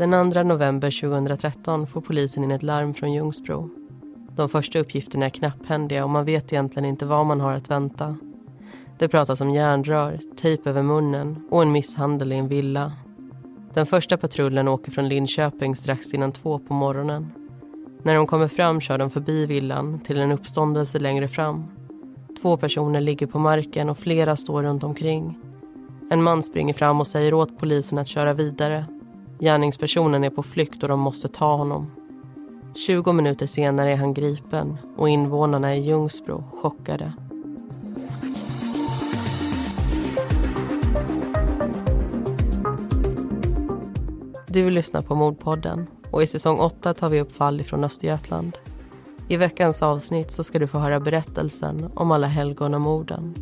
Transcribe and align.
Den 0.00 0.32
2 0.32 0.42
november 0.42 1.00
2013 1.00 1.86
får 1.86 2.00
polisen 2.00 2.44
in 2.44 2.50
ett 2.50 2.62
larm 2.62 2.94
från 2.94 3.12
Ljungsbro. 3.12 3.70
De 4.36 4.48
första 4.48 4.78
uppgifterna 4.78 5.26
är 5.26 5.30
knapphändiga 5.30 6.04
och 6.04 6.10
man 6.10 6.24
vet 6.24 6.52
egentligen 6.52 6.88
inte 6.88 7.06
vad 7.06 7.26
man 7.26 7.40
har 7.40 7.52
att 7.52 7.70
vänta. 7.70 8.16
Det 8.98 9.08
pratas 9.08 9.40
om 9.40 9.50
järnrör, 9.50 10.20
tejp 10.36 10.70
över 10.70 10.82
munnen 10.82 11.44
och 11.50 11.62
en 11.62 11.72
misshandel 11.72 12.32
i 12.32 12.36
en 12.36 12.48
villa. 12.48 12.92
Den 13.74 13.86
första 13.86 14.16
patrullen 14.16 14.68
åker 14.68 14.90
från 14.92 15.08
Linköping 15.08 15.76
strax 15.76 16.14
innan 16.14 16.32
två 16.32 16.58
på 16.58 16.74
morgonen. 16.74 17.32
När 18.02 18.14
de 18.14 18.26
kommer 18.26 18.48
fram 18.48 18.80
kör 18.80 18.98
de 18.98 19.10
förbi 19.10 19.46
villan 19.46 20.00
till 20.00 20.20
en 20.20 20.32
uppståndelse 20.32 20.98
längre 20.98 21.28
fram. 21.28 21.64
Två 22.42 22.56
personer 22.56 23.00
ligger 23.00 23.26
på 23.26 23.38
marken 23.38 23.88
och 23.88 23.98
flera 23.98 24.36
står 24.36 24.62
runt 24.62 24.84
omkring. 24.84 25.38
En 26.10 26.22
man 26.22 26.42
springer 26.42 26.74
fram 26.74 27.00
och 27.00 27.06
säger 27.06 27.34
åt 27.34 27.58
polisen 27.58 27.98
att 27.98 28.08
köra 28.08 28.34
vidare. 28.34 28.84
Gärningspersonen 29.40 30.24
är 30.24 30.30
på 30.30 30.42
flykt 30.42 30.82
och 30.82 30.88
de 30.88 31.00
måste 31.00 31.28
ta 31.28 31.56
honom. 31.56 31.90
20 32.74 33.12
minuter 33.12 33.46
senare 33.46 33.92
är 33.92 33.96
han 33.96 34.14
gripen 34.14 34.76
och 34.96 35.08
invånarna 35.08 35.76
i 35.76 35.80
Ljungsbro 35.80 36.44
chockade. 36.52 37.12
Du 44.46 44.70
lyssnar 44.70 45.02
på 45.02 45.14
Mordpodden 45.14 45.86
och 46.10 46.22
i 46.22 46.26
säsong 46.26 46.58
8 46.58 46.94
tar 46.94 47.08
vi 47.08 47.20
upp 47.20 47.32
fall 47.32 47.62
från 47.62 47.84
Östergötland. 47.84 48.58
I 49.28 49.36
veckans 49.36 49.82
avsnitt 49.82 50.32
så 50.32 50.44
ska 50.44 50.58
du 50.58 50.66
få 50.66 50.78
höra 50.78 51.00
berättelsen 51.00 51.90
om 51.94 52.10
alla 52.10 52.26
helgonamorden. 52.26 53.34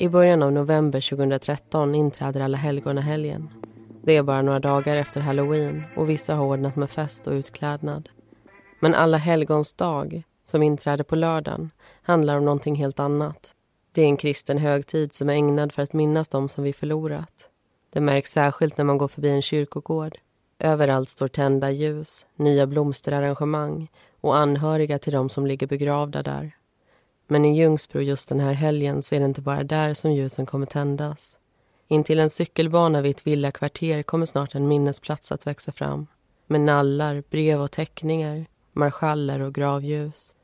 I 0.00 0.08
början 0.08 0.42
av 0.42 0.52
november 0.52 1.10
2013 1.10 1.94
inträder 1.94 2.40
alla 2.40 2.56
helgonahelgen. 2.56 3.48
Det 4.02 4.16
är 4.16 4.22
bara 4.22 4.42
några 4.42 4.60
dagar 4.60 4.96
efter 4.96 5.20
halloween 5.20 5.82
och 5.96 6.10
vissa 6.10 6.34
har 6.34 6.44
ordnat 6.44 6.76
med 6.76 6.90
fest 6.90 7.26
och 7.26 7.32
utklädnad. 7.32 8.08
Men 8.80 8.94
alla 8.94 9.16
helgons 9.16 9.72
dag, 9.72 10.22
som 10.44 10.62
inträder 10.62 11.04
på 11.04 11.16
lördagen, 11.16 11.70
handlar 12.02 12.36
om 12.36 12.44
någonting 12.44 12.74
helt 12.74 13.00
annat. 13.00 13.54
Det 13.92 14.02
är 14.02 14.06
en 14.06 14.16
kristen 14.16 14.58
högtid 14.58 15.14
som 15.14 15.28
är 15.28 15.34
ägnad 15.34 15.72
för 15.72 15.82
att 15.82 15.92
minnas 15.92 16.28
dem 16.28 16.48
som 16.48 16.64
vi 16.64 16.72
förlorat. 16.72 17.48
Det 17.90 18.00
märks 18.00 18.32
särskilt 18.32 18.78
när 18.78 18.84
man 18.84 18.98
går 18.98 19.08
förbi 19.08 19.28
en 19.30 19.42
kyrkogård. 19.42 20.18
Överallt 20.58 21.08
står 21.08 21.28
tända 21.28 21.70
ljus, 21.70 22.26
nya 22.36 22.66
blomsterarrangemang 22.66 23.88
och 24.20 24.36
anhöriga 24.36 24.98
till 24.98 25.12
dem 25.12 25.28
som 25.28 25.46
ligger 25.46 25.66
begravda 25.66 26.22
där. 26.22 26.57
Men 27.28 27.44
i 27.44 27.58
Ljungsbro 27.58 28.00
just 28.00 28.28
den 28.28 28.40
här 28.40 28.52
helgen 28.52 29.02
så 29.02 29.14
är 29.14 29.18
det 29.18 29.24
inte 29.24 29.40
bara 29.40 29.64
där 29.64 29.94
som 29.94 30.12
ljusen 30.12 30.46
kommer 30.46 30.66
tändas. 30.66 31.36
Intill 31.88 32.20
en 32.20 32.30
cykelbana 32.30 33.00
vid 33.00 33.10
ett 33.10 33.26
villakvarter 33.26 34.02
kommer 34.02 34.26
snart 34.26 34.54
en 34.54 34.68
minnesplats 34.68 35.32
att 35.32 35.46
växa 35.46 35.72
fram. 35.72 36.06
Med 36.46 36.60
nallar, 36.60 37.22
brev 37.30 37.60
och 37.60 37.70
teckningar, 37.70 38.46
marschaller 38.72 39.40
och 39.40 39.54
gravljus. 39.54 40.34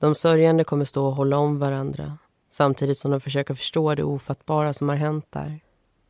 De 0.00 0.14
sörjande 0.14 0.64
kommer 0.64 0.84
stå 0.84 1.06
och 1.06 1.14
hålla 1.14 1.38
om 1.38 1.58
varandra 1.58 2.18
samtidigt 2.50 2.98
som 2.98 3.10
de 3.10 3.20
försöker 3.20 3.54
förstå 3.54 3.94
det 3.94 4.04
ofattbara 4.04 4.72
som 4.72 4.88
har 4.88 4.96
hänt 4.96 5.26
där. 5.30 5.60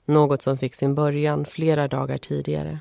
Något 0.04 0.42
som 0.42 0.58
fick 0.58 0.74
sin 0.74 0.94
början 0.94 1.44
flera 1.44 1.88
dagar 1.88 2.18
tidigare. 2.18 2.80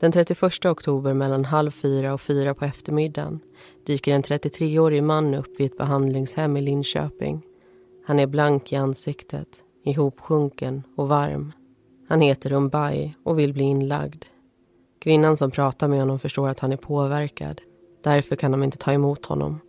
Den 0.00 0.12
31 0.12 0.66
oktober 0.66 1.14
mellan 1.14 1.44
halv 1.44 1.70
fyra 1.70 2.14
och 2.14 2.20
fyra 2.20 2.54
på 2.54 2.64
eftermiddagen 2.64 3.40
dyker 3.86 4.14
en 4.14 4.22
33-årig 4.22 5.02
man 5.02 5.34
upp 5.34 5.60
vid 5.60 5.66
ett 5.66 5.78
behandlingshem 5.78 6.56
i 6.56 6.60
Linköping. 6.60 7.42
Han 8.06 8.18
är 8.18 8.26
blank 8.26 8.72
i 8.72 8.76
ansiktet, 8.76 9.48
ihopsjunken 9.84 10.82
och 10.96 11.08
varm. 11.08 11.52
Han 12.08 12.20
heter 12.20 12.52
Umbai 12.52 13.14
och 13.24 13.38
vill 13.38 13.52
bli 13.52 13.64
inlagd. 13.64 14.24
Kvinnan 15.00 15.36
som 15.36 15.50
pratar 15.50 15.88
med 15.88 16.00
honom 16.00 16.18
förstår 16.18 16.48
att 16.48 16.60
han 16.60 16.72
är 16.72 16.76
påverkad. 16.76 17.60
Därför 18.04 18.36
kan 18.36 18.52
de 18.52 18.62
inte 18.62 18.78
ta 18.78 18.92
emot 18.92 19.26
honom. 19.26 19.60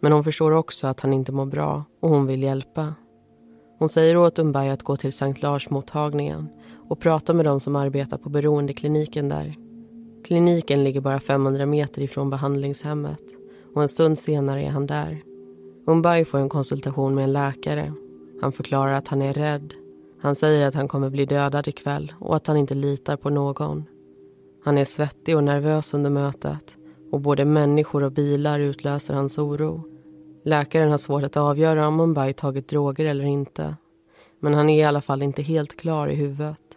Men 0.00 0.12
hon 0.12 0.24
förstår 0.24 0.50
också 0.50 0.86
att 0.86 1.00
han 1.00 1.12
inte 1.12 1.32
mår 1.32 1.46
bra 1.46 1.84
och 2.00 2.10
hon 2.10 2.26
vill 2.26 2.42
hjälpa. 2.42 2.94
Hon 3.78 3.88
säger 3.88 4.16
åt 4.16 4.38
Umbai 4.38 4.68
att 4.68 4.82
gå 4.82 4.96
till 4.96 5.12
Sankt 5.12 5.42
Lars-mottagningen 5.42 6.48
och 6.88 7.00
prata 7.00 7.32
med 7.32 7.44
de 7.44 7.60
som 7.60 7.76
arbetar 7.76 8.18
på 8.18 8.28
beroendekliniken 8.28 9.28
där. 9.28 9.67
Kliniken 10.28 10.84
ligger 10.84 11.00
bara 11.00 11.20
500 11.20 11.66
meter 11.66 12.02
ifrån 12.02 12.30
behandlingshemmet 12.30 13.22
och 13.74 13.82
en 13.82 13.88
stund 13.88 14.18
senare 14.18 14.62
är 14.62 14.70
han 14.70 14.86
där. 14.86 15.22
Umbai 15.86 16.24
får 16.24 16.38
en 16.38 16.48
konsultation 16.48 17.14
med 17.14 17.24
en 17.24 17.32
läkare. 17.32 17.92
Han 18.40 18.52
förklarar 18.52 18.92
att 18.92 19.08
han 19.08 19.22
är 19.22 19.32
rädd. 19.32 19.74
Han 20.20 20.34
säger 20.34 20.66
att 20.66 20.74
han 20.74 20.88
kommer 20.88 21.10
bli 21.10 21.24
dödad 21.24 21.68
ikväll 21.68 22.12
och 22.20 22.36
att 22.36 22.46
han 22.46 22.56
inte 22.56 22.74
litar 22.74 23.16
på 23.16 23.30
någon. 23.30 23.84
Han 24.64 24.78
är 24.78 24.84
svettig 24.84 25.36
och 25.36 25.44
nervös 25.44 25.94
under 25.94 26.10
mötet 26.10 26.76
och 27.12 27.20
både 27.20 27.44
människor 27.44 28.02
och 28.02 28.12
bilar 28.12 28.60
utlöser 28.60 29.14
hans 29.14 29.38
oro. 29.38 29.82
Läkaren 30.44 30.90
har 30.90 30.98
svårt 30.98 31.22
att 31.22 31.36
avgöra 31.36 31.88
om 31.88 31.96
Mumbai 31.96 32.32
tagit 32.32 32.68
droger 32.68 33.04
eller 33.04 33.24
inte. 33.24 33.76
Men 34.40 34.54
han 34.54 34.68
är 34.68 34.80
i 34.80 34.84
alla 34.84 35.00
fall 35.00 35.22
inte 35.22 35.42
helt 35.42 35.76
klar 35.76 36.08
i 36.08 36.14
huvudet. 36.14 36.67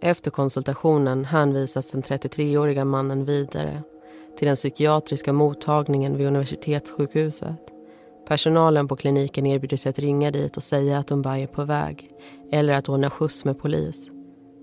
Efter 0.00 0.30
konsultationen 0.30 1.24
hänvisas 1.24 1.90
den 1.90 2.02
33-åriga 2.02 2.84
mannen 2.84 3.24
vidare 3.24 3.82
till 4.38 4.46
den 4.46 4.56
psykiatriska 4.56 5.32
mottagningen 5.32 6.16
vid 6.16 6.26
universitetssjukhuset. 6.26 7.72
Personalen 8.28 8.88
på 8.88 8.96
kliniken 8.96 9.46
erbjuder 9.46 9.76
sig 9.76 9.90
att 9.90 9.98
ringa 9.98 10.30
dit 10.30 10.56
och 10.56 10.62
säga 10.62 10.98
att 10.98 11.10
Umbai 11.10 11.42
är 11.42 11.46
på 11.46 11.64
väg 11.64 12.10
eller 12.52 12.72
att 12.72 12.88
ordna 12.88 13.10
skjuts 13.10 13.44
med 13.44 13.58
polis. 13.58 14.10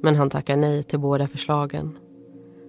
Men 0.01 0.16
han 0.16 0.29
tackar 0.29 0.57
nej 0.57 0.83
till 0.83 0.99
båda 0.99 1.27
förslagen. 1.27 1.97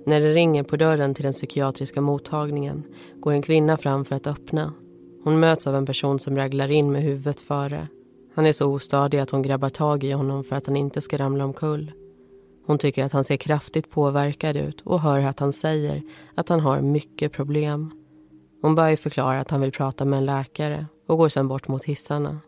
När 0.06 0.20
det 0.20 0.34
ringer 0.34 0.62
på 0.62 0.76
dörren 0.76 1.14
till 1.14 1.24
den 1.24 1.32
psykiatriska 1.32 2.00
mottagningen 2.00 2.84
går 3.20 3.32
en 3.32 3.42
kvinna 3.42 3.76
fram 3.76 4.04
för 4.04 4.16
att 4.16 4.26
öppna. 4.26 4.72
Hon 5.24 5.41
möts 5.41 5.66
av 5.66 5.76
en 5.76 5.86
person 5.86 6.19
som 6.19 6.36
raglar 6.36 6.70
in 6.70 6.92
med 6.92 7.03
huvudet 7.03 7.41
före. 7.41 7.88
Han 8.34 8.47
är 8.47 8.53
så 8.53 8.66
ostadig 8.66 9.19
att 9.19 9.30
hon 9.30 9.42
grabbar 9.42 9.69
tag 9.69 10.04
i 10.04 10.12
honom 10.12 10.44
för 10.44 10.56
att 10.56 10.66
han 10.66 10.76
inte 10.76 11.00
ska 11.00 11.19
ramla 11.19 11.44
omkull. 11.44 11.92
Hon 12.66 12.78
tycker 12.78 13.04
att 13.04 13.12
han 13.12 13.25
ser 13.25 13.36
kraftigt 13.36 13.91
påverkad 13.91 14.56
ut 14.56 14.80
och 14.80 15.00
hör 15.00 15.20
att 15.20 15.41
han 15.41 15.52
säger 15.52 16.02
att 16.34 16.48
han 16.48 16.60
har 16.60 16.80
mycket 16.80 17.32
problem. 17.32 17.91
Hon 18.62 18.75
börjar 18.75 18.97
förklara 18.97 19.41
att 19.41 19.50
han 19.50 19.60
vill 19.60 19.72
prata 19.72 20.04
med 20.04 20.16
en 20.16 20.25
läkare 20.25 20.86
och 21.06 21.19
går 21.19 21.28
sen 21.28 21.48
bort 21.48 21.69
mot 21.69 21.84
hissarna. 21.84 22.41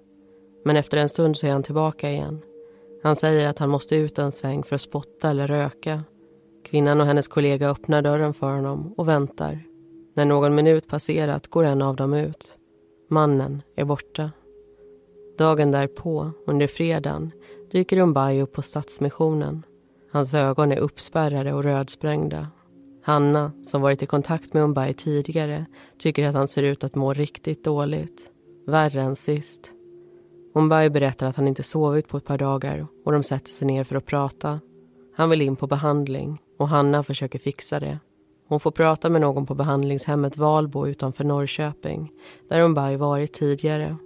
Men 0.64 0.76
efter 0.76 0.96
en 0.96 1.08
stund 1.08 1.36
så 1.36 1.46
är 1.46 1.52
han 1.52 1.62
tillbaka 1.62 2.10
igen. 2.10 2.40
Han 3.02 3.16
säger 3.16 3.48
att 3.48 3.58
han 3.58 3.68
måste 3.68 3.96
ut 3.96 4.18
en 4.18 4.32
sväng 4.32 4.62
för 4.62 4.74
att 4.74 4.80
spotta 4.80 5.30
eller 5.30 5.46
röka. 5.46 6.04
Kvinnan 6.64 7.00
och 7.00 7.06
hennes 7.06 7.28
kollega 7.28 7.70
öppnar 7.70 8.02
dörren 8.02 8.34
för 8.34 8.52
honom 8.52 8.94
och 8.96 9.08
väntar. 9.08 9.60
När 10.14 10.24
någon 10.24 10.54
minut 10.54 10.88
passerat 10.88 11.46
går 11.46 11.64
en 11.64 11.82
av 11.82 11.96
dem 11.96 12.14
ut. 12.14 12.58
Mannen 13.10 13.62
är 13.76 13.84
borta. 13.84 14.30
Dagen 15.38 15.70
därpå, 15.70 16.30
under 16.46 16.66
fredagen, 16.66 17.30
dyker 17.70 17.98
Umbai 17.98 18.42
upp 18.42 18.52
på 18.52 18.62
Stadsmissionen. 18.62 19.62
Hans 20.16 20.34
ögon 20.34 20.72
är 20.72 20.78
uppspärrade 20.78 21.52
och 21.52 21.62
rödsprängda. 21.62 22.46
Hanna, 23.02 23.52
som 23.64 23.82
varit 23.82 24.02
i 24.02 24.06
kontakt 24.06 24.54
med 24.54 24.62
Umbai 24.62 24.92
tidigare, 24.92 25.66
tycker 25.98 26.28
att 26.28 26.34
han 26.34 26.48
ser 26.48 26.62
ut 26.62 26.84
att 26.84 26.94
må 26.94 27.12
riktigt 27.12 27.64
dåligt. 27.64 28.30
Värre 28.66 29.02
än 29.02 29.16
sist. 29.16 29.72
Umbai 30.54 30.90
berättar 30.90 31.26
att 31.26 31.36
han 31.36 31.48
inte 31.48 31.62
sovit 31.62 32.08
på 32.08 32.16
ett 32.16 32.24
par 32.24 32.38
dagar 32.38 32.86
och 33.04 33.12
de 33.12 33.22
sätter 33.22 33.50
sig 33.50 33.66
ner 33.66 33.84
för 33.84 33.96
att 33.96 34.06
prata. 34.06 34.60
Han 35.16 35.30
vill 35.30 35.42
in 35.42 35.56
på 35.56 35.66
behandling 35.66 36.42
och 36.58 36.68
Hanna 36.68 37.02
försöker 37.02 37.38
fixa 37.38 37.80
det. 37.80 37.98
Hon 38.48 38.60
får 38.60 38.70
prata 38.70 39.10
med 39.10 39.20
någon 39.20 39.46
på 39.46 39.54
behandlingshemmet 39.54 40.36
Valbo 40.36 40.86
utanför 40.86 41.24
Norrköping 41.24 42.12
där 42.48 42.60
Umbai 42.60 42.96
varit 42.96 43.32
tidigare. 43.32 43.96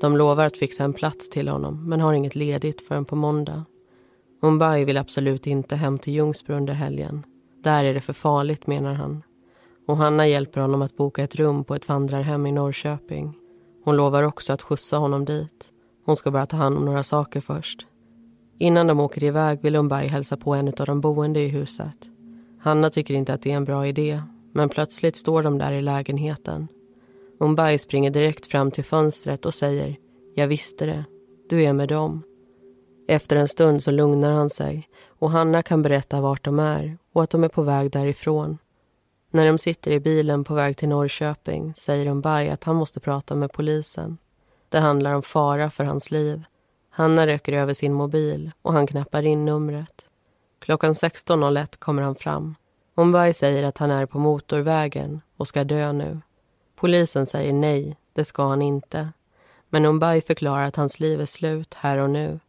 De 0.00 0.16
lovar 0.16 0.44
att 0.46 0.56
fixa 0.56 0.84
en 0.84 0.92
plats 0.92 1.30
till 1.30 1.48
honom 1.48 1.88
men 1.88 2.00
har 2.00 2.12
inget 2.12 2.34
ledigt 2.34 2.80
förrän 2.80 3.04
på 3.04 3.16
måndag. 3.16 3.64
Mumbai 4.42 4.84
vill 4.84 4.96
absolut 4.96 5.46
inte 5.46 5.76
hem 5.76 5.98
till 5.98 6.12
Ljungsbro 6.12 6.54
under 6.54 6.74
helgen. 6.74 7.24
Där 7.62 7.84
är 7.84 7.94
det 7.94 8.00
för 8.00 8.12
farligt, 8.12 8.66
menar 8.66 8.94
han. 8.94 9.22
Och 9.86 9.96
Hanna 9.96 10.26
hjälper 10.26 10.60
honom 10.60 10.82
att 10.82 10.96
boka 10.96 11.24
ett 11.24 11.34
rum 11.34 11.64
på 11.64 11.74
ett 11.74 11.88
vandrarhem 11.88 12.46
i 12.46 12.52
Norrköping. 12.52 13.34
Hon 13.84 13.96
lovar 13.96 14.22
också 14.22 14.52
att 14.52 14.62
skjutsa 14.62 14.96
honom 14.96 15.24
dit. 15.24 15.68
Hon 16.04 16.16
ska 16.16 16.30
bara 16.30 16.46
ta 16.46 16.56
hand 16.56 16.76
om 16.76 16.84
några 16.84 17.02
saker 17.02 17.40
först. 17.40 17.86
Innan 18.58 18.86
de 18.86 19.00
åker 19.00 19.24
iväg 19.24 19.62
vill 19.62 19.76
Umbai 19.76 20.06
hälsa 20.06 20.36
på 20.36 20.54
en 20.54 20.68
av 20.68 20.86
de 20.86 21.00
boende 21.00 21.40
i 21.40 21.48
huset. 21.48 21.96
Hanna 22.60 22.90
tycker 22.90 23.14
inte 23.14 23.34
att 23.34 23.42
det 23.42 23.52
är 23.52 23.56
en 23.56 23.64
bra 23.64 23.86
idé, 23.86 24.22
men 24.52 24.68
plötsligt 24.68 25.16
står 25.16 25.42
de 25.42 25.58
där 25.58 25.72
i 25.72 25.82
lägenheten. 25.82 26.68
Umbai 27.40 27.78
springer 27.78 28.10
direkt 28.10 28.46
fram 28.46 28.70
till 28.70 28.84
fönstret 28.84 29.46
och 29.46 29.54
säger 29.54 29.96
“Jag 30.34 30.48
visste 30.48 30.86
det. 30.86 31.04
Du 31.48 31.62
är 31.62 31.72
med 31.72 31.88
dem.” 31.88 32.22
Efter 33.10 33.36
en 33.36 33.48
stund 33.48 33.82
så 33.82 33.90
lugnar 33.90 34.32
han 34.32 34.50
sig 34.50 34.88
och 35.18 35.30
Hanna 35.30 35.62
kan 35.62 35.82
berätta 35.82 36.20
vart 36.20 36.44
de 36.44 36.58
är 36.58 36.98
och 37.12 37.22
att 37.22 37.30
de 37.30 37.44
är 37.44 37.48
på 37.48 37.62
väg 37.62 37.90
därifrån. 37.90 38.58
När 39.30 39.46
de 39.46 39.58
sitter 39.58 39.90
i 39.90 40.00
bilen 40.00 40.44
på 40.44 40.54
väg 40.54 40.76
till 40.76 40.88
Norrköping 40.88 41.74
säger 41.74 42.06
Umbay 42.06 42.48
att 42.48 42.64
han 42.64 42.76
måste 42.76 43.00
prata 43.00 43.34
med 43.34 43.52
polisen. 43.52 44.18
Det 44.68 44.78
handlar 44.78 45.14
om 45.14 45.22
fara 45.22 45.70
för 45.70 45.84
hans 45.84 46.10
liv. 46.10 46.44
Hanna 46.90 47.26
röker 47.26 47.52
över 47.52 47.74
sin 47.74 47.92
mobil 47.92 48.50
och 48.62 48.72
han 48.72 48.86
knappar 48.86 49.22
in 49.22 49.44
numret. 49.44 50.06
Klockan 50.58 50.92
16.01 50.92 51.78
kommer 51.78 52.02
han 52.02 52.14
fram. 52.14 52.54
Umbay 52.94 53.32
säger 53.32 53.62
att 53.62 53.78
han 53.78 53.90
är 53.90 54.06
på 54.06 54.18
motorvägen 54.18 55.20
och 55.36 55.48
ska 55.48 55.64
dö 55.64 55.92
nu. 55.92 56.20
Polisen 56.76 57.26
säger 57.26 57.52
nej, 57.52 57.96
det 58.12 58.24
ska 58.24 58.48
han 58.48 58.62
inte. 58.62 59.08
Men 59.68 59.84
Umbay 59.84 60.20
förklarar 60.20 60.66
att 60.66 60.76
hans 60.76 61.00
liv 61.00 61.20
är 61.20 61.26
slut 61.26 61.74
här 61.74 61.98
och 61.98 62.10
nu. 62.10 62.40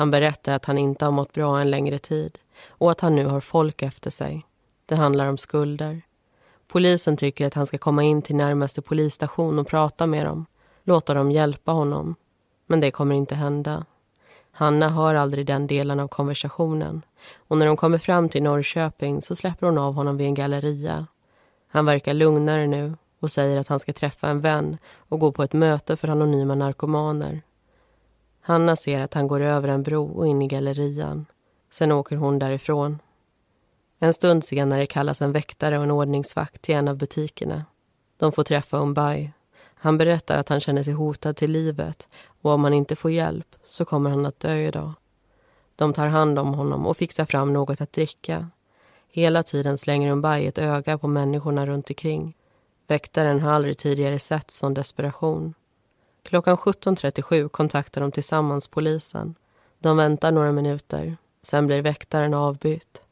Han 0.00 0.10
berättar 0.10 0.52
att 0.52 0.64
han 0.64 0.78
inte 0.78 1.04
har 1.04 1.12
mått 1.12 1.32
bra 1.32 1.60
en 1.60 1.70
längre 1.70 1.98
tid 1.98 2.38
och 2.68 2.90
att 2.90 3.00
han 3.00 3.16
nu 3.16 3.26
har 3.26 3.40
folk 3.40 3.82
efter 3.82 4.10
sig. 4.10 4.46
Det 4.86 4.94
handlar 4.94 5.26
om 5.26 5.38
skulder. 5.38 6.02
Polisen 6.68 7.16
tycker 7.16 7.46
att 7.46 7.54
han 7.54 7.66
ska 7.66 7.78
komma 7.78 8.02
in 8.02 8.22
till 8.22 8.36
närmaste 8.36 8.82
polisstation 8.82 9.58
och 9.58 9.66
prata 9.66 10.06
med 10.06 10.26
dem. 10.26 10.46
Låta 10.84 11.14
dem 11.14 11.30
hjälpa 11.30 11.72
honom. 11.72 12.14
Men 12.66 12.80
det 12.80 12.90
kommer 12.90 13.14
inte 13.14 13.34
hända. 13.34 13.84
Hanna 14.52 14.88
hör 14.88 15.14
aldrig 15.14 15.46
den 15.46 15.66
delen 15.66 16.00
av 16.00 16.08
konversationen. 16.08 17.02
Och 17.48 17.58
när 17.58 17.66
de 17.66 17.76
kommer 17.76 17.98
fram 17.98 18.28
till 18.28 18.42
Norrköping 18.42 19.22
så 19.22 19.36
släpper 19.36 19.66
hon 19.66 19.78
av 19.78 19.94
honom 19.94 20.16
vid 20.16 20.26
en 20.26 20.34
galleria. 20.34 21.06
Han 21.68 21.86
verkar 21.86 22.14
lugnare 22.14 22.66
nu 22.66 22.96
och 23.20 23.30
säger 23.30 23.60
att 23.60 23.68
han 23.68 23.80
ska 23.80 23.92
träffa 23.92 24.28
en 24.28 24.40
vän 24.40 24.78
och 24.96 25.20
gå 25.20 25.32
på 25.32 25.42
ett 25.42 25.52
möte 25.52 25.96
för 25.96 26.08
anonyma 26.08 26.54
narkomaner. 26.54 27.42
Hanna 28.40 28.76
ser 28.76 29.00
att 29.00 29.14
han 29.14 29.28
går 29.28 29.40
över 29.40 29.68
en 29.68 29.82
bro 29.82 30.06
och 30.06 30.26
in 30.26 30.42
i 30.42 30.46
gallerian. 30.46 31.26
Sen 31.70 31.92
åker 31.92 32.16
hon 32.16 32.38
därifrån. 32.38 32.98
En 33.98 34.14
stund 34.14 34.44
senare 34.44 34.86
kallas 34.86 35.22
en 35.22 35.32
väktare 35.32 35.78
och 35.78 35.84
en 35.84 35.90
ordningsvakt 35.90 36.62
till 36.62 36.74
en 36.74 36.88
av 36.88 36.96
butikerna. 36.96 37.64
De 38.16 38.32
får 38.32 38.44
träffa 38.44 38.78
Umbay. 38.78 39.30
Han 39.74 39.98
berättar 39.98 40.36
att 40.36 40.48
han 40.48 40.60
känner 40.60 40.82
sig 40.82 40.94
hotad 40.94 41.36
till 41.36 41.50
livet 41.50 42.08
och 42.42 42.50
om 42.50 42.64
han 42.64 42.74
inte 42.74 42.96
får 42.96 43.10
hjälp 43.10 43.56
så 43.64 43.84
kommer 43.84 44.10
han 44.10 44.26
att 44.26 44.40
dö 44.40 44.56
idag. 44.56 44.92
De 45.76 45.92
tar 45.92 46.06
hand 46.06 46.38
om 46.38 46.54
honom 46.54 46.86
och 46.86 46.96
fixar 46.96 47.24
fram 47.24 47.52
något 47.52 47.80
att 47.80 47.92
dricka. 47.92 48.48
Hela 49.08 49.42
tiden 49.42 49.78
slänger 49.78 50.10
Umbay 50.10 50.46
ett 50.46 50.58
öga 50.58 50.98
på 50.98 51.08
människorna 51.08 51.66
runt 51.66 51.90
omkring. 51.90 52.36
Väktaren 52.86 53.40
har 53.40 53.52
aldrig 53.52 53.78
tidigare 53.78 54.18
sett 54.18 54.50
sån 54.50 54.74
desperation. 54.74 55.54
Klockan 56.22 56.56
17.37 56.56 57.48
kontaktar 57.48 58.00
de 58.00 58.12
tillsammans 58.12 58.68
polisen. 58.68 59.34
De 59.78 59.96
väntar 59.96 60.32
några 60.32 60.52
minuter. 60.52 61.16
Sen 61.42 61.66
blir 61.66 61.82
väktaren 61.82 62.34
avbytt. 62.34 63.02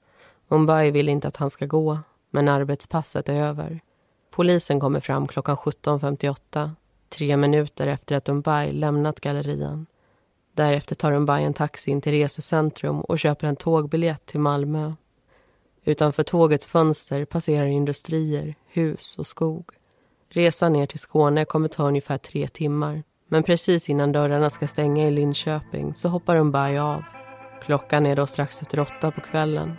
Mumbai 0.48 0.90
vill 0.90 1.08
inte 1.08 1.28
att 1.28 1.36
han 1.36 1.50
ska 1.50 1.66
gå, 1.66 1.98
men 2.30 2.48
arbetspasset 2.48 3.28
är 3.28 3.34
över. 3.34 3.80
Polisen 4.30 4.80
kommer 4.80 5.00
fram 5.00 5.28
klockan 5.28 5.56
17.58, 5.56 6.70
tre 7.08 7.36
minuter 7.36 7.86
efter 7.86 8.16
att 8.16 8.28
Mumbai 8.28 8.72
lämnat 8.72 9.20
gallerian. 9.20 9.86
Därefter 10.54 10.94
tar 10.94 11.12
Mumbai 11.12 11.44
en 11.44 11.54
taxi 11.54 11.90
in 11.90 12.00
till 12.00 12.12
resecentrum 12.12 13.00
och 13.00 13.18
köper 13.18 13.46
en 13.46 13.56
tågbiljett 13.56 14.26
till 14.26 14.40
Malmö. 14.40 14.92
Utanför 15.84 16.22
tågets 16.22 16.66
fönster 16.66 17.24
passerar 17.24 17.66
industrier, 17.66 18.54
hus 18.66 19.18
och 19.18 19.26
skog. 19.26 19.70
Resan 20.30 20.72
ner 20.72 20.86
till 20.86 20.98
Skåne 20.98 21.44
kommer 21.44 21.68
ta 21.68 21.82
ungefär 21.88 22.18
tre 22.18 22.48
timmar. 22.48 23.02
Men 23.28 23.42
precis 23.42 23.88
innan 23.88 24.12
dörrarna 24.12 24.50
ska 24.50 24.66
stänga 24.66 25.06
i 25.06 25.10
Linköping 25.10 25.94
så 25.94 26.08
hoppar 26.08 26.36
Mumbai 26.36 26.78
av. 26.78 27.02
Klockan 27.62 28.06
är 28.06 28.16
då 28.16 28.26
strax 28.26 28.62
efter 28.62 28.80
åtta 28.80 29.10
på 29.10 29.20
kvällen. 29.20 29.76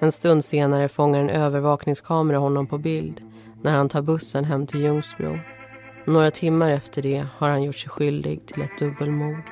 En 0.00 0.12
stund 0.12 0.44
senare 0.44 0.88
fångar 0.88 1.20
en 1.20 1.30
övervakningskamera 1.30 2.38
honom 2.38 2.66
på 2.66 2.78
bild 2.78 3.20
när 3.62 3.72
han 3.72 3.88
tar 3.88 4.02
bussen 4.02 4.44
hem 4.44 4.66
till 4.66 4.80
Ljungsbro. 4.80 5.38
Några 6.06 6.30
timmar 6.30 6.70
efter 6.70 7.02
det 7.02 7.26
har 7.36 7.48
han 7.48 7.62
gjort 7.62 7.76
sig 7.76 7.90
skyldig 7.90 8.46
till 8.46 8.62
ett 8.62 8.78
dubbelmord. 8.78 9.50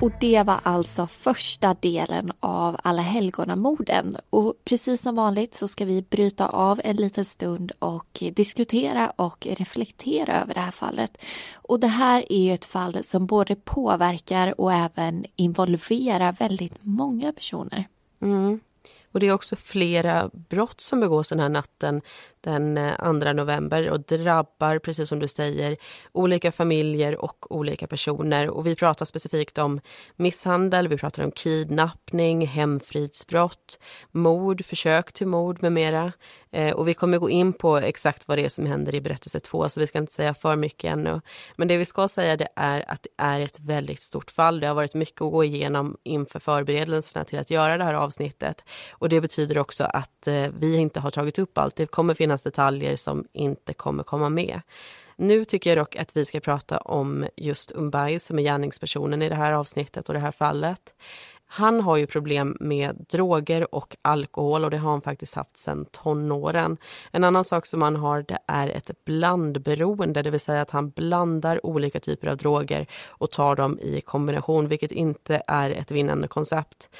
Och 0.00 0.12
det 0.20 0.42
var 0.42 0.60
alltså 0.62 1.06
första 1.06 1.74
delen 1.74 2.32
av 2.40 2.76
Alla 2.82 3.02
helgonamorden. 3.02 4.16
Och 4.30 4.54
precis 4.64 5.02
som 5.02 5.14
vanligt 5.14 5.54
så 5.54 5.68
ska 5.68 5.84
vi 5.84 6.02
bryta 6.02 6.46
av 6.48 6.80
en 6.84 6.96
liten 6.96 7.24
stund 7.24 7.72
och 7.78 8.22
diskutera 8.32 9.10
och 9.10 9.46
reflektera 9.50 10.42
över 10.42 10.54
det 10.54 10.60
här 10.60 10.70
fallet. 10.70 11.18
Och 11.54 11.80
det 11.80 11.86
här 11.86 12.32
är 12.32 12.38
ju 12.38 12.52
ett 12.52 12.64
fall 12.64 13.04
som 13.04 13.26
både 13.26 13.56
påverkar 13.56 14.60
och 14.60 14.72
även 14.72 15.24
involverar 15.36 16.32
väldigt 16.32 16.74
många 16.80 17.32
personer. 17.32 17.84
Mm. 18.22 18.60
Och 19.12 19.20
det 19.20 19.26
är 19.26 19.32
också 19.32 19.56
flera 19.56 20.30
brott 20.32 20.80
som 20.80 21.00
begås 21.00 21.28
den 21.28 21.40
här 21.40 21.48
natten 21.48 22.02
den 22.40 22.78
eh, 22.78 22.96
2 22.96 23.12
november 23.12 23.90
och 23.90 24.00
drabbar, 24.00 24.78
precis 24.78 25.08
som 25.08 25.18
du 25.18 25.28
säger, 25.28 25.76
olika 26.12 26.52
familjer 26.52 27.16
och 27.16 27.56
olika 27.56 27.86
personer. 27.86 28.50
Och 28.50 28.66
vi 28.66 28.76
pratar 28.76 29.04
specifikt 29.04 29.58
om 29.58 29.80
misshandel, 30.16 30.88
vi 30.88 30.96
pratar 30.96 31.24
om 31.24 31.30
kidnappning, 31.30 32.46
hemfridsbrott, 32.46 33.78
mord, 34.10 34.64
försök 34.64 35.12
till 35.12 35.26
mord 35.26 35.62
med 35.62 35.72
mera. 35.72 36.12
Eh, 36.52 36.72
och 36.72 36.88
vi 36.88 36.94
kommer 36.94 37.18
gå 37.18 37.30
in 37.30 37.52
på 37.52 37.76
exakt 37.76 38.28
vad 38.28 38.38
det 38.38 38.44
är 38.44 38.48
som 38.48 38.66
händer 38.66 38.94
i 38.94 39.00
berättelse 39.00 39.40
2, 39.40 39.68
så 39.68 39.80
vi 39.80 39.86
ska 39.86 39.98
inte 39.98 40.12
säga 40.12 40.34
för 40.34 40.56
mycket 40.56 40.92
ännu. 40.92 41.20
Men 41.56 41.68
det 41.68 41.76
vi 41.76 41.84
ska 41.84 42.08
säga 42.08 42.36
det 42.36 42.48
är 42.56 42.90
att 42.90 43.02
det 43.02 43.22
är 43.22 43.40
ett 43.40 43.60
väldigt 43.60 44.02
stort 44.02 44.30
fall. 44.30 44.60
Det 44.60 44.66
har 44.66 44.74
varit 44.74 44.94
mycket 44.94 45.22
att 45.22 45.32
gå 45.32 45.44
igenom 45.44 45.96
inför 46.02 46.38
förberedelserna 46.38 47.24
till 47.24 47.38
att 47.38 47.50
göra 47.50 47.76
det 47.76 47.84
här 47.84 47.94
avsnittet. 47.94 48.64
Och 48.90 49.08
det 49.08 49.20
betyder 49.20 49.58
också 49.58 49.84
att 49.84 50.26
eh, 50.26 50.46
vi 50.58 50.76
inte 50.76 51.00
har 51.00 51.10
tagit 51.10 51.38
upp 51.38 51.58
allt. 51.58 51.76
Det 51.76 51.86
kommer 51.86 52.14
finnas 52.14 52.29
finnas 52.30 52.42
detaljer 52.42 52.96
som 52.96 53.24
inte 53.32 53.74
kommer 53.74 54.02
komma 54.02 54.28
med. 54.28 54.60
Nu 55.16 55.44
tycker 55.44 55.70
jag 55.70 55.78
dock 55.78 55.96
att 55.96 56.16
vi 56.16 56.24
ska 56.24 56.40
prata 56.40 56.78
om 56.78 57.26
just 57.36 57.72
Umbay 57.74 58.18
som 58.18 58.38
är 58.38 58.42
gärningspersonen 58.42 59.22
i 59.22 59.28
det 59.28 59.34
här 59.34 59.52
avsnittet 59.52 60.08
och 60.08 60.14
det 60.14 60.20
här 60.20 60.32
fallet. 60.32 60.94
Han 61.52 61.80
har 61.80 61.96
ju 61.96 62.06
problem 62.06 62.56
med 62.60 63.06
droger 63.08 63.74
och 63.74 63.96
alkohol 64.02 64.64
och 64.64 64.70
det 64.70 64.78
har 64.78 64.90
han 64.90 65.00
faktiskt 65.00 65.34
haft 65.34 65.56
sedan 65.56 65.86
tonåren. 65.90 66.76
En 67.12 67.24
annan 67.24 67.44
sak 67.44 67.66
som 67.66 67.82
han 67.82 67.96
har 67.96 68.22
det 68.22 68.38
är 68.46 68.68
ett 68.68 68.90
blandberoende, 69.04 70.22
det 70.22 70.30
vill 70.30 70.40
säga 70.40 70.62
att 70.62 70.70
han 70.70 70.90
blandar 70.90 71.66
olika 71.66 72.00
typer 72.00 72.28
av 72.28 72.36
droger 72.36 72.86
och 73.08 73.30
tar 73.30 73.56
dem 73.56 73.78
i 73.78 74.00
kombination, 74.00 74.68
vilket 74.68 74.92
inte 74.92 75.42
är 75.46 75.70
ett 75.70 75.90
vinnande 75.90 76.28
koncept. 76.28 76.90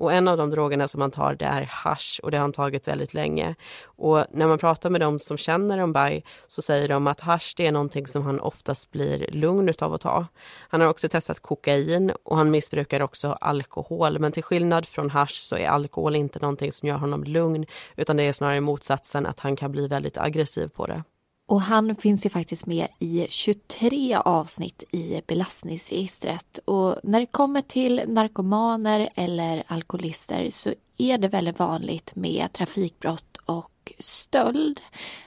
Och 0.00 0.12
en 0.12 0.28
av 0.28 0.36
de 0.36 0.50
drogerna 0.50 0.88
som 0.88 1.00
han 1.00 1.10
tar 1.10 1.34
det 1.34 1.44
är 1.44 1.62
hash 1.62 2.20
och 2.22 2.30
det 2.30 2.36
har 2.36 2.42
han 2.42 2.52
tagit 2.52 2.88
väldigt 2.88 3.14
länge. 3.14 3.54
Och 3.84 4.24
när 4.30 4.46
man 4.46 4.58
pratar 4.58 4.90
med 4.90 5.00
dem 5.00 5.18
som 5.18 5.36
känner 5.36 5.78
Umbay 5.78 6.22
så 6.48 6.62
säger 6.62 6.88
de 6.88 7.06
att 7.06 7.20
hash 7.20 7.54
det 7.56 7.66
är 7.66 7.72
någonting 7.72 8.06
som 8.06 8.22
han 8.22 8.40
oftast 8.40 8.90
blir 8.90 9.30
lugn 9.32 9.74
av 9.80 9.94
att 9.94 10.00
ta. 10.00 10.26
Han 10.68 10.80
har 10.80 10.88
också 10.88 11.08
testat 11.08 11.40
kokain 11.40 12.12
och 12.22 12.36
han 12.36 12.50
missbrukar 12.50 13.00
också 13.00 13.32
alkohol 13.40 13.80
alkohol. 13.80 14.18
Men 14.18 14.32
till 14.32 14.42
skillnad 14.42 14.86
från 14.86 15.10
hash 15.10 15.34
så 15.34 15.56
är 15.56 15.68
alkohol 15.68 16.16
inte 16.16 16.38
någonting 16.38 16.72
som 16.72 16.88
gör 16.88 16.98
honom 16.98 17.24
lugn 17.24 17.66
utan 17.96 18.16
det 18.16 18.22
är 18.22 18.32
snarare 18.32 18.60
motsatsen 18.60 19.26
att 19.26 19.40
han 19.40 19.56
kan 19.56 19.72
bli 19.72 19.88
väldigt 19.88 20.18
aggressiv 20.18 20.68
på 20.68 20.86
det. 20.86 21.02
Och 21.50 21.60
han 21.60 21.96
finns 21.96 22.26
ju 22.26 22.30
faktiskt 22.30 22.66
med 22.66 22.88
i 22.98 23.26
23 23.30 24.16
avsnitt 24.16 24.82
i 24.90 25.22
belastningsregistret. 25.26 26.58
Och 26.64 26.96
när 27.02 27.20
det 27.20 27.26
kommer 27.26 27.60
till 27.60 28.02
narkomaner 28.06 29.08
eller 29.14 29.62
alkoholister 29.66 30.50
så 30.50 30.74
är 30.98 31.18
det 31.18 31.28
väldigt 31.28 31.58
vanligt 31.58 32.16
med 32.16 32.52
trafikbrott 32.52 33.36
och 33.44 33.70
och 33.80 33.92
stöld. 33.98 34.80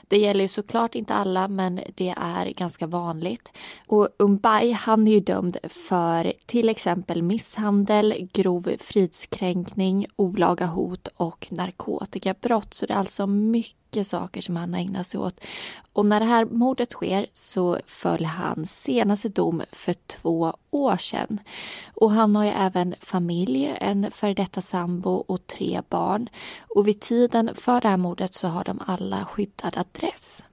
Det 0.08 0.18
gäller 0.18 0.42
ju 0.42 0.48
såklart 0.48 0.96
inte 0.96 1.14
alla 1.14 1.48
men 1.48 1.80
det 1.96 2.14
är 2.18 2.46
ganska 2.46 2.88
vanligt. 2.88 3.52
Och 3.88 4.10
Umbai, 4.20 4.72
han 4.72 5.08
är 5.08 5.12
ju 5.12 5.20
dömd 5.20 5.58
för 5.70 6.34
till 6.46 6.70
exempel 6.70 7.24
misshandel, 7.24 8.30
grov 8.34 8.72
fridskränkning, 8.80 10.06
olaga 10.16 10.66
hot 10.66 11.08
och 11.18 11.48
narkotikabrott. 11.50 12.74
Så 12.74 12.86
det 12.86 12.94
är 12.94 12.98
alltså 12.98 13.28
mycket 13.28 14.08
saker 14.08 14.42
som 14.42 14.56
han 14.56 14.74
har 14.74 14.82
ägnat 14.82 15.08
sig 15.08 15.20
åt. 15.20 15.40
Och 15.94 16.06
när 16.06 16.20
det 16.20 16.26
här 16.26 16.46
mordet 16.46 16.92
sker 16.92 17.26
så 17.34 17.80
föll 17.86 18.26
hans 18.26 18.82
senaste 18.82 19.30
dom 19.30 19.62
för 19.72 19.94
två 19.94 20.54
år 20.72 20.98
sedan. 20.98 21.40
Och 21.94 22.12
han 22.12 22.36
har 22.36 22.44
ju 22.44 22.50
även 22.50 22.96
familj, 23.00 23.76
en 23.82 24.12
före 24.12 24.34
detta 24.34 24.62
sambo 24.62 25.12
och 25.12 25.48
tre 25.48 25.82
barn. 25.90 26.30
Och 26.76 26.88
vid 26.88 27.02
tiden 27.02 27.50
för 27.56 27.82
det 27.82 27.88
här 27.88 27.98
mordet 27.98 28.34
så 28.44 28.48
har 28.48 28.64
de 28.64 28.80
alla 28.88 29.26
skyddad 29.26 29.78
adress. 29.78 30.44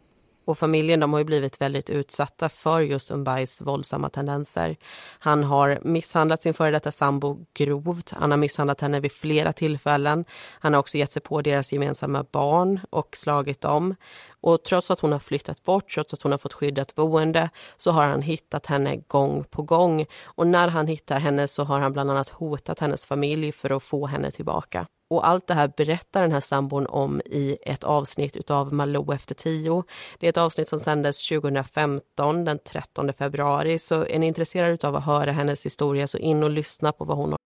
Och 0.44 0.58
familjen 0.58 1.00
de 1.00 1.12
har 1.12 1.20
ju 1.20 1.24
blivit 1.24 1.60
väldigt 1.60 1.90
utsatta 1.90 2.48
för 2.48 2.80
just 2.80 3.10
Umbais 3.10 3.62
våldsamma 3.62 4.08
tendenser. 4.08 4.76
Han 5.18 5.44
har 5.44 5.78
misshandlat 5.82 6.42
sin 6.42 6.54
före 6.54 6.70
detta 6.70 6.90
sambo 6.92 7.46
grovt. 7.54 8.10
Han 8.10 8.30
har 8.30 8.38
misshandlat 8.38 8.80
henne 8.80 9.00
vid 9.00 9.12
flera 9.12 9.52
tillfällen. 9.52 10.24
Han 10.60 10.72
har 10.72 10.80
också 10.80 10.98
gett 10.98 11.12
sig 11.12 11.22
på 11.22 11.42
deras 11.42 11.72
gemensamma 11.72 12.24
barn 12.32 12.80
och 12.90 13.16
slagit 13.16 13.60
dem. 13.60 13.94
Och 14.40 14.62
trots 14.62 14.90
att 14.90 15.00
hon 15.00 15.12
har 15.12 15.18
flyttat 15.18 15.62
bort, 15.62 15.94
trots 15.94 16.14
att 16.14 16.22
hon 16.22 16.32
har 16.32 16.38
fått 16.38 16.52
skyddat 16.52 16.94
boende, 16.94 17.50
så 17.76 17.90
har 17.90 18.06
han 18.06 18.22
hittat 18.22 18.66
henne 18.66 18.96
gång 18.96 19.44
på 19.44 19.62
gång. 19.62 20.06
Och 20.24 20.46
när 20.46 20.68
han 20.68 20.86
hittar 20.86 21.20
henne 21.20 21.48
så 21.48 21.64
har 21.64 21.80
han 21.80 21.92
bland 21.92 22.10
annat 22.10 22.28
hotat 22.28 22.78
hennes 22.78 23.06
familj 23.06 23.52
för 23.52 23.70
att 23.70 23.82
få 23.82 24.06
henne 24.06 24.30
tillbaka. 24.30 24.86
Och 25.10 25.28
allt 25.28 25.46
det 25.46 25.54
här 25.54 25.72
berättar 25.76 26.22
den 26.22 26.32
här 26.32 26.40
sambon 26.40 26.86
om 26.86 27.20
i 27.20 27.56
ett 27.62 27.84
avsnitt 27.84 28.50
av 28.50 28.74
Malou 28.74 29.14
efter 29.14 29.34
tio. 29.34 29.84
Det 30.18 30.26
är 30.26 30.30
ett 30.30 30.36
avsnitt 30.36 30.68
som 30.68 30.80
sändes 30.80 31.28
2015, 31.28 32.44
den 32.44 32.58
13 32.58 33.12
februari. 33.12 33.78
Så 33.78 34.06
är 34.06 34.18
ni 34.18 34.26
intresserade 34.26 34.88
av 34.88 34.96
att 34.96 35.04
höra 35.04 35.32
hennes 35.32 35.66
historia 35.66 36.06
så 36.06 36.18
in 36.18 36.42
och 36.42 36.50
lyssna 36.50 36.92
på 36.92 37.04
vad 37.04 37.16
hon 37.16 37.30
har. 37.30 37.38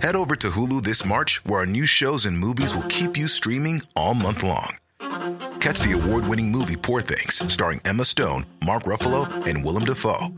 Head 0.00 0.16
over 0.16 0.36
to 0.36 0.48
Hulu 0.48 0.80
this 0.80 1.04
March 1.04 1.40
where 1.44 1.60
our 1.60 1.66
new 1.66 1.86
shows 1.86 2.26
and 2.26 2.38
movies 2.38 2.74
will 2.74 2.88
keep 2.88 3.18
you 3.18 3.28
streaming 3.28 3.82
all 3.96 4.14
month 4.14 4.44
long. 4.44 4.76
Catch 5.60 5.80
the 5.80 5.92
award-winning 5.92 6.52
movie 6.52 6.76
Poor 6.76 7.02
things 7.02 7.52
starring 7.52 7.80
Emma 7.84 8.04
Stone, 8.04 8.46
Mark 8.64 8.84
Ruffalo 8.84 9.26
and 9.46 9.64
Willem 9.64 9.84
Dafoe. 9.84 10.28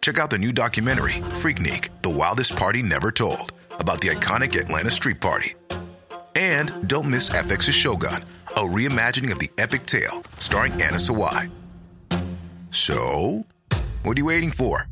Check 0.00 0.18
out 0.18 0.30
the 0.30 0.38
new 0.38 0.52
documentary, 0.52 1.12
Freaknik 1.12 1.88
The 2.02 2.10
Wildest 2.10 2.56
Party 2.56 2.82
Never 2.82 3.10
Told, 3.10 3.52
about 3.78 4.00
the 4.00 4.08
iconic 4.08 4.58
Atlanta 4.58 4.90
Street 4.90 5.20
Party. 5.20 5.54
And 6.34 6.88
don't 6.88 7.10
miss 7.10 7.30
FX's 7.30 7.74
Shogun, 7.74 8.24
a 8.48 8.60
reimagining 8.60 9.32
of 9.32 9.38
the 9.38 9.50
epic 9.58 9.86
tale 9.86 10.22
starring 10.38 10.72
Anna 10.72 10.96
Sawai. 10.98 11.50
So, 12.70 13.44
what 14.02 14.16
are 14.16 14.20
you 14.20 14.26
waiting 14.26 14.50
for? 14.50 14.86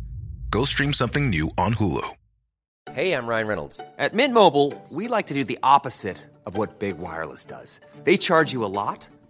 Go 0.51 0.65
stream 0.65 0.93
something 0.93 1.31
new 1.31 1.51
on 1.57 1.75
Hulu. 1.75 2.07
Hey, 2.93 3.13
I'm 3.13 3.27
Ryan 3.27 3.47
Reynolds. 3.47 3.81
At 3.99 4.15
Mint 4.15 4.33
Mobile, 4.33 4.73
we 4.91 5.09
like 5.09 5.27
to 5.27 5.35
do 5.35 5.45
the 5.45 5.59
opposite 5.63 6.17
of 6.47 6.57
what 6.57 6.79
Big 6.79 6.99
Wireless 6.99 7.45
does. 7.45 7.81
They 8.05 8.17
charge 8.17 8.53
you 8.53 8.65
a 8.65 8.73
lot 8.73 9.07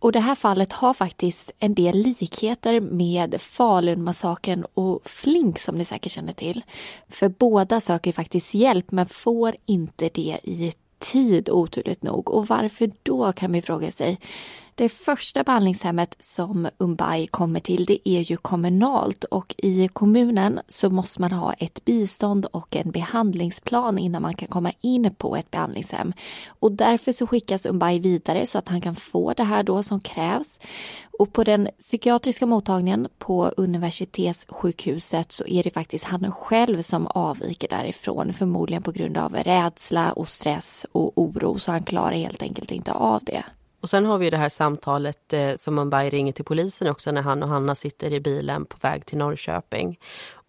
Och 0.00 0.12
det 0.12 0.20
här 0.20 0.34
fallet 0.34 0.72
har 0.72 0.94
faktiskt 0.94 1.50
en 1.58 1.74
del 1.74 1.96
likheter 1.96 2.80
med 2.80 3.40
Falunmassakern 3.40 4.64
och 4.74 5.00
Flink 5.04 5.58
som 5.58 5.74
ni 5.74 5.84
säkert 5.84 6.12
känner 6.12 6.32
till. 6.32 6.64
För 7.08 7.28
båda 7.28 7.80
söker 7.80 8.12
faktiskt 8.12 8.54
hjälp 8.54 8.90
men 8.90 9.06
får 9.06 9.56
inte 9.66 10.10
det 10.14 10.38
i 10.42 10.72
tid 10.98 11.50
oturligt 11.50 12.02
nog. 12.02 12.30
Och 12.30 12.46
varför 12.46 12.90
då 13.02 13.32
kan 13.32 13.52
vi 13.52 13.62
fråga 13.62 13.90
sig. 13.90 14.18
Det 14.78 14.88
första 14.88 15.44
behandlingshemmet 15.44 16.16
som 16.20 16.68
Umbai 16.78 17.26
kommer 17.26 17.60
till 17.60 17.84
det 17.84 18.08
är 18.08 18.20
ju 18.20 18.36
kommunalt 18.36 19.24
och 19.24 19.54
i 19.58 19.88
kommunen 19.88 20.60
så 20.68 20.90
måste 20.90 21.20
man 21.20 21.32
ha 21.32 21.52
ett 21.52 21.84
bistånd 21.84 22.46
och 22.46 22.76
en 22.76 22.90
behandlingsplan 22.90 23.98
innan 23.98 24.22
man 24.22 24.34
kan 24.34 24.48
komma 24.48 24.72
in 24.80 25.14
på 25.14 25.36
ett 25.36 25.50
behandlingshem. 25.50 26.12
Och 26.48 26.72
därför 26.72 27.12
så 27.12 27.26
skickas 27.26 27.66
Umbai 27.66 27.98
vidare 27.98 28.46
så 28.46 28.58
att 28.58 28.68
han 28.68 28.80
kan 28.80 28.96
få 28.96 29.32
det 29.32 29.44
här 29.44 29.62
då 29.62 29.82
som 29.82 30.00
krävs. 30.00 30.58
Och 31.18 31.32
på 31.32 31.44
den 31.44 31.68
psykiatriska 31.78 32.46
mottagningen 32.46 33.08
på 33.18 33.52
universitetssjukhuset 33.56 35.32
så 35.32 35.46
är 35.46 35.62
det 35.62 35.70
faktiskt 35.70 36.04
han 36.04 36.32
själv 36.32 36.82
som 36.82 37.06
avviker 37.06 37.68
därifrån, 37.68 38.32
förmodligen 38.32 38.82
på 38.82 38.92
grund 38.92 39.16
av 39.18 39.34
rädsla 39.34 40.12
och 40.12 40.28
stress 40.28 40.86
och 40.92 41.12
oro, 41.18 41.58
så 41.58 41.72
han 41.72 41.82
klarar 41.82 42.16
helt 42.16 42.42
enkelt 42.42 42.70
inte 42.70 42.92
av 42.92 43.24
det. 43.24 43.44
Och 43.80 43.90
sen 43.90 44.06
har 44.06 44.18
vi 44.18 44.30
det 44.30 44.36
här 44.36 44.48
samtalet 44.48 45.32
eh, 45.32 45.54
som 45.56 45.74
Mumbai 45.74 46.10
ringer 46.10 46.32
till 46.32 46.44
polisen 46.44 46.88
också 46.88 47.12
när 47.12 47.22
han 47.22 47.42
och 47.42 47.48
Hanna 47.48 47.74
sitter 47.74 48.12
i 48.12 48.20
bilen 48.20 48.64
på 48.64 48.76
väg 48.80 49.06
till 49.06 49.18
Norrköping. 49.18 49.98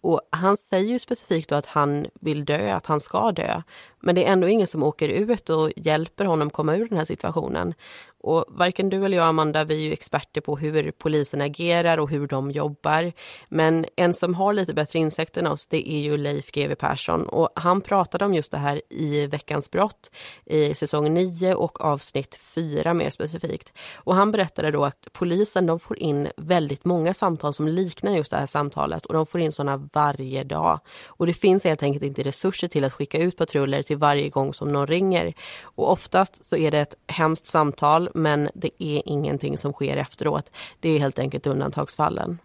Och 0.02 0.20
han 0.30 0.56
säger 0.56 0.92
ju 0.92 0.98
specifikt 0.98 1.48
då 1.48 1.54
att 1.54 1.66
han 1.66 2.06
vill 2.20 2.44
dö, 2.44 2.74
att 2.74 2.86
han 2.86 3.00
ska 3.00 3.32
dö. 3.32 3.62
Men 4.00 4.14
det 4.14 4.26
är 4.26 4.32
ändå 4.32 4.48
ingen 4.48 4.66
som 4.66 4.82
åker 4.82 5.08
ut 5.08 5.50
och 5.50 5.72
hjälper 5.76 6.24
honom 6.24 6.50
komma 6.50 6.76
ur 6.76 6.88
den 6.88 6.98
här 6.98 7.04
situationen. 7.04 7.74
Och 8.22 8.44
varken 8.48 8.90
du 8.90 9.04
eller 9.04 9.16
jag, 9.16 9.26
Amanda, 9.26 9.64
vi 9.64 9.74
är 9.74 9.80
ju 9.80 9.92
experter 9.92 10.40
på 10.40 10.56
hur 10.56 10.90
polisen 10.90 11.40
agerar 11.40 11.98
och 11.98 12.10
hur 12.10 12.26
de 12.26 12.50
jobbar. 12.50 13.12
Men 13.48 13.86
en 13.96 14.14
som 14.14 14.34
har 14.34 14.52
lite 14.52 14.74
bättre 14.74 14.98
insikt 14.98 15.36
än 15.36 15.46
oss, 15.46 15.66
det 15.66 15.90
är 15.90 15.98
ju 15.98 16.16
Leif 16.16 16.52
GW 16.52 16.74
Persson. 16.74 17.28
Och 17.28 17.48
han 17.54 17.80
pratade 17.80 18.24
om 18.24 18.34
just 18.34 18.52
det 18.52 18.58
här 18.58 18.82
i 18.90 19.26
Veckans 19.26 19.70
brott 19.70 20.10
i 20.46 20.74
säsong 20.74 21.14
9 21.14 21.54
och 21.54 21.80
avsnitt 21.80 22.40
4 22.54 22.94
mer 22.94 23.10
specifikt. 23.10 23.72
Och 23.96 24.14
han 24.14 24.32
berättade 24.32 24.70
då 24.70 24.84
att 24.84 25.08
polisen 25.12 25.66
de 25.66 25.78
får 25.78 25.98
in 25.98 26.28
väldigt 26.36 26.84
många 26.84 27.14
samtal 27.14 27.54
som 27.54 27.68
liknar 27.68 28.12
just 28.12 28.30
det 28.30 28.36
här 28.36 28.46
samtalet 28.46 29.06
och 29.06 29.14
de 29.14 29.26
får 29.26 29.40
in 29.40 29.52
sådana 29.52 29.88
varje 29.92 30.44
dag. 30.44 30.80
Och 31.06 31.26
det 31.26 31.34
finns 31.34 31.64
helt 31.64 31.82
enkelt 31.82 32.04
inte 32.04 32.22
resurser 32.22 32.68
till 32.68 32.84
att 32.84 32.92
skicka 32.92 33.18
ut 33.18 33.36
patruller 33.36 33.82
till 33.82 33.96
varje 33.96 34.28
gång 34.28 34.54
som 34.54 34.68
någon 34.68 34.86
ringer. 34.86 35.34
Och 35.62 35.92
oftast 35.92 36.44
så 36.44 36.56
är 36.56 36.70
det 36.70 36.78
ett 36.78 36.94
hemskt 37.06 37.46
samtal 37.46 38.09
men 38.14 38.48
det 38.54 38.82
är 38.82 39.02
ingenting 39.04 39.58
som 39.58 39.72
sker 39.72 39.96
efteråt. 39.96 40.52
Det 40.80 40.88
är 40.88 40.98
helt 40.98 41.18
enkelt 41.18 41.46
undantagsfallen. 41.46 42.38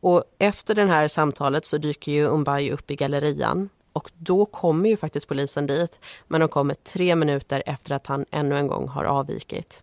Och 0.00 0.24
efter 0.38 0.74
det 0.74 0.86
här 0.86 1.08
samtalet 1.08 1.66
så 1.66 1.78
dyker 1.78 2.12
ju 2.12 2.26
Umbai 2.26 2.70
upp 2.70 2.90
i 2.90 2.96
gallerian 2.96 3.68
och 3.92 4.10
då 4.18 4.46
kommer 4.46 4.88
ju 4.88 4.96
faktiskt 4.96 5.28
polisen 5.28 5.66
dit 5.66 6.00
men 6.28 6.40
de 6.40 6.48
kommer 6.48 6.74
tre 6.74 7.16
minuter 7.16 7.62
efter 7.66 7.94
att 7.94 8.06
han 8.06 8.24
ännu 8.30 8.56
en 8.56 8.66
gång 8.66 8.88
har 8.88 9.04
avvikit. 9.04 9.82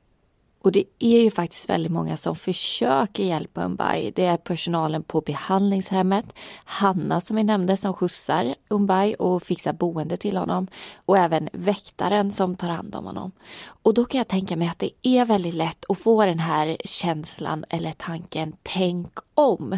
Och 0.64 0.72
det 0.72 0.84
är 1.00 1.22
ju 1.24 1.32
faktiskt 1.32 1.70
väldigt 1.70 1.92
många 1.92 2.18
som 2.18 2.36
försöker 2.36 3.24
hjälpa 3.24 3.66
Umbai. 3.66 4.12
Det 4.16 4.26
är 4.26 4.38
personalen 4.38 5.04
på 5.04 5.22
behandlingshemmet, 5.22 6.26
Hanna 6.66 7.22
som 7.22 7.36
vi 7.36 7.44
nämnde 7.44 7.78
som 7.78 7.94
skjutsar 7.94 8.56
Umbai 8.70 9.16
och 9.16 9.44
fixar 9.44 9.74
boende 9.74 10.18
till 10.18 10.38
honom 10.38 10.68
och 11.06 11.18
även 11.18 11.50
väktaren 11.54 12.32
som 12.32 12.56
tar 12.56 12.70
hand 12.70 12.96
om 12.96 13.06
honom. 13.06 13.32
Och 13.64 13.94
då 13.94 14.06
kan 14.06 14.18
jag 14.18 14.28
tänka 14.28 14.58
mig 14.58 14.68
att 14.68 14.80
det 14.80 14.92
är 15.02 15.26
väldigt 15.26 15.54
lätt 15.54 15.86
att 15.90 16.00
få 16.00 16.26
den 16.26 16.40
här 16.40 16.78
känslan 16.86 17.66
eller 17.70 17.92
tanken 17.92 18.54
tänk 18.64 19.18
om. 19.34 19.78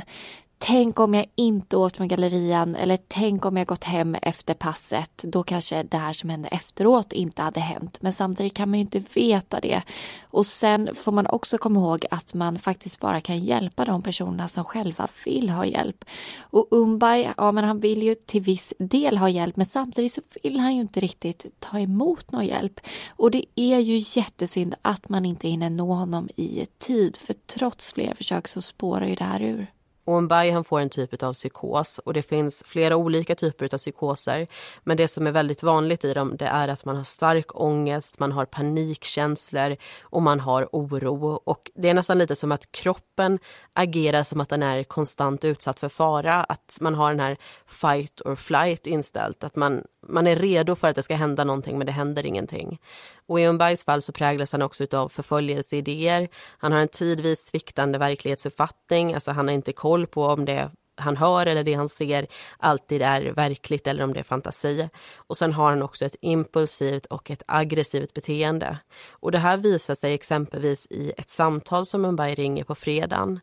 Tänk 0.65 0.99
om 0.99 1.13
jag 1.13 1.25
inte 1.35 1.77
åkt 1.77 1.97
från 1.97 2.07
gallerian 2.07 2.75
eller 2.75 2.99
tänk 3.07 3.45
om 3.45 3.57
jag 3.57 3.67
gått 3.67 3.83
hem 3.83 4.15
efter 4.21 4.53
passet. 4.53 5.17
Då 5.23 5.43
kanske 5.43 5.83
det 5.83 5.97
här 5.97 6.13
som 6.13 6.29
hände 6.29 6.47
efteråt 6.47 7.13
inte 7.13 7.41
hade 7.41 7.59
hänt. 7.59 8.01
Men 8.01 8.13
samtidigt 8.13 8.53
kan 8.53 8.69
man 8.69 8.79
ju 8.79 8.81
inte 8.81 9.03
veta 9.13 9.59
det. 9.59 9.81
Och 10.21 10.45
sen 10.45 10.95
får 10.95 11.11
man 11.11 11.27
också 11.27 11.57
komma 11.57 11.79
ihåg 11.79 12.05
att 12.11 12.33
man 12.33 12.59
faktiskt 12.59 12.99
bara 12.99 13.21
kan 13.21 13.39
hjälpa 13.39 13.85
de 13.85 14.01
personerna 14.01 14.47
som 14.47 14.63
själva 14.63 15.07
vill 15.25 15.49
ha 15.49 15.65
hjälp. 15.65 16.05
Och 16.39 16.67
Umbai, 16.71 17.29
ja 17.37 17.51
men 17.51 17.63
han 17.63 17.79
vill 17.79 18.03
ju 18.03 18.15
till 18.15 18.41
viss 18.41 18.73
del 18.79 19.17
ha 19.17 19.29
hjälp 19.29 19.55
men 19.55 19.65
samtidigt 19.65 20.13
så 20.13 20.21
vill 20.43 20.59
han 20.59 20.75
ju 20.75 20.81
inte 20.81 20.99
riktigt 20.99 21.45
ta 21.59 21.79
emot 21.79 22.31
någon 22.31 22.45
hjälp. 22.45 22.79
Och 23.09 23.31
det 23.31 23.45
är 23.55 23.79
ju 23.79 24.19
jättesynd 24.19 24.75
att 24.81 25.09
man 25.09 25.25
inte 25.25 25.47
hinner 25.47 25.69
nå 25.69 25.93
honom 25.93 26.29
i 26.35 26.67
tid 26.79 27.17
för 27.17 27.33
trots 27.33 27.93
flera 27.93 28.15
försök 28.15 28.47
så 28.47 28.61
spårar 28.61 29.05
ju 29.05 29.15
det 29.15 29.23
här 29.23 29.41
ur. 29.41 29.67
Och 30.05 30.31
han 30.31 30.63
får 30.63 30.79
en 30.79 30.89
typ 30.89 31.23
av 31.23 31.33
psykos 31.33 31.99
och 31.99 32.13
det 32.13 32.21
finns 32.21 32.63
flera 32.65 32.95
olika 32.95 33.35
typer 33.35 33.73
av 33.73 33.77
psykoser. 33.77 34.47
Men 34.83 34.97
det 34.97 35.07
som 35.07 35.27
är 35.27 35.31
väldigt 35.31 35.63
vanligt 35.63 36.05
i 36.05 36.13
dem 36.13 36.37
det 36.37 36.45
är 36.45 36.67
att 36.67 36.85
man 36.85 36.95
har 36.95 37.03
stark 37.03 37.61
ångest, 37.61 38.19
man 38.19 38.31
har 38.31 38.45
panikkänslor 38.45 39.75
och 40.01 40.21
man 40.21 40.39
har 40.39 40.69
oro. 40.71 41.41
Och 41.45 41.71
det 41.75 41.89
är 41.89 41.93
nästan 41.93 42.17
lite 42.17 42.35
som 42.35 42.51
att 42.51 42.71
kroppen 42.71 43.39
agerar 43.73 44.23
som 44.23 44.41
att 44.41 44.49
den 44.49 44.63
är 44.63 44.83
konstant 44.83 45.45
utsatt 45.45 45.79
för 45.79 45.89
fara. 45.89 46.43
Att 46.43 46.77
man 46.81 46.95
har 46.95 47.09
den 47.09 47.19
här 47.19 47.37
fight 47.65 48.21
or 48.25 48.35
flight 48.35 48.87
inställt. 48.87 49.43
Att 49.43 49.55
man, 49.55 49.83
man 50.07 50.27
är 50.27 50.35
redo 50.35 50.75
för 50.75 50.87
att 50.87 50.95
det 50.95 51.03
ska 51.03 51.15
hända 51.15 51.43
någonting 51.43 51.77
men 51.77 51.87
det 51.87 51.93
händer 51.93 52.25
ingenting. 52.25 52.79
Och 53.27 53.39
i 53.39 53.47
Umbais 53.47 53.85
fall 53.85 54.01
så 54.01 54.11
präglas 54.11 54.51
han 54.51 54.61
också 54.61 54.87
av 54.93 55.09
förföljelseidéer. 55.09 56.27
Han 56.57 56.71
har 56.71 56.79
en 56.79 56.87
tidvis 56.87 57.45
sviktande 57.45 57.97
verklighetsuppfattning, 57.97 59.13
alltså 59.13 59.31
han 59.31 59.47
har 59.47 59.55
inte 59.55 59.73
koll 59.73 60.07
på 60.07 60.25
om 60.25 60.45
det 60.45 60.71
han 60.95 61.17
hör 61.17 61.45
eller 61.45 61.63
det 61.63 61.73
han 61.73 61.89
ser 61.89 62.27
alltid 62.57 63.01
är 63.01 63.21
verkligt 63.21 63.87
eller 63.87 64.03
om 64.03 64.13
det 64.13 64.19
är 64.19 64.23
fantasi. 64.23 64.89
Och 65.15 65.37
sen 65.37 65.53
har 65.53 65.69
han 65.69 65.83
också 65.83 66.05
ett 66.05 66.15
impulsivt 66.21 67.05
och 67.05 67.31
ett 67.31 67.43
aggressivt 67.47 68.13
beteende. 68.13 68.77
Och 69.09 69.31
det 69.31 69.37
här 69.37 69.57
visar 69.57 69.95
sig 69.95 70.13
exempelvis 70.13 70.87
i 70.89 71.13
ett 71.17 71.29
samtal 71.29 71.85
som 71.85 72.01
Mumbai 72.01 72.35
ringer 72.35 72.63
på 72.63 72.75
fredagen. 72.75 73.39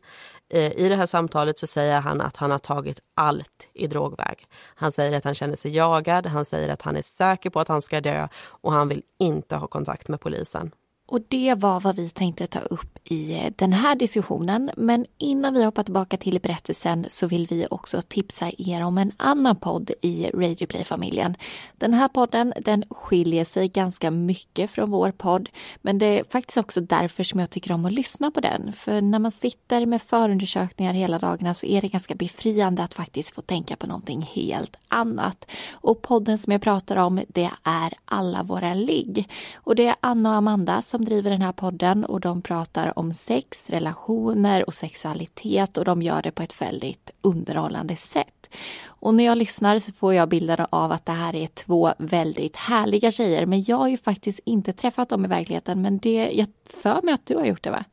Eh, 0.53 0.71
I 0.71 0.89
det 0.89 0.95
här 0.95 1.05
samtalet 1.05 1.59
så 1.59 1.67
säger 1.67 2.01
han 2.01 2.21
att 2.21 2.37
han 2.37 2.51
har 2.51 2.57
tagit 2.57 2.99
allt 3.15 3.69
i 3.73 3.87
drogväg. 3.87 4.47
Han 4.75 4.91
säger 4.91 5.17
att 5.17 5.23
han 5.23 5.33
känner 5.33 5.55
sig 5.55 5.75
jagad, 5.75 6.27
han 6.27 6.45
säger 6.45 6.69
att 6.69 6.81
han 6.81 6.95
är 6.95 7.01
säker 7.01 7.49
på 7.49 7.59
att 7.59 7.67
han 7.67 7.81
ska 7.81 8.01
dö 8.01 8.27
och 8.43 8.71
han 8.71 8.87
vill 8.87 9.03
inte 9.19 9.55
ha 9.55 9.67
kontakt 9.67 10.07
med 10.07 10.19
polisen. 10.19 10.71
Och 11.11 11.21
det 11.27 11.55
var 11.57 11.79
vad 11.79 11.95
vi 11.95 12.09
tänkte 12.09 12.47
ta 12.47 12.59
upp 12.59 12.99
i 13.03 13.33
eh, 13.33 13.51
den 13.55 13.73
här 13.73 13.95
diskussionen. 13.95 14.71
Men 14.77 15.05
innan 15.17 15.53
vi 15.53 15.63
hoppar 15.63 15.83
tillbaka 15.83 16.17
till 16.17 16.39
berättelsen 16.39 17.05
så 17.09 17.27
vill 17.27 17.47
vi 17.47 17.67
också 17.71 18.01
tipsa 18.01 18.51
er 18.57 18.83
om 18.83 18.97
en 18.97 19.11
annan 19.17 19.55
podd 19.55 19.91
i 20.01 20.29
Radioplay-familjen. 20.33 21.35
Den 21.77 21.93
här 21.93 22.07
podden 22.07 22.53
den 22.61 22.83
skiljer 22.89 23.45
sig 23.45 23.67
ganska 23.67 24.11
mycket 24.11 24.71
från 24.71 24.91
vår 24.91 25.11
podd. 25.11 25.49
Men 25.81 25.99
det 25.99 26.19
är 26.19 26.23
faktiskt 26.23 26.57
också 26.57 26.81
därför 26.81 27.23
som 27.23 27.39
jag 27.39 27.49
tycker 27.49 27.71
om 27.71 27.85
att 27.85 27.93
lyssna 27.93 28.31
på 28.31 28.39
den. 28.39 28.73
För 28.73 29.01
när 29.01 29.19
man 29.19 29.31
sitter 29.31 29.85
med 29.85 30.01
förundersökningar 30.01 30.93
hela 30.93 31.19
dagarna 31.19 31.53
så 31.53 31.65
är 31.65 31.81
det 31.81 31.87
ganska 31.87 32.15
befriande 32.15 32.83
att 32.83 32.93
faktiskt 32.93 33.35
få 33.35 33.41
tänka 33.41 33.75
på 33.75 33.87
någonting 33.87 34.21
helt 34.21 34.75
annat. 34.87 35.45
Och 35.71 36.01
podden 36.01 36.37
som 36.37 36.51
jag 36.51 36.61
pratar 36.61 36.95
om 36.95 37.21
det 37.27 37.49
är 37.63 37.93
Alla 38.05 38.43
våra 38.43 38.73
ligg. 38.73 39.29
Och 39.55 39.75
det 39.75 39.87
är 39.87 39.95
Anna 39.99 40.29
och 40.29 40.35
Amanda 40.35 40.81
som 40.81 41.00
som 41.01 41.05
driver 41.05 41.31
den 41.31 41.41
här 41.41 41.51
podden 41.51 42.05
och 42.05 42.19
de 42.19 42.41
pratar 42.41 42.99
om 42.99 43.13
sex, 43.13 43.69
relationer 43.69 44.67
och 44.67 44.73
sexualitet 44.73 45.77
och 45.77 45.85
de 45.85 46.01
gör 46.01 46.21
det 46.21 46.31
på 46.31 46.43
ett 46.43 46.61
väldigt 46.61 47.11
underhållande 47.21 47.95
sätt. 47.95 48.49
Och 48.85 49.15
när 49.15 49.23
jag 49.23 49.37
lyssnar 49.37 49.79
så 49.79 49.91
får 49.91 50.13
jag 50.13 50.29
bilden 50.29 50.65
av 50.69 50.91
att 50.91 51.05
det 51.05 51.11
här 51.11 51.35
är 51.35 51.47
två 51.47 51.93
väldigt 51.97 52.55
härliga 52.55 53.11
tjejer. 53.11 53.45
Men 53.45 53.63
jag 53.63 53.77
har 53.77 53.87
ju 53.87 53.97
faktiskt 53.97 54.39
inte 54.45 54.73
träffat 54.73 55.09
dem 55.09 55.25
i 55.25 55.27
verkligheten. 55.27 55.81
Men 55.81 55.97
det, 55.97 56.31
jag 56.33 56.47
för 56.65 57.01
mig 57.01 57.13
att 57.13 57.25
du 57.25 57.35
har 57.35 57.45
gjort 57.45 57.63
det 57.63 57.71
va? 57.71 57.85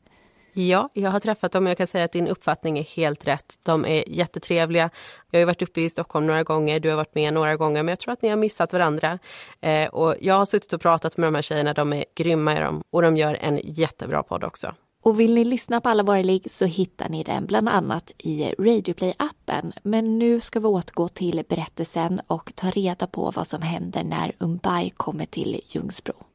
Ja, 0.53 0.89
jag 0.93 1.11
har 1.11 1.21
träffat 1.21 1.53
dem 1.53 1.65
och 1.65 1.71
jag 1.71 1.77
kan 1.77 1.87
säga 1.87 2.05
att 2.05 2.13
din 2.13 2.29
uppfattning 2.29 2.79
är 2.79 2.83
helt 2.83 3.27
rätt. 3.27 3.59
De 3.65 3.87
är 3.87 4.05
jättetrevliga. 4.09 4.91
Jag 5.31 5.41
har 5.41 5.47
varit 5.47 5.63
uppe 5.63 5.81
i 5.81 5.91
Stockholm 5.91 6.27
några 6.27 6.43
gånger, 6.43 6.81
du 6.81 6.89
har 6.91 6.97
varit 6.97 7.15
med 7.15 7.35
några 7.35 7.57
gånger, 7.57 7.83
men 7.83 7.89
jag 7.89 8.01
tror 8.01 8.13
att 8.13 8.23
ni 8.23 8.29
har 8.29 8.37
missat 8.37 8.73
varandra. 8.73 9.19
Eh, 9.61 9.89
och 9.89 10.15
jag 10.21 10.35
har 10.35 10.45
suttit 10.45 10.73
och 10.73 10.81
pratat 10.81 11.17
med 11.17 11.27
de 11.27 11.35
här 11.35 11.43
tjejerna, 11.43 11.75
de 11.75 11.93
är 11.93 12.05
grymma 12.15 12.57
i 12.57 12.61
dem 12.61 12.83
och 12.91 13.03
de 13.03 13.17
gör 13.17 13.39
en 13.41 13.61
jättebra 13.65 14.23
podd 14.23 14.45
också. 14.45 14.75
Och 15.03 15.21
vill 15.21 15.35
ni 15.35 15.45
lyssna 15.45 15.81
på 15.81 15.89
alla 15.89 16.03
våra 16.03 16.23
ligg 16.23 16.51
så 16.51 16.65
hittar 16.65 17.09
ni 17.09 17.23
den 17.23 17.47
bland 17.47 17.69
annat 17.69 18.13
i 18.19 18.55
Radioplay-appen. 18.59 19.73
Men 19.83 20.19
nu 20.19 20.41
ska 20.41 20.61
vi 20.61 20.67
återgå 20.67 21.09
till 21.09 21.43
berättelsen 21.49 22.21
och 22.27 22.53
ta 22.55 22.71
reda 22.71 23.07
på 23.07 23.33
vad 23.37 23.47
som 23.47 23.63
händer 23.63 24.05
när 24.05 24.33
Umbai 24.39 24.91
kommer 24.97 25.27
till 25.27 25.61
Ljungsbro. 25.69 26.28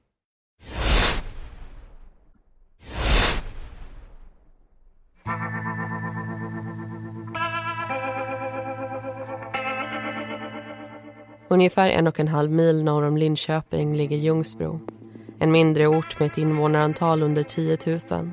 Ungefär 11.50 11.90
en 11.90 12.08
och 12.08 12.20
en 12.20 12.28
halv 12.28 12.52
mil 12.52 12.84
norr 12.84 13.04
om 13.04 13.18
Linköping 13.18 13.96
ligger 13.96 14.18
Ljungsbro. 14.18 14.80
En 15.40 15.52
mindre 15.52 15.88
ort 15.88 16.20
med 16.20 16.26
ett 16.26 16.38
invånarantal 16.38 17.24
under 17.24 17.44
10 17.44 17.78
000. 18.12 18.32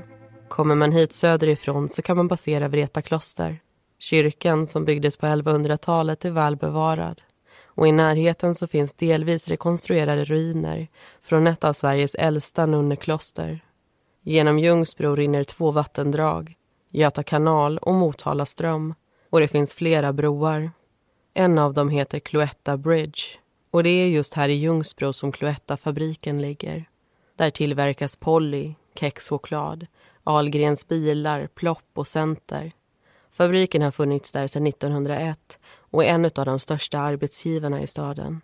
Kommer 0.49 0.75
man 0.75 0.93
hit 0.93 1.13
söderifrån 1.13 1.89
så 1.89 2.03
kan 2.03 2.17
man 2.17 2.29
passera 2.29 2.69
Vreta 2.69 3.03
kloster. 3.03 3.61
Kyrkan 3.99 4.67
som 4.67 4.85
byggdes 4.85 5.17
på 5.17 5.27
1100-talet 5.27 6.25
är 6.25 6.31
väl 6.31 6.57
bevarad. 6.57 7.21
Och 7.65 7.89
i 7.89 7.93
närheten 7.93 8.55
så 8.55 8.67
finns 8.67 8.95
delvis 8.95 9.49
rekonstruerade 9.49 10.25
ruiner 10.25 10.89
från 11.21 11.47
ett 11.47 11.65
av 11.65 11.73
Sveriges 11.73 12.15
äldsta 12.15 12.67
nunnekloster. 12.67 13.61
Genom 14.23 14.59
Ljungsbro 14.59 15.15
rinner 15.15 15.45
två 15.45 15.71
vattendrag, 15.71 16.55
Göta 16.91 17.23
kanal 17.23 17.79
och 17.79 17.95
Motala 17.95 18.47
ström. 18.47 18.95
Och 19.31 19.41
det 19.41 19.49
finns 19.49 19.75
flera 19.75 20.13
broar. 20.13 20.71
En 21.35 21.59
av 21.59 21.75
dem 21.75 21.89
heter 21.89 22.19
Cloetta 22.19 22.77
Bridge 22.77 23.23
och 23.71 23.83
det 23.83 23.91
är 23.91 24.07
just 24.07 24.35
här 24.35 24.49
i 24.49 24.53
Ljungsbro 24.53 25.13
som 25.13 25.33
Cloetta-fabriken 25.33 26.43
ligger. 26.43 26.85
Där 27.37 27.50
tillverkas 27.50 28.17
Polly, 28.17 28.75
kexchoklad, 28.95 29.87
Ahlgrens 30.25 30.89
bilar, 30.89 31.47
Plopp 31.47 31.89
och 31.95 32.07
Center. 32.07 32.73
Fabriken 33.31 33.83
har 33.83 33.91
funnits 33.91 34.33
där 34.33 34.47
sedan 34.47 34.67
1901 34.67 35.59
och 35.91 36.05
är 36.05 36.09
en 36.09 36.25
av 36.25 36.47
de 36.47 36.59
största 36.59 36.99
arbetsgivarna 36.99 37.83
i 37.83 37.87
staden. 37.87 38.41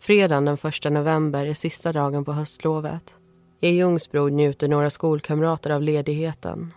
Fredagen 0.00 0.44
den 0.44 0.58
1 0.62 0.92
november 0.92 1.46
är 1.46 1.54
sista 1.54 1.92
dagen 1.92 2.24
på 2.24 2.32
höstlovet. 2.32 3.14
I 3.60 3.68
Ljungsbro 3.68 4.28
njuter 4.28 4.68
några 4.68 4.90
skolkamrater 4.90 5.70
av 5.70 5.82
ledigheten 5.82 6.72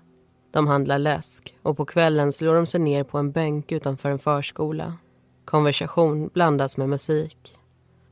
de 0.58 0.68
handlar 0.68 1.00
läsk 1.00 1.56
och 1.64 1.78
på 1.78 1.86
kvällen 1.86 2.32
slår 2.32 2.56
de 2.56 2.66
sig 2.66 2.80
ner 2.80 3.04
på 3.04 3.18
en 3.18 3.32
bänk 3.32 3.72
utanför 3.72 4.10
en 4.10 4.20
förskola. 4.20 4.94
Konversation 5.46 6.28
blandas 6.34 6.78
med 6.78 6.90
musik. 6.90 7.58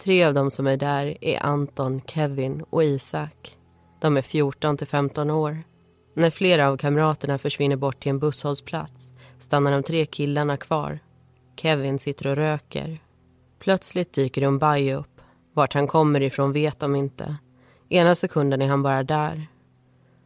Tre 0.03 0.23
av 0.23 0.33
dem 0.33 0.51
som 0.51 0.67
är 0.67 0.77
där 0.77 1.17
är 1.21 1.43
Anton, 1.43 2.01
Kevin 2.01 2.63
och 2.69 2.83
Isak. 2.83 3.57
De 4.01 4.17
är 4.17 4.21
14 4.21 4.77
till 4.77 4.87
15 4.87 5.29
år. 5.29 5.63
När 6.13 6.29
flera 6.29 6.69
av 6.69 6.77
kamraterna 6.77 7.37
försvinner 7.37 7.75
bort 7.75 7.99
till 7.99 8.09
en 8.09 8.19
busshållplats 8.19 9.11
stannar 9.39 9.71
de 9.71 9.83
tre 9.83 10.05
killarna 10.05 10.57
kvar. 10.57 10.99
Kevin 11.55 11.99
sitter 11.99 12.27
och 12.27 12.35
röker. 12.35 12.99
Plötsligt 13.59 14.13
dyker 14.13 14.43
Umbai 14.43 14.93
upp. 14.93 15.21
Vart 15.53 15.73
han 15.73 15.87
kommer 15.87 16.21
ifrån 16.21 16.51
vet 16.51 16.79
de 16.79 16.95
inte. 16.95 17.35
Ena 17.89 18.15
sekunden 18.15 18.61
är 18.61 18.67
han 18.67 18.83
bara 18.83 19.03
där. 19.03 19.47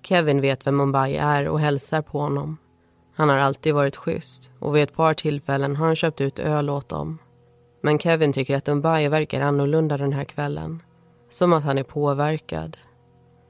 Kevin 0.04 0.42
vet 0.42 0.68
vem 0.68 0.78
Mumbai 0.78 1.16
är 1.16 1.48
och 1.48 1.60
hälsar 1.60 2.02
på 2.02 2.20
honom. 2.20 2.58
Han 3.16 3.30
har 3.30 3.38
alltid 3.38 3.74
varit 3.74 3.96
schysst 3.96 4.52
och 4.60 4.76
vid 4.76 4.84
ett 4.84 4.96
par 4.96 5.14
tillfällen 5.14 5.76
har 5.76 5.86
han 5.86 5.96
köpt 5.96 6.22
ut 6.22 6.40
öl 6.40 6.70
åt 6.70 6.90
dem. 6.90 7.18
Men 7.82 8.00
Kevin 8.00 8.34
tycker 8.34 8.58
att 8.58 8.68
Mumbai 8.68 9.08
verkar 9.08 9.42
annorlunda 9.42 9.98
den 9.98 10.14
här 10.14 10.24
kvällen. 10.24 10.84
Som 11.30 11.54
att 11.54 11.64
han 11.64 11.78
är 11.78 11.84
påverkad. 11.84 12.78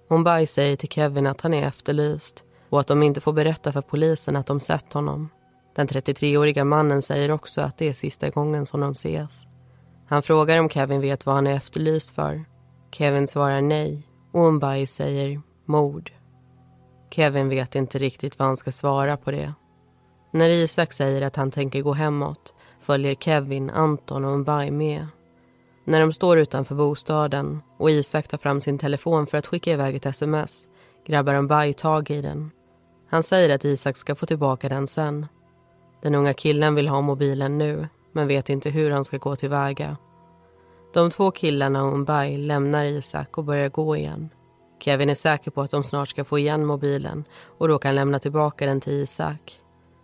Mumbai 0.10 0.48
säger 0.48 0.76
till 0.76 0.90
Kevin 0.90 1.28
att 1.28 1.42
han 1.42 1.54
är 1.54 1.68
efterlyst 1.68 2.44
och 2.70 2.80
att 2.80 2.88
de 2.88 3.04
inte 3.04 3.22
får 3.22 3.34
berätta 3.34 3.72
för 3.72 3.82
polisen 3.82 4.36
att 4.36 4.48
de 4.48 4.60
sett 4.60 4.94
honom. 4.94 5.30
Den 5.76 5.88
33-åriga 5.88 6.66
mannen 6.66 7.02
säger 7.02 7.32
också 7.32 7.62
att 7.62 7.78
det 7.78 7.88
är 7.88 7.94
sista 7.94 8.30
gången 8.30 8.66
som 8.66 8.80
de 8.80 8.92
ses. 8.92 9.48
Han 10.08 10.24
frågar 10.24 10.60
om 10.60 10.70
Kevin 10.70 11.02
vet 11.02 11.26
vad 11.26 11.36
han 11.36 11.48
är 11.48 11.56
efterlyst 11.56 12.16
för. 12.16 12.46
Kevin 12.92 13.28
svarar 13.28 13.62
nej 13.62 14.08
och 14.34 14.40
Mumbai 14.40 14.86
säger 14.86 15.42
mord. 15.66 16.12
Kevin 17.12 17.50
vet 17.50 17.76
inte 17.76 17.98
riktigt 18.00 18.40
vad 18.40 18.48
han 18.48 18.58
ska 18.58 18.72
svara 18.72 19.18
på 19.18 19.32
det. 19.32 19.54
När 20.32 20.50
Isak 20.50 20.94
säger 20.94 21.22
att 21.22 21.36
han 21.36 21.52
tänker 21.52 21.82
gå 21.82 21.94
hemåt 21.94 22.54
följer 22.80 23.16
Kevin, 23.16 23.70
Anton 23.70 24.26
och 24.26 24.40
Mbai 24.40 24.72
med. 24.72 25.08
När 25.86 26.00
de 26.00 26.12
står 26.12 26.38
utanför 26.38 26.76
bostaden 26.76 27.62
och 27.78 27.92
Isak 27.92 28.28
tar 28.28 28.38
fram 28.38 28.62
sin 28.62 28.78
telefon 28.78 29.28
för 29.28 29.38
att 29.38 29.48
skicka 29.48 29.72
iväg 29.72 29.96
ett 29.96 30.06
sms 30.06 30.68
grabbar 31.08 31.42
Mbai 31.42 31.74
tag 31.74 32.10
i 32.12 32.22
den. 32.22 32.52
Han 33.10 33.24
säger 33.24 33.56
att 33.56 33.66
Isak 33.66 33.98
ska 33.98 34.16
få 34.16 34.26
tillbaka 34.26 34.70
den 34.70 34.88
sen. 34.88 35.26
Den 36.02 36.16
unga 36.16 36.34
killen 36.34 36.76
vill 36.76 36.88
ha 36.88 37.02
mobilen 37.02 37.58
nu 37.58 37.88
men 38.12 38.28
vet 38.28 38.50
inte 38.50 38.70
hur 38.70 38.92
han 38.92 39.04
ska 39.04 39.18
gå 39.18 39.36
tillväga. 39.36 39.98
De 40.94 41.12
två 41.12 41.32
killarna 41.32 41.84
och 41.84 42.00
Mbai 42.00 42.38
lämnar 42.38 42.84
Isak 42.86 43.38
och 43.38 43.44
börjar 43.44 43.70
gå 43.70 43.96
igen. 43.96 44.30
Kevin 44.80 45.10
är 45.10 45.16
säker 45.16 45.52
på 45.52 45.62
att 45.62 45.72
de 45.72 45.84
snart 45.84 46.10
ska 46.10 46.24
få 46.24 46.40
igen 46.40 46.66
mobilen 46.66 47.24
och 47.58 47.68
då 47.68 47.80
kan 47.80 47.96
lämna 47.96 48.20
tillbaka 48.20 48.66
den 48.66 48.82
till 48.82 48.94
Isak. 48.94 49.60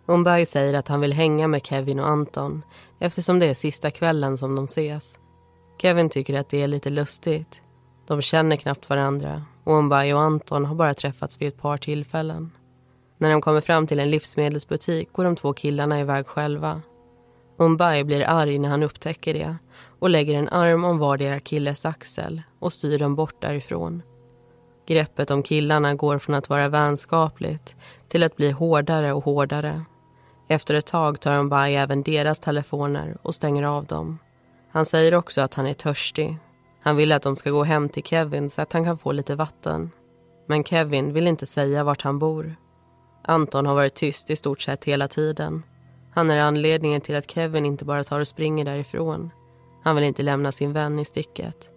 Umberg 0.08 0.46
säger 0.46 0.74
att 0.74 0.88
han 0.88 1.00
vill 1.00 1.12
hänga 1.12 1.48
med 1.48 1.66
Kevin 1.66 2.00
och 2.00 2.08
Anton 2.08 2.62
eftersom 2.98 3.38
det 3.38 3.46
är 3.46 3.54
sista 3.54 3.90
kvällen 3.90 4.38
som 4.38 4.56
de 4.56 4.64
ses. 4.64 5.18
Kevin 5.78 6.08
tycker 6.08 6.34
att 6.34 6.48
det 6.48 6.62
är 6.62 6.68
lite 6.68 6.90
lustigt. 6.90 7.62
De 8.06 8.20
känner 8.20 8.56
knappt 8.56 8.90
varandra 8.90 9.42
och 9.64 9.78
Umberg 9.78 10.14
och 10.14 10.20
Anton 10.20 10.64
har 10.64 10.74
bara 10.74 10.94
träffats 10.94 11.40
vid 11.40 11.48
ett 11.48 11.60
par 11.60 11.76
tillfällen. 11.76 12.50
När 13.18 13.30
de 13.30 13.40
kommer 13.40 13.60
fram 13.60 13.86
till 13.86 14.00
en 14.00 14.10
livsmedelsbutik 14.10 15.12
går 15.12 15.24
de 15.24 15.36
två 15.36 15.52
killarna 15.52 16.00
iväg 16.00 16.26
själva. 16.26 16.82
Umberg 17.58 18.04
blir 18.04 18.28
arg 18.28 18.58
när 18.58 18.68
han 18.68 18.82
upptäcker 18.82 19.34
det 19.34 19.56
och 19.98 20.10
lägger 20.10 20.34
en 20.34 20.48
arm 20.48 20.84
om 20.84 20.98
vardera 20.98 21.40
killes 21.40 21.86
axel 21.86 22.42
och 22.58 22.72
styr 22.72 22.98
dem 22.98 23.14
bort 23.14 23.42
därifrån. 23.42 24.02
Greppet 24.86 25.30
om 25.30 25.42
killarna 25.42 25.94
går 25.94 26.18
från 26.18 26.34
att 26.34 26.48
vara 26.48 26.68
vänskapligt 26.68 27.76
till 28.08 28.22
att 28.22 28.36
bli 28.36 28.50
hårdare 28.50 29.12
och 29.12 29.24
hårdare. 29.24 29.84
Efter 30.48 30.74
ett 30.74 30.86
tag 30.86 31.20
tar 31.20 31.42
Mbai 31.42 31.74
även 31.74 32.02
deras 32.02 32.40
telefoner 32.40 33.16
och 33.22 33.34
stänger 33.34 33.62
av 33.62 33.84
dem. 33.84 34.18
Han 34.72 34.86
säger 34.86 35.14
också 35.14 35.40
att 35.40 35.54
han 35.54 35.66
är 35.66 35.74
törstig. 35.74 36.38
Han 36.82 36.96
vill 36.96 37.12
att 37.12 37.22
de 37.22 37.36
ska 37.36 37.50
gå 37.50 37.64
hem 37.64 37.88
till 37.88 38.02
Kevin 38.02 38.50
så 38.50 38.62
att 38.62 38.72
han 38.72 38.84
kan 38.84 38.98
få 38.98 39.12
lite 39.12 39.34
vatten. 39.34 39.90
Men 40.46 40.64
Kevin 40.64 41.12
vill 41.12 41.26
inte 41.26 41.46
säga 41.46 41.84
vart 41.84 42.02
han 42.02 42.18
bor. 42.18 42.56
Anton 43.24 43.66
har 43.66 43.74
varit 43.74 43.94
tyst 43.94 44.30
i 44.30 44.36
stort 44.36 44.60
sett 44.60 44.84
hela 44.84 45.08
tiden. 45.08 45.62
Han 46.14 46.30
är 46.30 46.38
anledningen 46.38 47.00
till 47.00 47.16
att 47.16 47.30
Kevin 47.30 47.66
inte 47.66 47.84
bara 47.84 48.04
tar 48.04 48.20
och 48.20 48.28
springer 48.28 48.64
därifrån. 48.64 49.30
Han 49.82 49.96
vill 49.96 50.04
inte 50.04 50.22
lämna 50.22 50.52
sin 50.52 50.72
vän 50.72 50.98
i 50.98 51.04
sticket. 51.04 51.70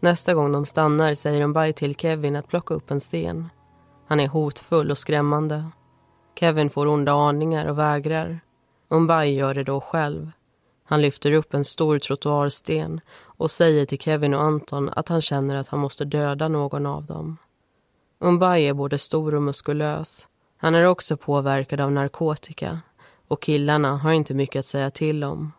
Nästa 0.00 0.34
gång 0.34 0.52
de 0.52 0.66
stannar 0.66 1.14
säger 1.14 1.42
Umbay 1.42 1.72
till 1.72 1.94
Kevin 1.94 2.36
att 2.36 2.48
plocka 2.48 2.74
upp 2.74 2.90
en 2.90 3.00
sten. 3.00 3.48
Han 4.08 4.20
är 4.20 4.28
hotfull 4.28 4.90
och 4.90 4.98
skrämmande. 4.98 5.64
Kevin 6.38 6.70
får 6.70 6.86
onda 6.86 7.12
aningar 7.12 7.66
och 7.66 7.78
vägrar. 7.78 8.40
Umbay 8.88 9.34
gör 9.34 9.54
det 9.54 9.64
då 9.64 9.80
själv. 9.80 10.30
Han 10.84 11.02
lyfter 11.02 11.32
upp 11.32 11.54
en 11.54 11.64
stor 11.64 11.98
trottoarsten 11.98 13.00
och 13.22 13.50
säger 13.50 13.86
till 13.86 13.98
Kevin 13.98 14.34
och 14.34 14.42
Anton 14.42 14.90
att 14.96 15.08
han 15.08 15.22
känner 15.22 15.56
att 15.56 15.68
han 15.68 15.80
måste 15.80 16.04
döda 16.04 16.48
någon 16.48 16.86
av 16.86 17.04
dem. 17.04 17.36
Umbay 18.20 18.64
är 18.64 18.74
både 18.74 18.98
stor 18.98 19.34
och 19.34 19.42
muskulös. 19.42 20.28
Han 20.56 20.74
är 20.74 20.84
också 20.84 21.16
påverkad 21.16 21.80
av 21.80 21.92
narkotika 21.92 22.80
och 23.28 23.42
killarna 23.42 23.96
har 23.96 24.12
inte 24.12 24.34
mycket 24.34 24.58
att 24.58 24.66
säga 24.66 24.90
till 24.90 25.24
om. 25.24 25.52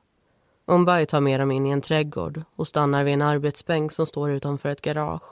Umbay 0.69 1.05
tar 1.05 1.21
med 1.21 1.39
dem 1.39 1.51
in 1.51 1.65
i 1.65 1.69
en 1.69 1.81
trädgård 1.81 2.41
och 2.55 2.67
stannar 2.67 3.03
vid 3.03 3.13
en 3.13 3.21
arbetsbänk 3.21 3.91
som 3.91 4.05
står 4.05 4.31
utanför 4.31 4.69
ett 4.69 4.81
garage. 4.81 5.23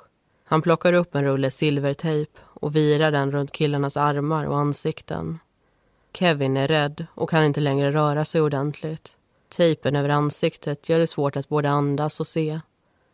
Han 0.45 0.61
plockar 0.61 0.93
upp 0.93 1.15
en 1.15 1.23
rulle 1.23 1.51
silvertejp 1.51 2.31
och 2.43 2.75
virar 2.75 3.11
den 3.11 3.31
runt 3.31 3.51
killarnas 3.51 3.97
armar 3.97 4.45
och 4.45 4.57
ansikten. 4.57 5.39
Kevin 6.13 6.57
är 6.57 6.67
rädd 6.67 7.05
och 7.15 7.29
kan 7.29 7.43
inte 7.43 7.59
längre 7.59 7.91
röra 7.91 8.25
sig 8.25 8.41
ordentligt. 8.41 9.17
Tejpen 9.49 9.95
över 9.95 10.09
ansiktet 10.09 10.89
gör 10.89 10.99
det 10.99 11.07
svårt 11.07 11.35
att 11.35 11.49
både 11.49 11.69
andas 11.69 12.19
och 12.19 12.27
se. 12.27 12.59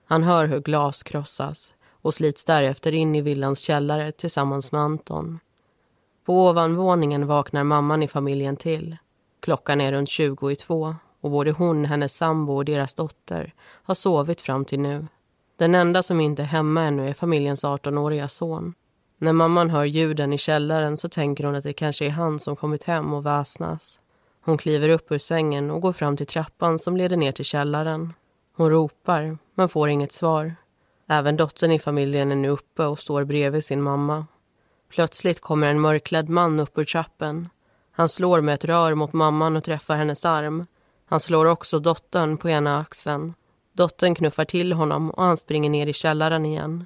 Han 0.05 0.23
hör 0.23 0.45
hur 0.45 0.60
glas 0.60 1.03
krossas 1.03 1.73
och 2.01 2.13
slits 2.13 2.45
därefter 2.45 2.91
in 2.91 3.15
i 3.15 3.21
villans 3.21 3.60
källare 3.60 4.12
tillsammans 4.12 4.71
med 4.71 4.81
Anton. 4.81 5.39
På 6.25 6.47
ovanvåningen 6.47 7.27
vaknar 7.27 7.63
mamman 7.63 8.03
i 8.03 8.07
familjen 8.07 8.55
till. 8.55 8.97
Klockan 9.39 9.81
är 9.81 9.91
runt 9.91 10.10
20 10.10 10.51
i 10.51 10.55
två 10.55 10.95
och 11.21 11.31
både 11.31 11.51
hon, 11.51 11.86
hennes 11.86 12.17
sambo 12.17 12.53
och 12.53 12.65
deras 12.65 12.93
dotter 12.93 13.53
har 13.84 13.95
sovit 13.95 14.41
fram 14.41 14.65
till 14.65 14.79
nu. 14.79 15.07
Den 15.57 15.75
enda 15.75 16.03
som 16.03 16.19
inte 16.19 16.41
är 16.41 16.45
hemma 16.45 16.84
ännu 16.84 17.10
är 17.10 17.13
familjens 17.13 17.63
18-åriga 17.63 18.27
son. 18.27 18.73
När 19.17 19.34
mamman 19.34 19.69
hör 19.69 19.86
ljuden 19.86 20.34
i 20.34 20.38
källaren 20.38 20.97
så 20.97 21.10
tänker 21.10 21.43
hon 21.43 21.55
att 21.55 21.63
det 21.63 21.73
kanske 21.73 22.05
är 22.05 22.10
han 22.10 22.39
som 22.39 22.55
kommit 22.55 22.84
hem 22.84 23.13
och 23.13 23.25
väsnas. 23.25 23.99
Hon 24.43 24.57
kliver 24.57 24.89
upp 24.89 25.12
ur 25.12 25.17
sängen 25.17 25.71
och 25.71 25.81
går 25.81 25.93
fram 25.93 26.17
till 26.17 26.27
trappan 26.27 26.79
som 26.79 26.97
leder 26.97 27.17
ner 27.17 27.31
till 27.31 27.45
källaren. 27.45 28.13
Hon 28.55 28.69
ropar, 28.69 29.38
men 29.55 29.69
får 29.69 29.89
inget 29.89 30.12
svar. 30.12 30.55
Även 31.10 31.38
dottern 31.38 31.71
i 31.71 31.79
familjen 31.79 32.31
är 32.31 32.36
nu 32.36 32.49
uppe 32.49 32.86
och 32.86 32.99
står 32.99 33.23
bredvid 33.23 33.63
sin 33.63 33.81
mamma. 33.81 34.25
Plötsligt 34.89 35.41
kommer 35.41 35.67
en 35.67 35.79
mörklädd 35.79 36.29
man 36.29 36.60
upp 36.60 36.77
ur 36.77 36.86
trappen. 36.86 37.49
Han 37.91 38.10
slår 38.10 38.41
med 38.41 38.53
ett 38.53 38.65
rör 38.65 38.95
mot 38.95 39.13
mamman 39.13 39.57
och 39.57 39.63
träffar 39.63 39.95
hennes 39.95 40.25
arm. 40.25 40.65
Han 41.12 41.19
slår 41.19 41.45
också 41.45 41.80
dottern 41.80 42.38
på 42.38 42.50
ena 42.50 42.80
axeln. 42.80 43.34
Dottern 43.74 44.15
knuffar 44.15 44.45
till 44.45 44.74
honom 44.74 45.10
och 45.12 45.24
han 45.24 45.38
springer 45.38 45.69
ner 45.69 45.88
i 45.88 45.93
källaren 45.93 46.45
igen. 46.45 46.86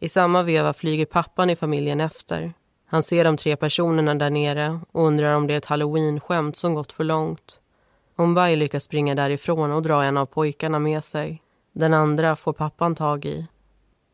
I 0.00 0.08
samma 0.08 0.42
veva 0.42 0.72
flyger 0.72 1.06
pappan 1.06 1.50
i 1.50 1.56
familjen 1.56 2.00
efter. 2.00 2.52
Han 2.86 3.02
ser 3.02 3.24
de 3.24 3.36
tre 3.36 3.56
personerna 3.56 4.14
där 4.14 4.30
nere 4.30 4.80
och 4.92 5.06
undrar 5.06 5.34
om 5.34 5.46
det 5.46 5.54
är 5.54 5.58
ett 5.58 5.66
halloween-skämt 5.66 6.56
som 6.56 6.74
gått 6.74 6.92
för 6.92 7.04
långt. 7.04 7.60
Umbay 8.16 8.56
lyckas 8.56 8.84
springa 8.84 9.14
därifrån 9.14 9.72
och 9.72 9.82
dra 9.82 10.04
en 10.04 10.16
av 10.16 10.26
pojkarna 10.26 10.78
med 10.78 11.04
sig. 11.04 11.42
Den 11.72 11.94
andra 11.94 12.36
får 12.36 12.52
pappan 12.52 12.94
tag 12.94 13.24
i. 13.24 13.46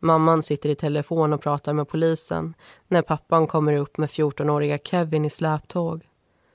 Mamman 0.00 0.42
sitter 0.42 0.68
i 0.68 0.74
telefon 0.74 1.32
och 1.32 1.42
pratar 1.42 1.72
med 1.72 1.88
polisen 1.88 2.54
när 2.88 3.02
pappan 3.02 3.46
kommer 3.46 3.74
upp 3.74 3.98
med 3.98 4.08
14-åriga 4.08 4.78
Kevin 4.78 5.24
i 5.24 5.30
släptåg. 5.30 6.08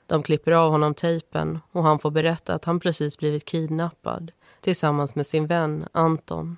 De 0.08 0.22
klipper 0.22 0.52
av 0.52 0.70
honom 0.70 0.94
tejpen 0.94 1.58
och 1.72 1.82
han 1.82 1.98
får 1.98 2.10
berätta 2.10 2.54
att 2.54 2.64
han 2.64 2.80
precis 2.80 3.18
blivit 3.18 3.44
kidnappad 3.44 4.32
tillsammans 4.60 5.14
med 5.14 5.26
sin 5.26 5.46
vän 5.46 5.88
Anton. 5.92 6.56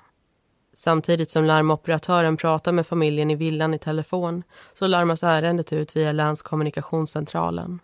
Samtidigt 0.74 1.30
som 1.30 1.44
larmoperatören 1.44 2.36
pratar 2.36 2.72
med 2.72 2.86
familjen 2.86 3.30
i 3.30 3.34
villan 3.34 3.74
i 3.74 3.78
telefon 3.78 4.42
så 4.74 4.86
larmas 4.86 5.22
ärendet 5.22 5.72
ut 5.72 5.96
via 5.96 6.12
länskommunikationscentralen. 6.12 7.78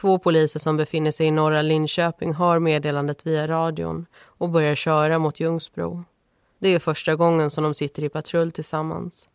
Två 0.00 0.18
poliser 0.18 0.60
som 0.60 0.76
befinner 0.76 1.10
sig 1.10 1.26
i 1.26 1.30
norra 1.30 1.62
Linköping 1.62 2.32
har 2.32 2.58
meddelandet 2.58 3.26
via 3.26 3.48
radion 3.48 4.06
och 4.22 4.48
börjar 4.48 4.74
köra 4.74 5.18
mot 5.18 5.40
Ljungsbro. 5.40 6.04
Det 6.58 6.68
är 6.68 6.78
första 6.78 7.16
gången 7.16 7.50
som 7.50 7.64
de 7.64 7.74
sitter 7.74 8.02
i 8.02 8.08
patrull 8.08 8.52
tillsammans. 8.52 9.28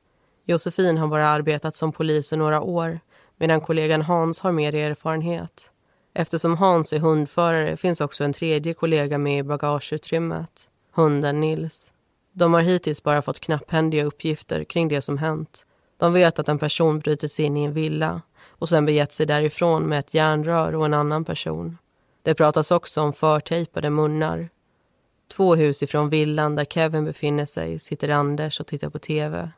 Josefin 0.46 0.98
har 0.98 1.08
bara 1.08 1.28
arbetat 1.28 1.76
som 1.76 1.92
polis 1.92 2.34
i 2.34 2.38
några 2.38 2.62
år 2.62 3.00
medan 3.40 3.62
kollegan 3.62 4.02
Hans 4.02 4.40
har 4.40 4.52
mer 4.52 4.76
erfarenhet. 4.76 5.72
Eftersom 6.14 6.58
Hans 6.58 6.94
är 6.94 7.00
hundförare 7.00 7.78
finns 7.78 8.02
också 8.02 8.24
en 8.24 8.34
tredje 8.34 8.74
kollega 8.74 9.18
med 9.18 9.40
i 9.40 9.44
bagageutrymmet, 9.44 10.70
hunden 10.94 11.40
Nils. 11.40 11.92
De 12.34 12.54
har 12.54 12.62
hittills 12.62 13.04
bara 13.04 13.22
fått 13.22 13.40
knapphändiga 13.40 14.04
uppgifter 14.04 14.64
kring 14.64 14.88
det 14.88 15.02
som 15.02 15.18
hänt. 15.18 15.66
De 15.98 16.14
vet 16.14 16.40
att 16.40 16.50
en 16.50 16.60
person 16.60 17.00
brutit 17.00 17.32
sig 17.32 17.46
in 17.46 17.58
i 17.58 17.64
en 17.64 17.74
villa 17.74 18.22
och 18.48 18.70
sen 18.70 18.86
begett 18.86 19.14
sig 19.14 19.26
därifrån 19.26 19.84
med 19.84 20.00
ett 20.00 20.14
järnrör 20.14 20.76
och 20.76 20.86
en 20.86 20.94
annan 20.94 21.26
person. 21.26 21.78
Det 22.24 22.36
pratas 22.36 22.72
också 22.72 23.02
om 23.02 23.14
förtejpade 23.14 23.90
munnar. 23.90 24.50
Två 25.36 25.56
hus 25.56 25.84
ifrån 25.84 26.10
villan 26.10 26.56
där 26.56 26.66
Kevin 26.66 27.06
befinner 27.06 27.46
sig 27.46 27.80
sitter 27.80 28.10
Anders 28.10 28.60
och 28.60 28.68
tittar 28.68 28.90
på 28.90 29.00
tv. 29.00 29.52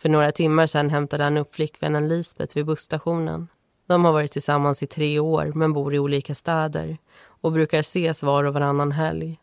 För 0.00 0.08
några 0.08 0.32
timmar 0.32 0.66
sen 0.66 0.90
hämtade 0.90 1.24
han 1.24 1.36
upp 1.36 1.54
flickvännen 1.54 2.08
Lisbeth 2.08 2.56
vid 2.56 2.66
busstationen. 2.66 3.48
De 3.86 4.04
har 4.04 4.12
varit 4.12 4.32
tillsammans 4.32 4.82
i 4.82 4.86
tre 4.86 5.18
år 5.18 5.52
men 5.54 5.72
bor 5.72 5.94
i 5.94 5.98
olika 5.98 6.34
städer 6.34 6.98
och 7.22 7.52
brukar 7.52 7.80
ses 7.80 8.22
var 8.22 8.44
och 8.44 8.54
varannan 8.54 8.92
helg. 8.92 9.38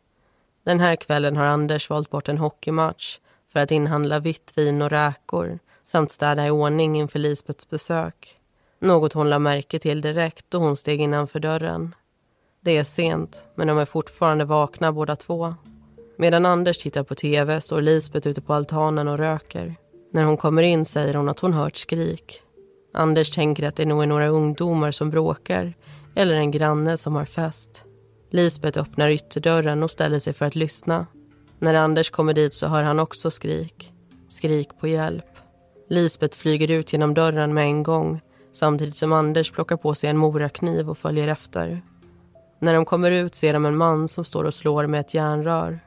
Den 0.63 0.79
här 0.79 0.95
kvällen 0.95 1.35
har 1.37 1.45
Anders 1.45 1.89
valt 1.89 2.09
bort 2.09 2.29
en 2.29 2.37
hockeymatch 2.37 3.19
för 3.53 3.59
att 3.59 3.71
inhandla 3.71 4.19
vitt 4.19 4.53
vin 4.55 4.81
och 4.81 4.89
räkor 4.89 5.59
samt 5.83 6.11
städa 6.11 6.47
i 6.47 6.49
ordning 6.49 6.99
inför 6.99 7.19
Lisbets 7.19 7.69
besök. 7.69 8.39
Något 8.79 9.13
hon 9.13 9.29
la 9.29 9.39
märke 9.39 9.79
till 9.79 10.01
direkt 10.01 10.45
då 10.49 10.57
hon 10.57 10.77
steg 10.77 11.01
innanför 11.01 11.39
dörren. 11.39 11.95
Det 12.61 12.77
är 12.77 12.83
sent, 12.83 13.43
men 13.55 13.67
de 13.67 13.77
är 13.77 13.85
fortfarande 13.85 14.45
vakna 14.45 14.91
båda 14.91 15.15
två. 15.15 15.55
Medan 16.17 16.45
Anders 16.45 16.77
tittar 16.77 17.03
på 17.03 17.15
tv 17.15 17.61
står 17.61 17.81
Lisbet 17.81 18.27
ute 18.27 18.41
på 18.41 18.53
altanen 18.53 19.07
och 19.07 19.17
röker. 19.17 19.75
När 20.17 20.23
hon 20.23 20.37
kommer 20.37 20.61
in 20.63 20.85
säger 20.85 21.13
hon 21.13 21.29
att 21.29 21.39
hon 21.39 21.53
hört 21.53 21.77
skrik. 21.77 22.41
Anders 22.93 23.31
tänker 23.31 23.67
att 23.67 23.75
det 23.75 23.85
nog 23.85 24.03
är 24.03 24.07
några 24.07 24.27
ungdomar 24.27 24.91
som 24.91 25.09
bråkar 25.09 25.73
eller 26.15 26.35
en 26.35 26.51
granne 26.51 26.97
som 26.97 27.15
har 27.15 27.25
fest. 27.25 27.85
Lisbeth 28.31 28.79
öppnar 28.79 29.09
ytterdörren 29.09 29.83
och 29.83 29.91
ställer 29.91 30.19
sig 30.19 30.33
för 30.33 30.45
att 30.45 30.55
lyssna. 30.55 31.05
När 31.59 31.73
Anders 31.73 32.09
kommer 32.09 32.33
dit 32.33 32.53
så 32.53 32.67
hör 32.67 32.83
han 32.83 32.99
också 32.99 33.31
skrik. 33.31 33.93
Skrik 34.27 34.69
på 34.79 34.87
hjälp. 34.87 35.25
Lisbeth 35.89 36.37
flyger 36.37 36.71
ut 36.71 36.93
genom 36.93 37.13
dörren 37.13 37.53
med 37.53 37.63
en 37.63 37.83
gång 37.83 38.21
samtidigt 38.53 38.95
som 38.95 39.13
Anders 39.13 39.51
plockar 39.51 39.77
på 39.77 39.95
sig 39.95 40.09
en 40.09 40.17
morakniv 40.17 40.89
och 40.89 40.97
följer 40.97 41.27
efter. 41.27 41.81
När 42.59 42.73
de 42.73 42.85
kommer 42.85 43.11
ut 43.11 43.35
ser 43.35 43.53
de 43.53 43.65
en 43.65 43.77
man 43.77 44.07
som 44.07 44.25
står 44.25 44.43
och 44.43 44.53
slår 44.53 44.87
med 44.87 44.99
ett 44.99 45.13
järnrör. 45.13 45.79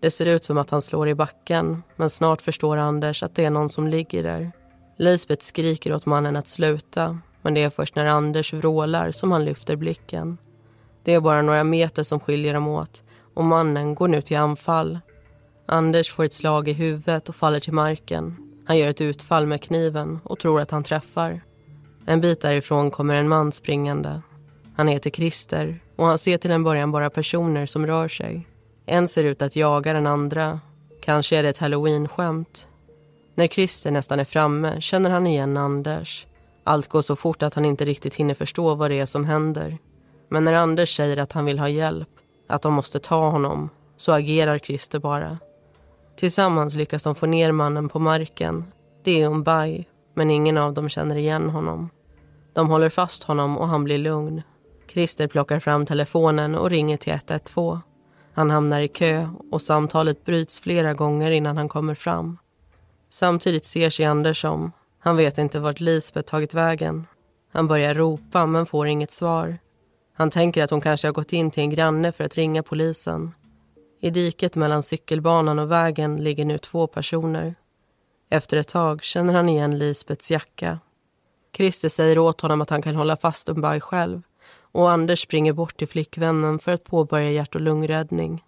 Det 0.00 0.10
ser 0.10 0.26
ut 0.26 0.44
som 0.44 0.58
att 0.58 0.70
han 0.70 0.82
slår 0.82 1.08
i 1.08 1.14
backen 1.14 1.82
men 1.96 2.10
snart 2.10 2.42
förstår 2.42 2.76
Anders 2.76 3.22
att 3.22 3.34
det 3.34 3.44
är 3.44 3.50
någon 3.50 3.68
som 3.68 3.88
ligger 3.88 4.22
där. 4.22 4.52
Lisbeth 4.96 5.44
skriker 5.44 5.94
åt 5.94 6.06
mannen 6.06 6.36
att 6.36 6.48
sluta 6.48 7.18
men 7.42 7.54
det 7.54 7.62
är 7.62 7.70
först 7.70 7.94
när 7.94 8.06
Anders 8.06 8.52
vrålar 8.52 9.10
som 9.10 9.32
han 9.32 9.44
lyfter 9.44 9.76
blicken. 9.76 10.38
Det 11.04 11.14
är 11.14 11.20
bara 11.20 11.42
några 11.42 11.64
meter 11.64 12.02
som 12.02 12.20
skiljer 12.20 12.54
dem 12.54 12.68
åt 12.68 13.02
och 13.34 13.44
mannen 13.44 13.94
går 13.94 14.08
nu 14.08 14.20
till 14.22 14.36
anfall. 14.36 14.98
Anders 15.66 16.12
får 16.12 16.24
ett 16.24 16.32
slag 16.32 16.68
i 16.68 16.72
huvudet 16.72 17.28
och 17.28 17.34
faller 17.34 17.60
till 17.60 17.72
marken. 17.72 18.36
Han 18.66 18.78
gör 18.78 18.88
ett 18.88 19.00
utfall 19.00 19.46
med 19.46 19.62
kniven 19.62 20.20
och 20.24 20.38
tror 20.38 20.60
att 20.60 20.70
han 20.70 20.82
träffar. 20.82 21.40
En 22.06 22.20
bit 22.20 22.40
därifrån 22.40 22.90
kommer 22.90 23.14
en 23.14 23.28
man 23.28 23.52
springande. 23.52 24.22
Han 24.76 24.88
heter 24.88 25.10
Christer 25.10 25.80
och 25.96 26.06
han 26.06 26.18
ser 26.18 26.38
till 26.38 26.50
en 26.50 26.64
början 26.64 26.92
bara 26.92 27.10
personer 27.10 27.66
som 27.66 27.86
rör 27.86 28.08
sig. 28.08 28.46
En 28.90 29.08
ser 29.08 29.24
ut 29.24 29.42
att 29.42 29.56
jaga 29.56 29.92
den 29.92 30.06
andra. 30.06 30.60
Kanske 31.02 31.36
är 31.36 31.42
det 31.42 31.48
ett 31.48 31.58
halloween-skämt. 31.58 32.68
När 33.34 33.46
Christer 33.46 33.90
nästan 33.90 34.20
är 34.20 34.24
framme 34.24 34.80
känner 34.80 35.10
han 35.10 35.26
igen 35.26 35.56
Anders. 35.56 36.26
Allt 36.64 36.88
går 36.88 37.02
så 37.02 37.16
fort 37.16 37.42
att 37.42 37.54
han 37.54 37.64
inte 37.64 37.84
riktigt 37.84 38.14
hinner 38.14 38.34
förstå 38.34 38.74
vad 38.74 38.90
det 38.90 39.00
är 39.00 39.06
som 39.06 39.24
händer. 39.24 39.78
Men 40.28 40.44
när 40.44 40.54
Anders 40.54 40.96
säger 40.96 41.16
att 41.16 41.32
han 41.32 41.44
vill 41.44 41.58
ha 41.58 41.68
hjälp, 41.68 42.08
att 42.48 42.62
de 42.62 42.74
måste 42.74 42.98
ta 42.98 43.30
honom, 43.30 43.70
så 43.96 44.12
agerar 44.12 44.58
Christer 44.58 44.98
bara. 44.98 45.38
Tillsammans 46.16 46.74
lyckas 46.74 47.02
de 47.02 47.14
få 47.14 47.26
ner 47.26 47.52
mannen 47.52 47.88
på 47.88 47.98
marken. 47.98 48.64
Det 49.04 49.22
är 49.22 49.26
Umbay, 49.26 49.84
men 50.14 50.30
ingen 50.30 50.58
av 50.58 50.74
dem 50.74 50.88
känner 50.88 51.16
igen 51.16 51.48
honom. 51.50 51.90
De 52.52 52.68
håller 52.68 52.88
fast 52.88 53.22
honom 53.22 53.58
och 53.58 53.68
han 53.68 53.84
blir 53.84 53.98
lugn. 53.98 54.42
Christer 54.92 55.26
plockar 55.26 55.60
fram 55.60 55.86
telefonen 55.86 56.54
och 56.54 56.70
ringer 56.70 56.96
till 56.96 57.12
112. 57.12 57.80
Han 58.38 58.50
hamnar 58.50 58.80
i 58.80 58.88
kö 58.88 59.28
och 59.50 59.62
samtalet 59.62 60.24
bryts 60.24 60.60
flera 60.60 60.94
gånger 60.94 61.30
innan 61.30 61.56
han 61.56 61.68
kommer 61.68 61.94
fram. 61.94 62.38
Samtidigt 63.10 63.66
ser 63.66 63.90
sig 63.90 64.04
Anders 64.04 64.44
om. 64.44 64.72
Han 64.98 65.16
vet 65.16 65.38
inte 65.38 65.60
vart 65.60 65.80
Lisbeth 65.80 66.30
tagit 66.30 66.54
vägen. 66.54 67.06
Han 67.52 67.68
börjar 67.68 67.94
ropa 67.94 68.46
men 68.46 68.66
får 68.66 68.86
inget 68.86 69.12
svar. 69.12 69.58
Han 70.16 70.30
tänker 70.30 70.62
att 70.62 70.70
hon 70.70 70.80
kanske 70.80 71.08
har 71.08 71.12
gått 71.12 71.32
in 71.32 71.50
till 71.50 71.62
en 71.62 71.70
granne 71.70 72.12
för 72.12 72.24
att 72.24 72.34
ringa 72.34 72.62
polisen. 72.62 73.34
I 74.00 74.10
diket 74.10 74.56
mellan 74.56 74.82
cykelbanan 74.82 75.58
och 75.58 75.70
vägen 75.70 76.16
ligger 76.16 76.44
nu 76.44 76.58
två 76.58 76.86
personer. 76.86 77.54
Efter 78.30 78.56
ett 78.56 78.68
tag 78.68 79.02
känner 79.02 79.34
han 79.34 79.48
igen 79.48 79.78
Lisbets 79.78 80.30
jacka. 80.30 80.78
Christer 81.56 81.88
säger 81.88 82.18
åt 82.18 82.40
honom 82.40 82.60
att 82.60 82.70
han 82.70 82.82
kan 82.82 82.96
hålla 82.96 83.16
fast 83.16 83.48
Umbay 83.48 83.80
själv 83.80 84.22
och 84.72 84.90
Anders 84.90 85.22
springer 85.22 85.52
bort 85.52 85.76
till 85.76 85.88
flickvännen 85.88 86.58
för 86.58 86.72
att 86.72 86.84
påbörja 86.84 87.30
hjärt 87.30 87.54
och 87.54 87.60
lungräddning. 87.60 88.44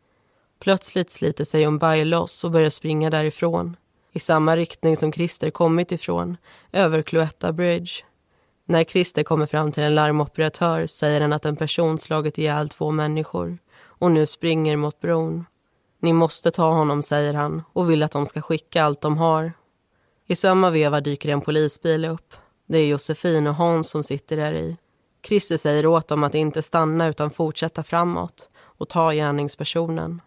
Plötsligt 0.60 1.10
sliter 1.10 1.44
sig 1.44 1.66
Umbay 1.66 2.04
loss 2.04 2.44
och 2.44 2.50
börjar 2.50 2.70
springa 2.70 3.10
därifrån 3.10 3.76
i 4.12 4.18
samma 4.18 4.56
riktning 4.56 4.96
som 4.96 5.12
Christer 5.12 5.50
kommit 5.50 5.92
ifrån, 5.92 6.36
över 6.72 7.02
Cloetta 7.02 7.52
Bridge. 7.52 7.92
När 8.66 8.84
Christer 8.84 9.22
kommer 9.22 9.46
fram 9.46 9.72
till 9.72 9.82
en 9.82 9.94
larmoperatör 9.94 10.86
säger 10.86 11.20
han 11.20 11.32
att 11.32 11.44
en 11.44 11.56
person 11.56 11.98
slagit 11.98 12.38
ihjäl 12.38 12.68
två 12.68 12.90
människor 12.90 13.58
och 13.82 14.10
nu 14.10 14.26
springer 14.26 14.76
mot 14.76 15.00
bron. 15.00 15.46
Ni 16.02 16.12
måste 16.12 16.50
ta 16.50 16.70
honom, 16.72 17.02
säger 17.02 17.34
han 17.34 17.62
och 17.72 17.90
vill 17.90 18.02
att 18.02 18.12
de 18.12 18.26
ska 18.26 18.42
skicka 18.42 18.84
allt 18.84 19.00
de 19.00 19.18
har. 19.18 19.52
I 20.26 20.36
samma 20.36 20.70
veva 20.70 21.00
dyker 21.00 21.28
en 21.28 21.40
polisbil 21.40 22.04
upp. 22.04 22.34
Det 22.66 22.78
är 22.78 22.86
Josefin 22.86 23.46
och 23.46 23.54
Hans 23.54 23.90
som 23.90 24.02
sitter 24.02 24.36
där 24.36 24.52
i. 24.52 24.76
Christer 25.22 25.56
säger 25.56 25.86
åt 25.86 26.08
dem 26.08 26.24
att 26.24 26.34
inte 26.34 26.62
stanna 26.62 27.08
utan 27.08 27.30
fortsätta 27.30 27.82
framåt 27.82 28.50
och 28.62 28.88
ta 28.88 29.12
gärningspersonen. 29.12 30.20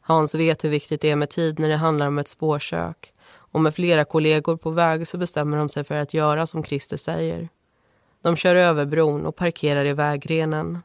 Hans 0.00 0.34
vet 0.34 0.64
hur 0.64 0.68
viktigt 0.68 1.00
det 1.00 1.10
är 1.10 1.16
med 1.16 1.30
tid 1.30 1.58
när 1.58 1.68
det 1.68 1.76
handlar 1.76 2.06
om 2.06 2.18
ett 2.18 2.28
spårsök 2.28 3.12
och 3.54 3.60
med 3.60 3.74
flera 3.74 4.04
kollegor 4.04 4.56
på 4.56 4.70
väg 4.70 5.08
så 5.08 5.18
bestämmer 5.18 5.56
de 5.56 5.68
sig 5.68 5.84
för 5.84 5.94
att 5.94 6.14
göra 6.14 6.46
som 6.46 6.64
Christer 6.64 6.96
säger. 6.96 7.48
De 8.22 8.36
kör 8.36 8.56
över 8.56 8.84
bron 8.84 9.26
och 9.26 9.36
parkerar 9.36 9.84
i 9.84 9.92
vägrenen. 9.92 10.78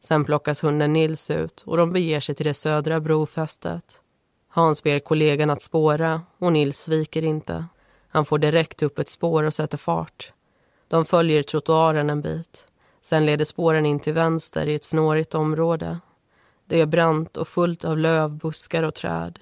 Sen 0.00 0.24
plockas 0.24 0.62
hunden 0.62 0.92
Nils 0.92 1.30
ut 1.30 1.62
och 1.66 1.76
de 1.76 1.92
beger 1.92 2.20
sig 2.20 2.34
till 2.34 2.46
det 2.46 2.54
södra 2.54 3.00
brofästet. 3.00 4.00
Hans 4.48 4.82
ber 4.82 4.98
kollegan 4.98 5.50
att 5.50 5.62
spåra 5.62 6.22
och 6.38 6.52
Nils 6.52 6.78
sviker 6.78 7.24
inte. 7.24 7.66
Han 8.08 8.24
får 8.24 8.38
direkt 8.38 8.82
upp 8.82 8.98
ett 8.98 9.08
spår 9.08 9.42
och 9.42 9.54
sätter 9.54 9.78
fart. 9.78 10.32
De 10.88 11.04
följer 11.04 11.42
trottoaren 11.42 12.10
en 12.10 12.22
bit. 12.22 12.66
Sen 13.06 13.26
leder 13.26 13.44
spåren 13.44 13.86
in 13.86 14.00
till 14.00 14.12
vänster 14.12 14.66
i 14.66 14.74
ett 14.74 14.84
snårigt 14.84 15.34
område. 15.34 15.98
Det 16.64 16.80
är 16.80 16.86
brant 16.86 17.36
och 17.36 17.48
fullt 17.48 17.84
av 17.84 17.98
löv, 17.98 18.30
buskar 18.30 18.82
och 18.82 18.94
träd. 18.94 19.38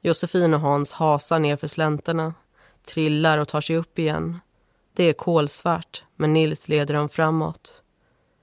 Josefin 0.00 0.54
och 0.54 0.60
Hans 0.60 0.92
hasar 0.92 1.38
nerför 1.38 1.66
slänterna, 1.66 2.34
trillar 2.86 3.38
och 3.38 3.48
tar 3.48 3.60
sig 3.60 3.76
upp 3.76 3.98
igen. 3.98 4.38
Det 4.96 5.04
är 5.04 5.12
kolsvart, 5.12 6.04
men 6.16 6.32
Nils 6.32 6.68
leder 6.68 6.94
dem 6.94 7.08
framåt. 7.08 7.82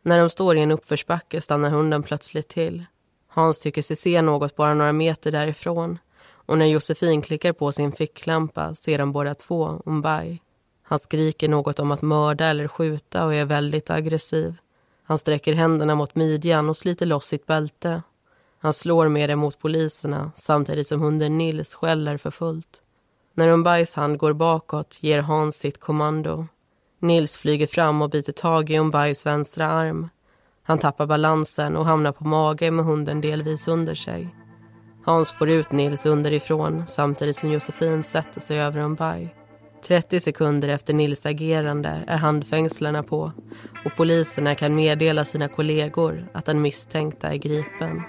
När 0.01 0.19
de 0.19 0.29
står 0.29 0.57
i 0.57 0.61
en 0.61 0.71
uppförsbacke 0.71 1.41
stannar 1.41 1.69
hunden 1.69 2.03
plötsligt 2.03 2.47
till. 2.47 2.85
Hans 3.27 3.59
tycker 3.59 3.81
sig 3.81 3.95
se 3.95 4.21
något 4.21 4.55
bara 4.55 4.73
några 4.73 4.93
meter 4.93 5.31
därifrån 5.31 5.99
och 6.23 6.57
när 6.57 6.65
Josefin 6.65 7.21
klickar 7.21 7.53
på 7.53 7.71
sin 7.71 7.91
ficklampa 7.91 8.75
ser 8.75 8.97
de 8.97 9.11
båda 9.11 9.33
två 9.33 9.81
Umbay. 9.85 10.39
Han 10.91 10.99
skriker 10.99 11.49
något 11.49 11.79
om 11.79 11.91
att 11.91 12.01
mörda 12.01 12.45
eller 12.45 12.67
skjuta 12.67 13.25
och 13.25 13.33
är 13.33 13.45
väldigt 13.45 13.89
aggressiv. 13.89 14.55
Han 15.03 15.17
sträcker 15.17 15.53
händerna 15.53 15.95
mot 15.95 16.15
midjan 16.15 16.69
och 16.69 16.77
sliter 16.77 17.05
loss 17.05 17.25
sitt 17.25 17.45
bälte. 17.45 18.01
Han 18.59 18.73
slår 18.73 19.07
med 19.07 19.29
det 19.29 19.35
mot 19.35 19.59
poliserna 19.59 20.31
samtidigt 20.35 20.87
som 20.87 21.01
hunden 21.01 21.37
Nils 21.37 21.75
skäller 21.75 22.17
för 22.17 22.31
fullt. 22.31 22.81
När 23.33 23.47
Umbais 23.49 23.95
hand 23.95 24.17
går 24.17 24.33
bakåt 24.33 24.97
ger 25.01 25.21
Hans 25.21 25.55
sitt 25.55 25.79
kommando. 25.79 26.47
Nils 26.99 27.37
flyger 27.37 27.67
fram 27.67 28.01
och 28.01 28.09
biter 28.09 28.33
tag 28.33 28.69
i 28.69 28.77
Umbais 28.77 29.25
vänstra 29.25 29.67
arm. 29.67 30.09
Han 30.63 30.79
tappar 30.79 31.05
balansen 31.05 31.77
och 31.77 31.85
hamnar 31.85 32.11
på 32.11 32.23
mage 32.23 32.71
med 32.71 32.85
hunden 32.85 33.21
delvis 33.21 33.67
under 33.67 33.95
sig. 33.95 34.35
Hans 35.05 35.31
får 35.31 35.49
ut 35.49 35.71
Nils 35.71 36.05
underifrån 36.05 36.83
samtidigt 36.87 37.37
som 37.37 37.51
Josefin 37.51 38.03
sätter 38.03 38.41
sig 38.41 38.59
över 38.59 38.79
Umbai. 38.79 39.29
30 39.83 40.19
sekunder 40.19 40.67
efter 40.67 40.93
Nils 40.93 41.25
agerande 41.25 42.03
är 42.07 42.17
handfängslarna 42.17 43.03
på 43.03 43.31
och 43.85 43.95
poliserna 43.97 44.55
kan 44.55 44.75
meddela 44.75 45.25
sina 45.25 45.47
kollegor 45.47 46.27
att 46.33 46.45
den 46.45 46.61
misstänkta 46.61 47.29
är 47.33 47.35
gripen. 47.35 48.01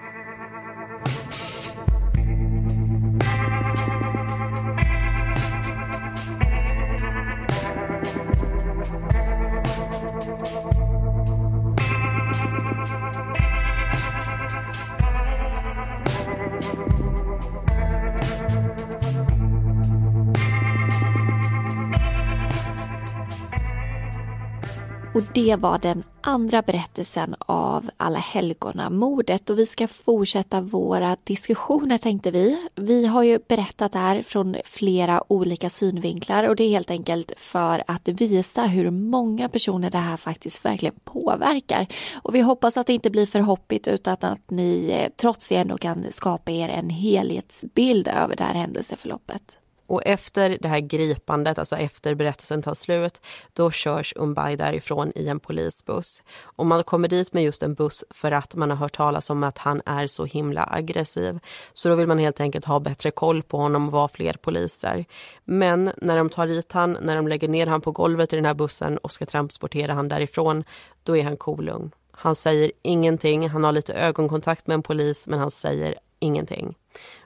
Och 25.14 25.22
det 25.34 25.56
var 25.56 25.78
den 25.78 26.04
andra 26.20 26.62
berättelsen 26.62 27.34
av 27.38 27.90
Alla 27.96 28.18
helgona-mordet 28.18 29.50
och 29.50 29.58
vi 29.58 29.66
ska 29.66 29.88
fortsätta 29.88 30.60
våra 30.60 31.16
diskussioner 31.24 31.98
tänkte 31.98 32.30
vi. 32.30 32.68
Vi 32.74 33.06
har 33.06 33.22
ju 33.22 33.38
berättat 33.48 33.92
det 33.92 33.98
här 33.98 34.22
från 34.22 34.56
flera 34.64 35.32
olika 35.32 35.70
synvinklar 35.70 36.48
och 36.48 36.56
det 36.56 36.64
är 36.64 36.68
helt 36.68 36.90
enkelt 36.90 37.32
för 37.36 37.84
att 37.86 38.08
visa 38.08 38.62
hur 38.62 38.90
många 38.90 39.48
personer 39.48 39.90
det 39.90 39.98
här 39.98 40.16
faktiskt 40.16 40.64
verkligen 40.64 40.94
påverkar. 41.04 41.86
Och 42.22 42.34
vi 42.34 42.40
hoppas 42.40 42.76
att 42.76 42.86
det 42.86 42.92
inte 42.92 43.10
blir 43.10 43.26
för 43.26 43.40
hoppigt 43.40 43.88
utan 43.88 44.16
att 44.20 44.50
ni 44.50 44.90
eh, 44.90 45.10
trots 45.16 45.48
det 45.48 45.56
ändå 45.56 45.78
kan 45.78 46.04
skapa 46.10 46.50
er 46.50 46.68
en 46.68 46.90
helhetsbild 46.90 48.08
över 48.08 48.36
det 48.36 48.44
här 48.44 48.54
händelseförloppet. 48.54 49.56
Och 49.92 50.02
efter 50.04 50.58
det 50.60 50.68
här 50.68 50.80
gripandet, 50.80 51.58
alltså 51.58 51.76
efter 51.76 52.14
berättelsen 52.14 52.62
tar 52.62 52.74
slut, 52.74 53.20
då 53.52 53.70
körs 53.70 54.12
Umbay 54.16 54.56
därifrån 54.56 55.12
i 55.14 55.28
en 55.28 55.40
polisbuss. 55.40 56.22
Och 56.42 56.66
man 56.66 56.84
kommer 56.84 57.08
dit 57.08 57.32
med 57.32 57.44
just 57.44 57.62
en 57.62 57.74
buss 57.74 58.04
för 58.10 58.32
att 58.32 58.54
man 58.54 58.70
har 58.70 58.76
hört 58.76 58.96
talas 58.96 59.30
om 59.30 59.42
att 59.42 59.58
han 59.58 59.82
är 59.86 60.06
så 60.06 60.24
himla 60.24 60.68
aggressiv. 60.70 61.38
Så 61.74 61.88
då 61.88 61.94
vill 61.94 62.06
man 62.06 62.18
helt 62.18 62.40
enkelt 62.40 62.64
ha 62.64 62.80
bättre 62.80 63.10
koll 63.10 63.42
på 63.42 63.56
honom 63.56 63.86
och 63.86 63.92
vara 63.92 64.08
fler 64.08 64.32
poliser. 64.32 65.04
Men 65.44 65.92
när 65.96 66.16
de 66.16 66.28
tar 66.28 66.46
dit 66.46 66.72
han, 66.72 66.98
när 67.02 67.16
de 67.16 67.28
lägger 67.28 67.48
ner 67.48 67.66
han 67.66 67.80
på 67.80 67.90
golvet 67.90 68.32
i 68.32 68.36
den 68.36 68.44
här 68.44 68.54
bussen 68.54 68.98
och 68.98 69.12
ska 69.12 69.26
transportera 69.26 69.94
han 69.94 70.08
därifrån, 70.08 70.64
då 71.02 71.16
är 71.16 71.24
han 71.24 71.36
kolugn. 71.36 71.90
Han 72.10 72.36
säger 72.36 72.72
ingenting, 72.82 73.48
han 73.48 73.64
har 73.64 73.72
lite 73.72 73.94
ögonkontakt 73.94 74.66
med 74.66 74.74
en 74.74 74.82
polis 74.82 75.26
men 75.26 75.38
han 75.38 75.50
säger 75.50 75.94
ingenting. 76.22 76.74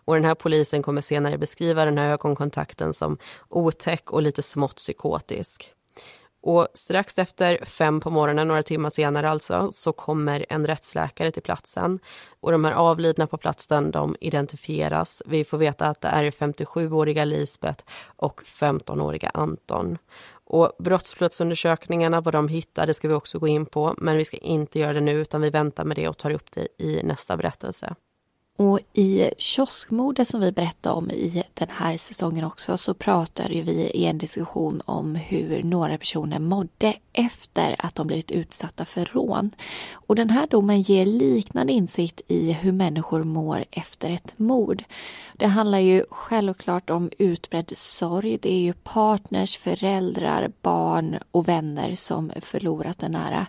Och 0.04 0.14
den 0.14 0.24
här 0.24 0.34
polisen 0.34 0.82
kommer 0.82 1.00
senare 1.00 1.38
beskriva 1.38 1.84
den 1.84 1.98
här 1.98 2.10
ögonkontakten 2.10 2.94
som 2.94 3.18
otäck 3.48 4.10
och 4.10 4.22
lite 4.22 4.42
smått 4.42 4.76
psykotisk. 4.76 5.72
Och 6.46 6.68
strax 6.74 7.18
efter 7.18 7.64
fem 7.64 8.00
på 8.00 8.10
morgonen, 8.10 8.48
några 8.48 8.62
timmar 8.62 8.90
senare 8.90 9.30
alltså, 9.30 9.68
så 9.72 9.92
kommer 9.92 10.46
en 10.48 10.66
rättsläkare 10.66 11.32
till 11.32 11.42
platsen. 11.42 11.98
Och 12.40 12.52
de 12.52 12.64
här 12.64 12.72
avlidna 12.72 13.26
på 13.26 13.36
platsen, 13.36 13.90
de 13.90 14.16
identifieras. 14.20 15.22
Vi 15.26 15.44
får 15.44 15.58
veta 15.58 15.86
att 15.86 16.00
det 16.00 16.08
är 16.08 16.30
57-åriga 16.30 17.24
Lisbeth 17.24 17.84
och 18.16 18.40
15-åriga 18.40 19.30
Anton. 19.34 19.98
Och 20.44 20.72
brottsplatsundersökningarna, 20.78 22.20
vad 22.20 22.34
de 22.34 22.48
hittade, 22.48 22.94
ska 22.94 23.08
vi 23.08 23.14
också 23.14 23.38
gå 23.38 23.48
in 23.48 23.66
på. 23.66 23.94
Men 23.98 24.16
vi 24.16 24.24
ska 24.24 24.36
inte 24.36 24.78
göra 24.78 24.92
det 24.92 25.00
nu, 25.00 25.12
utan 25.12 25.40
vi 25.40 25.50
väntar 25.50 25.84
med 25.84 25.96
det 25.96 26.08
och 26.08 26.18
tar 26.18 26.30
upp 26.30 26.52
det 26.52 26.68
i 26.78 27.02
nästa 27.02 27.36
berättelse. 27.36 27.94
Och 28.58 28.80
i 28.92 29.30
kioskmordet 29.38 30.28
som 30.28 30.40
vi 30.40 30.52
berättade 30.52 30.94
om 30.94 31.10
i 31.10 31.44
den 31.54 31.68
här 31.70 31.96
säsongen 31.96 32.44
också 32.44 32.76
så 32.76 32.94
pratade 32.94 33.62
vi 33.62 33.72
i 33.72 34.06
en 34.06 34.18
diskussion 34.18 34.82
om 34.84 35.14
hur 35.14 35.62
några 35.62 35.98
personer 35.98 36.38
mådde 36.38 36.94
efter 37.12 37.76
att 37.78 37.94
de 37.94 38.06
blivit 38.06 38.30
utsatta 38.30 38.84
för 38.84 39.04
rån. 39.04 39.50
Och 39.92 40.16
den 40.16 40.30
här 40.30 40.46
domen 40.46 40.82
ger 40.82 41.06
liknande 41.06 41.72
insikt 41.72 42.20
i 42.28 42.52
hur 42.52 42.72
människor 42.72 43.24
mår 43.24 43.64
efter 43.70 44.10
ett 44.10 44.38
mord. 44.38 44.84
Det 45.34 45.46
handlar 45.46 45.78
ju 45.78 46.04
självklart 46.10 46.90
om 46.90 47.10
utbredd 47.18 47.72
sorg. 47.76 48.38
Det 48.42 48.52
är 48.52 48.60
ju 48.60 48.72
partners, 48.72 49.58
föräldrar, 49.58 50.52
barn 50.62 51.18
och 51.30 51.48
vänner 51.48 51.94
som 51.94 52.32
förlorat 52.40 53.02
en 53.02 53.12
nära. 53.12 53.46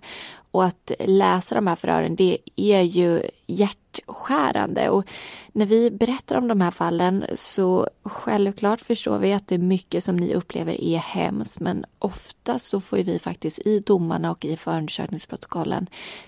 Och 0.58 0.66
att 0.66 0.92
läsa 1.00 1.56
de 1.56 1.68
här 1.68 1.76
förhören, 1.76 2.16
det 2.16 2.38
är 2.56 2.82
ju 2.82 3.22
hjärtskärande. 3.46 4.90
Och 4.90 5.06
när 5.52 5.66
vi 5.66 5.92
berättar 5.92 6.36
om 6.36 6.48
de 6.48 6.62
här 6.62 6.72
fallen 6.72 7.26
så 7.36 7.88
självklart 8.04 8.82
förstår 8.82 9.20
vi 9.20 9.34
att 9.34 9.48
det 9.48 9.56
är 9.56 9.60
mycket 9.60 10.04
som 10.04 10.18
ni 10.18 10.34
upplever 10.34 10.82
är 10.82 10.98
hemskt. 10.98 11.60
Men 11.60 11.86
ofta 12.00 12.60
så 12.60 12.82
får 12.82 12.98
vi 12.98 13.20
faktiskt 13.20 13.60
i 13.60 13.80
domarna 13.80 14.32
och 14.32 14.46
i 14.46 14.58
förundersökningsprotokollen 14.58 15.88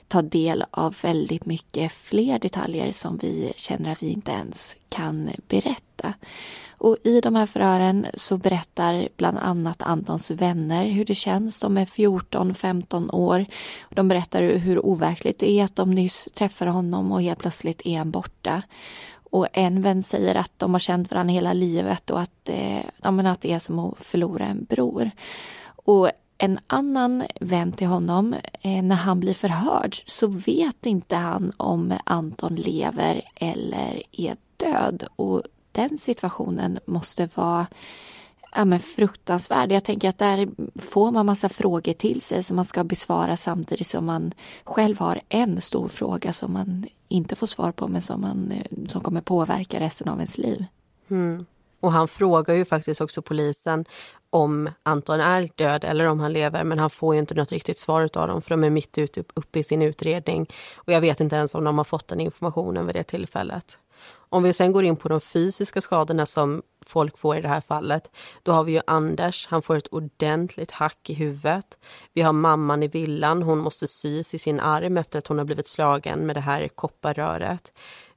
ta 0.10 0.22
del 0.22 0.66
av 0.72 0.96
väldigt 1.02 1.46
mycket 1.46 1.92
fler 1.92 2.40
detaljer 2.40 2.92
som 2.92 3.18
vi 3.18 3.54
känner 3.56 3.92
att 3.92 4.04
vi 4.04 4.10
inte 4.10 4.32
ens 4.32 4.76
kan 4.90 5.30
berätta. 5.48 6.14
Och 6.80 6.98
i 7.04 7.22
de 7.22 7.36
här 7.36 7.46
förhören 7.46 8.06
så 8.14 8.38
berättar 8.38 9.08
bland 9.18 9.38
annat 9.38 9.82
Antons 9.82 10.32
vänner 10.32 10.86
hur 10.86 11.06
det 11.06 11.16
känns. 11.16 11.60
De 11.60 11.78
är 11.78 11.86
14-15 11.86 13.14
år. 13.14 13.46
De 13.90 14.08
berättar 14.08 14.42
hur 14.42 14.86
overkligt 14.86 15.40
det 15.40 15.52
är 15.52 15.64
att 15.64 15.76
de 15.76 15.92
nyss 15.92 16.30
träffade 16.34 16.72
honom 16.72 17.12
och 17.12 17.22
helt 17.22 17.40
plötsligt 17.40 17.82
är 17.86 17.98
han 17.98 18.12
borta. 18.12 18.62
Och 19.32 19.48
en 19.54 19.82
vän 19.82 20.04
säger 20.04 20.36
att 20.36 20.52
de 20.58 20.74
har 20.74 20.80
känt 20.80 21.12
varandra 21.12 21.34
hela 21.34 21.54
livet 21.54 22.10
och 22.10 22.20
att, 22.20 22.50
eh, 22.50 22.82
ja, 23.02 23.12
men 23.12 23.26
att 23.26 23.42
det 23.42 23.52
är 23.52 23.60
som 23.60 23.80
att 23.80 23.96
förlora 24.00 24.46
en 24.46 24.64
bror. 24.64 25.12
Och 25.86 26.12
en 26.42 26.60
annan 26.68 27.24
vän 27.40 27.72
till 27.72 27.88
honom, 27.88 28.36
eh, 28.62 28.84
när 28.84 28.96
han 28.96 29.20
blir 29.20 29.34
förhörd 29.34 30.02
så 30.06 30.28
vet 30.28 30.86
inte 30.86 31.16
han 31.16 31.54
om 31.58 31.94
Anton 32.04 32.56
lever 32.56 33.22
eller 33.36 34.04
är 34.12 34.36
död. 34.58 35.04
Och 35.16 35.44
den 35.72 35.98
situationen 35.98 36.80
måste 36.86 37.30
vara 37.36 37.68
ja, 38.56 38.66
men 38.66 38.80
fruktansvärd. 38.80 39.72
Jag 39.72 39.84
tänker 39.84 40.10
att 40.10 40.18
där 40.18 40.50
får 40.76 41.12
man 41.12 41.26
massa 41.26 41.50
frågor 41.50 41.94
till 41.94 42.22
sig 42.22 42.44
som 42.44 42.56
man 42.56 42.66
ska 42.66 42.84
besvara 42.84 43.38
samtidigt 43.38 43.88
som 43.88 44.06
man 44.06 44.34
själv 44.64 45.00
har 45.00 45.22
en 45.30 45.62
stor 45.62 45.88
fråga 45.88 46.34
som 46.34 46.54
man 46.54 46.86
inte 47.08 47.36
får 47.36 47.48
svar 47.48 47.72
på 47.72 47.88
men 47.88 48.02
som, 48.02 48.22
man, 48.22 48.52
eh, 48.52 48.88
som 48.88 49.02
kommer 49.02 49.22
påverka 49.22 49.80
resten 49.80 50.10
av 50.10 50.18
ens 50.18 50.38
liv. 50.38 50.66
Mm. 51.10 51.46
Och 51.80 51.92
han 51.92 52.08
frågar 52.08 52.56
ju 52.56 52.66
faktiskt 52.66 53.02
också 53.02 53.22
polisen 53.22 53.86
om 54.30 54.70
Anton 54.84 55.20
är 55.20 55.50
död 55.56 55.84
eller 55.84 56.06
om 56.06 56.20
han 56.20 56.34
lever 56.34 56.64
men 56.64 56.80
han 56.80 56.90
får 56.90 57.16
ju 57.16 57.20
inte 57.20 57.34
något 57.34 57.52
riktigt 57.52 57.80
svar 57.80 58.02
av 58.02 58.28
dem 58.28 58.42
för 58.42 58.50
de 58.50 58.64
är 58.64 58.70
mitt 58.70 58.98
ute 58.98 59.24
uppe 59.34 59.60
i 59.60 59.64
sin 59.64 59.82
utredning. 59.82 60.50
Och 60.76 60.94
jag 60.94 61.02
vet 61.02 61.20
inte 61.20 61.36
ens 61.36 61.56
om 61.56 61.64
de 61.64 61.78
har 61.78 61.86
fått 61.86 62.08
den 62.08 62.20
informationen 62.20 62.86
vid 62.86 62.96
det 62.96 63.04
tillfället. 63.04 63.78
Om 64.32 64.44
vi 64.44 64.54
sen 64.54 64.72
går 64.72 64.84
in 64.84 64.96
på 64.96 65.10
de 65.10 65.22
fysiska 65.22 65.82
skadorna 65.82 66.26
som 66.26 66.62
folk 66.86 67.18
får 67.18 67.38
i 67.38 67.42
det 67.42 67.48
här 67.48 67.62
fallet, 67.62 68.12
då 68.44 68.52
har 68.52 68.64
vi 68.64 68.72
ju 68.72 68.82
Anders, 68.88 69.48
han 69.48 69.62
får 69.62 69.76
ett 69.76 69.88
ordentligt 69.88 70.72
hack 70.72 71.10
i 71.10 71.14
huvudet. 71.14 71.78
Vi 72.14 72.22
har 72.22 72.34
mamman 72.34 72.84
i 72.84 72.88
villan, 72.88 73.44
hon 73.44 73.60
måste 73.60 73.88
sys 73.88 74.34
i 74.34 74.38
sin 74.38 74.60
arm 74.60 74.98
efter 74.98 75.20
att 75.20 75.28
hon 75.28 75.38
har 75.38 75.46
blivit 75.46 75.68
slagen 75.68 76.20
med 76.20 76.36
det 76.36 76.40
här 76.40 76.68
kopparröret. 76.68 77.74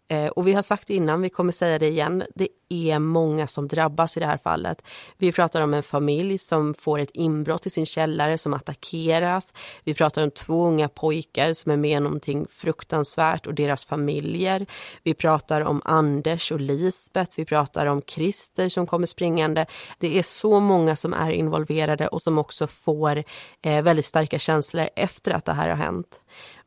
Eh, 0.08 0.26
och 0.26 0.46
vi 0.46 0.52
har 0.52 0.62
sagt 0.62 0.88
det 0.88 0.94
innan, 0.94 1.22
vi 1.22 1.30
kommer 1.30 1.52
säga 1.52 1.78
det 1.78 1.88
igen, 1.88 2.24
det 2.34 2.48
är 2.68 2.98
många 2.98 3.46
som 3.46 3.68
drabbas 3.68 4.16
i 4.16 4.20
det 4.20 4.26
här 4.26 4.38
fallet. 4.38 4.82
Vi 5.18 5.32
pratar 5.32 5.60
om 5.60 5.74
en 5.74 5.82
familj 5.82 6.38
som 6.38 6.74
får 6.74 6.98
ett 6.98 7.10
inbrott 7.14 7.66
i 7.66 7.70
sin 7.70 7.86
källare 7.86 8.38
som 8.38 8.54
attackeras. 8.54 9.54
Vi 9.84 9.94
pratar 9.94 10.22
om 10.22 10.30
två 10.30 10.66
unga 10.66 10.88
pojkar 10.88 11.52
som 11.52 11.72
är 11.72 11.76
med 11.76 11.96
om 11.96 12.04
någonting 12.04 12.46
fruktansvärt 12.50 13.46
och 13.46 13.54
deras 13.54 13.84
familjer. 13.84 14.66
Vi 15.02 15.14
pratar 15.14 15.60
om 15.60 15.82
Anders 15.84 16.52
och 16.52 16.60
Lisbeth. 16.60 17.32
Vi 17.36 17.44
pratar 17.44 17.86
om 17.86 18.02
Christer 18.06 18.68
som 18.68 18.86
kommer 18.86 19.06
springande. 19.06 19.66
Det 19.98 20.18
är 20.18 20.22
så 20.22 20.60
många 20.60 20.96
som 20.96 21.14
är 21.14 21.30
involverade 21.30 22.08
och 22.08 22.22
som 22.22 22.38
också 22.38 22.66
får 22.66 23.24
eh, 23.62 23.82
väldigt 23.82 24.06
starka 24.06 24.38
känslor 24.38 24.88
efter 24.96 25.32
att 25.32 25.44
det 25.44 25.52
här 25.52 25.68
har 25.68 25.76
hänt. 25.76 26.20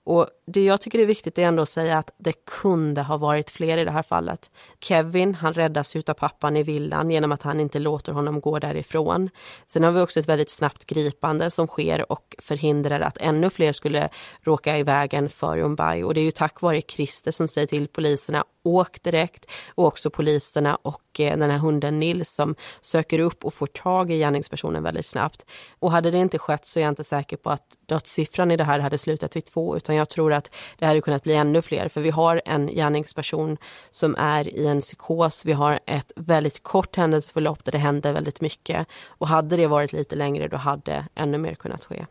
Och 0.05 0.27
det 0.47 0.63
jag 0.63 0.81
tycker 0.81 0.99
är 0.99 1.05
viktigt 1.05 1.37
är 1.37 1.43
ändå 1.43 1.63
att 1.63 1.69
säga 1.69 1.97
att 1.97 2.11
det 2.17 2.45
kunde 2.45 3.01
ha 3.01 3.17
varit 3.17 3.49
fler 3.49 3.77
i 3.77 3.85
det 3.85 3.91
här 3.91 4.03
fallet. 4.03 4.51
Kevin, 4.79 5.35
han 5.35 5.53
räddas 5.53 5.95
av 5.95 6.13
pappan 6.13 6.57
i 6.57 6.63
villan 6.63 7.11
genom 7.11 7.31
att 7.31 7.43
han 7.43 7.59
inte 7.59 7.79
låter 7.79 8.13
honom 8.13 8.41
gå 8.41 8.59
därifrån. 8.59 9.29
Sen 9.65 9.83
har 9.83 9.91
vi 9.91 10.01
också 10.01 10.19
ett 10.19 10.29
väldigt 10.29 10.49
snabbt 10.49 10.85
gripande 10.85 11.51
som 11.51 11.67
sker 11.67 12.11
och 12.11 12.35
förhindrar 12.39 13.01
att 13.01 13.17
ännu 13.17 13.49
fler 13.49 13.71
skulle 13.71 14.09
råka 14.41 14.77
i 14.77 14.83
vägen 14.83 15.29
för 15.29 15.57
Umbai. 15.57 16.03
Och 16.03 16.13
det 16.13 16.21
är 16.21 16.25
ju 16.25 16.31
tack 16.31 16.61
vare 16.61 16.81
Christer 16.81 17.31
som 17.31 17.47
säger 17.47 17.67
till 17.67 17.87
poliserna 17.87 18.43
åk 18.65 19.03
direkt 19.03 19.45
och 19.75 19.85
också 19.85 20.09
poliserna 20.09 20.75
och 20.75 21.19
eh, 21.19 21.37
den 21.37 21.51
här 21.51 21.57
hunden 21.57 21.99
Nils 21.99 22.35
som 22.35 22.55
söker 22.81 23.19
upp 23.19 23.45
och 23.45 23.53
får 23.53 23.67
tag 23.67 24.11
i 24.11 24.17
gärningspersonen 24.17 24.83
väldigt 24.83 25.05
snabbt. 25.05 25.45
Och 25.79 25.91
hade 25.91 26.11
det 26.11 26.17
inte 26.17 26.39
skett 26.39 26.65
så 26.65 26.79
är 26.79 26.83
jag 26.83 26.91
inte 26.91 27.03
säker 27.03 27.37
på 27.37 27.49
att 27.49 27.77
dödssiffran 27.85 28.51
i 28.51 28.57
det 28.57 28.63
här 28.63 28.79
hade 28.79 28.97
slutat 28.97 29.35
vid 29.35 29.45
två 29.45 29.77
utan 29.77 29.95
jag 29.95 30.09
tror 30.09 30.33
att 30.35 30.51
det 30.77 30.85
hade 30.85 31.01
kunnat 31.01 31.23
bli 31.23 31.35
ännu 31.35 31.61
fler 31.61 31.89
för 31.89 32.01
vi 32.01 32.09
har 32.09 32.41
en 32.45 32.67
gärningsperson 32.67 33.57
som 33.91 34.15
är 34.15 34.47
i 34.47 34.67
en 34.67 34.81
psykos. 34.81 35.45
Vi 35.45 35.53
har 35.53 35.79
ett 35.85 36.11
väldigt 36.15 36.63
kort 36.63 36.95
händelseförlopp 36.95 37.65
där 37.65 37.71
det 37.71 37.77
händer 37.77 38.13
väldigt 38.13 38.41
mycket 38.41 38.87
och 39.07 39.27
hade 39.27 39.57
det 39.57 39.67
varit 39.67 39.93
lite 39.93 40.15
längre 40.15 40.47
då 40.47 40.57
hade 40.57 41.05
ännu 41.15 41.37
mer 41.37 41.55
kunnat 41.55 41.85
ske. 41.85 42.05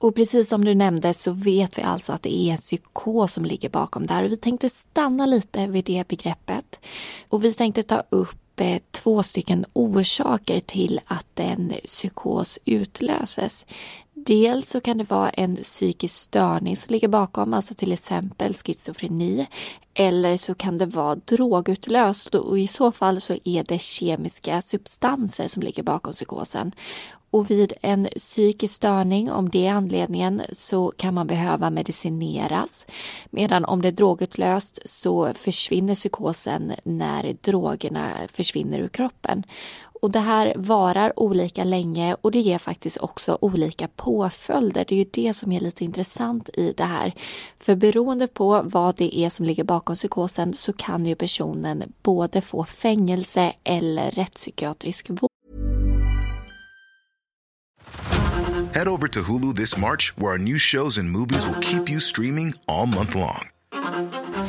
Och 0.00 0.14
precis 0.14 0.48
som 0.48 0.64
du 0.64 0.74
nämnde 0.74 1.14
så 1.14 1.32
vet 1.32 1.78
vi 1.78 1.82
alltså 1.82 2.12
att 2.12 2.22
det 2.22 2.36
är 2.36 2.52
en 2.52 2.58
psykos 2.58 3.32
som 3.32 3.44
ligger 3.44 3.68
bakom 3.68 4.06
det 4.06 4.14
här. 4.14 4.24
Och 4.24 4.32
vi 4.32 4.36
tänkte 4.36 4.70
stanna 4.70 5.26
lite 5.26 5.66
vid 5.66 5.84
det 5.84 6.08
begreppet. 6.08 6.78
Och 7.28 7.44
vi 7.44 7.54
tänkte 7.54 7.82
ta 7.82 8.02
upp 8.10 8.60
eh, 8.60 8.80
två 8.90 9.22
stycken 9.22 9.64
orsaker 9.72 10.60
till 10.60 11.00
att 11.06 11.40
en 11.40 11.72
psykos 11.86 12.58
utlöses. 12.64 13.66
Dels 14.26 14.70
så 14.70 14.80
kan 14.80 14.98
det 14.98 15.10
vara 15.10 15.30
en 15.30 15.56
psykisk 15.56 16.16
störning 16.16 16.76
som 16.76 16.92
ligger 16.92 17.08
bakom, 17.08 17.54
alltså 17.54 17.74
till 17.74 17.92
exempel 17.92 18.54
schizofreni. 18.54 19.46
Eller 19.94 20.36
så 20.36 20.54
kan 20.54 20.78
det 20.78 20.86
vara 20.86 21.14
drogutlöst 21.14 22.34
och 22.34 22.58
i 22.58 22.66
så 22.66 22.92
fall 22.92 23.20
så 23.20 23.36
är 23.44 23.64
det 23.64 23.78
kemiska 23.78 24.62
substanser 24.62 25.48
som 25.48 25.62
ligger 25.62 25.82
bakom 25.82 26.12
psykosen. 26.12 26.72
Och 27.30 27.50
vid 27.50 27.72
en 27.82 28.08
psykisk 28.16 28.74
störning, 28.74 29.30
om 29.30 29.48
det 29.48 29.66
är 29.66 29.72
anledningen, 29.72 30.42
så 30.52 30.92
kan 30.96 31.14
man 31.14 31.26
behöva 31.26 31.70
medicineras. 31.70 32.86
Medan 33.30 33.64
om 33.64 33.82
det 33.82 33.88
är 33.88 33.92
drogutlöst 33.92 34.78
så 34.84 35.34
försvinner 35.34 35.94
psykosen 35.94 36.72
när 36.84 37.36
drogerna 37.40 38.10
försvinner 38.32 38.78
ur 38.78 38.88
kroppen. 38.88 39.44
Och 40.02 40.10
det 40.10 40.20
här 40.20 40.52
varar 40.56 41.20
olika 41.20 41.64
länge 41.64 42.16
och 42.20 42.32
det 42.32 42.40
ger 42.40 42.58
faktiskt 42.58 42.96
också 42.96 43.38
olika 43.40 43.88
påföljder. 43.96 44.84
Det 44.88 44.94
är 44.94 44.98
ju 44.98 45.10
det 45.10 45.34
som 45.34 45.52
är 45.52 45.60
lite 45.60 45.84
intressant 45.84 46.50
i 46.54 46.72
det 46.76 46.84
här. 46.84 47.12
För 47.58 47.74
beroende 47.74 48.26
på 48.26 48.62
vad 48.64 48.96
det 48.96 49.18
är 49.18 49.30
som 49.30 49.46
ligger 49.46 49.64
bakom 49.64 49.96
psykosen 49.96 50.54
så 50.54 50.72
kan 50.72 51.06
ju 51.06 51.14
personen 51.14 51.92
både 52.02 52.40
få 52.40 52.64
fängelse 52.64 53.52
eller 53.64 54.10
rättspsykiatrisk 54.10 55.10
vård. 55.10 55.30
Head 58.74 58.88
over 58.88 59.08
to 59.08 59.22
Hulu 59.22 59.52
this 59.54 59.76
March, 59.76 60.12
where 60.16 60.32
our 60.32 60.38
new 60.38 60.58
shows 60.58 60.98
and 60.98 61.10
movies 61.10 61.46
will 61.46 61.60
keep 61.60 61.90
you 61.90 62.00
streaming 62.00 62.54
all 62.68 62.86
month 62.86 63.16
long. 63.16 63.48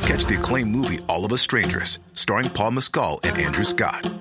Catch 0.06 0.26
the 0.28 0.36
acclaimed 0.40 0.72
movie 0.72 1.00
All 1.08 1.26
of 1.26 1.32
Us 1.32 1.42
Strangers, 1.42 2.00
starring 2.14 2.50
Paul 2.50 2.72
Mescal 2.72 3.20
and 3.24 3.38
Andrew 3.38 3.64
Scott. 3.64 4.21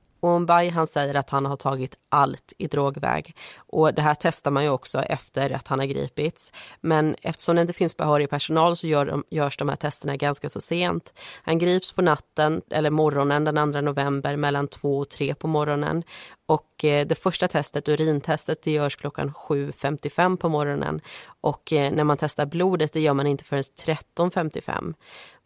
Och 0.21 0.49
han 0.73 0.87
säger 0.87 1.15
att 1.15 1.29
han 1.29 1.45
har 1.45 1.55
tagit 1.55 1.95
allt 2.09 2.53
i 2.57 2.67
drogväg. 2.67 3.35
Och 3.57 3.93
det 3.93 4.01
här 4.01 4.15
testar 4.19 4.51
man 4.51 4.63
ju 4.63 4.69
också 4.69 5.01
efter 5.01 5.49
att 5.49 5.67
han 5.67 5.79
har 5.79 5.85
gripits. 5.85 6.51
Men 6.81 7.15
eftersom 7.21 7.55
det 7.55 7.61
inte 7.61 7.73
finns 7.73 7.97
behörig 7.97 8.29
personal 8.29 8.75
så 8.75 8.87
gör 8.87 9.05
de, 9.05 9.23
görs 9.29 9.57
de 9.57 9.69
här 9.69 9.75
testerna 9.75 10.15
ganska 10.15 10.49
så 10.49 10.61
sent. 10.61 11.13
Han 11.43 11.57
grips 11.57 11.91
på 11.91 12.01
natten, 12.01 12.61
eller 12.69 12.89
morgonen 12.89 13.43
den 13.43 13.73
2 13.73 13.81
november 13.81 14.35
mellan 14.35 14.67
2 14.67 14.97
och 14.97 15.09
3 15.09 15.35
på 15.35 15.47
morgonen. 15.47 16.03
Och 16.45 16.85
eh, 16.85 17.07
det 17.07 17.15
första 17.15 17.47
testet, 17.47 17.89
urintestet, 17.89 18.63
det 18.63 18.71
görs 18.71 18.95
klockan 18.95 19.31
7.55 19.31 20.37
på 20.37 20.49
morgonen. 20.49 21.01
Och 21.41 21.73
eh, 21.73 21.91
när 21.91 22.03
man 22.03 22.17
testar 22.17 22.45
blodet, 22.45 22.93
det 22.93 23.01
gör 23.01 23.13
man 23.13 23.27
inte 23.27 23.43
förrän 23.43 23.63
13.55. 23.63 24.93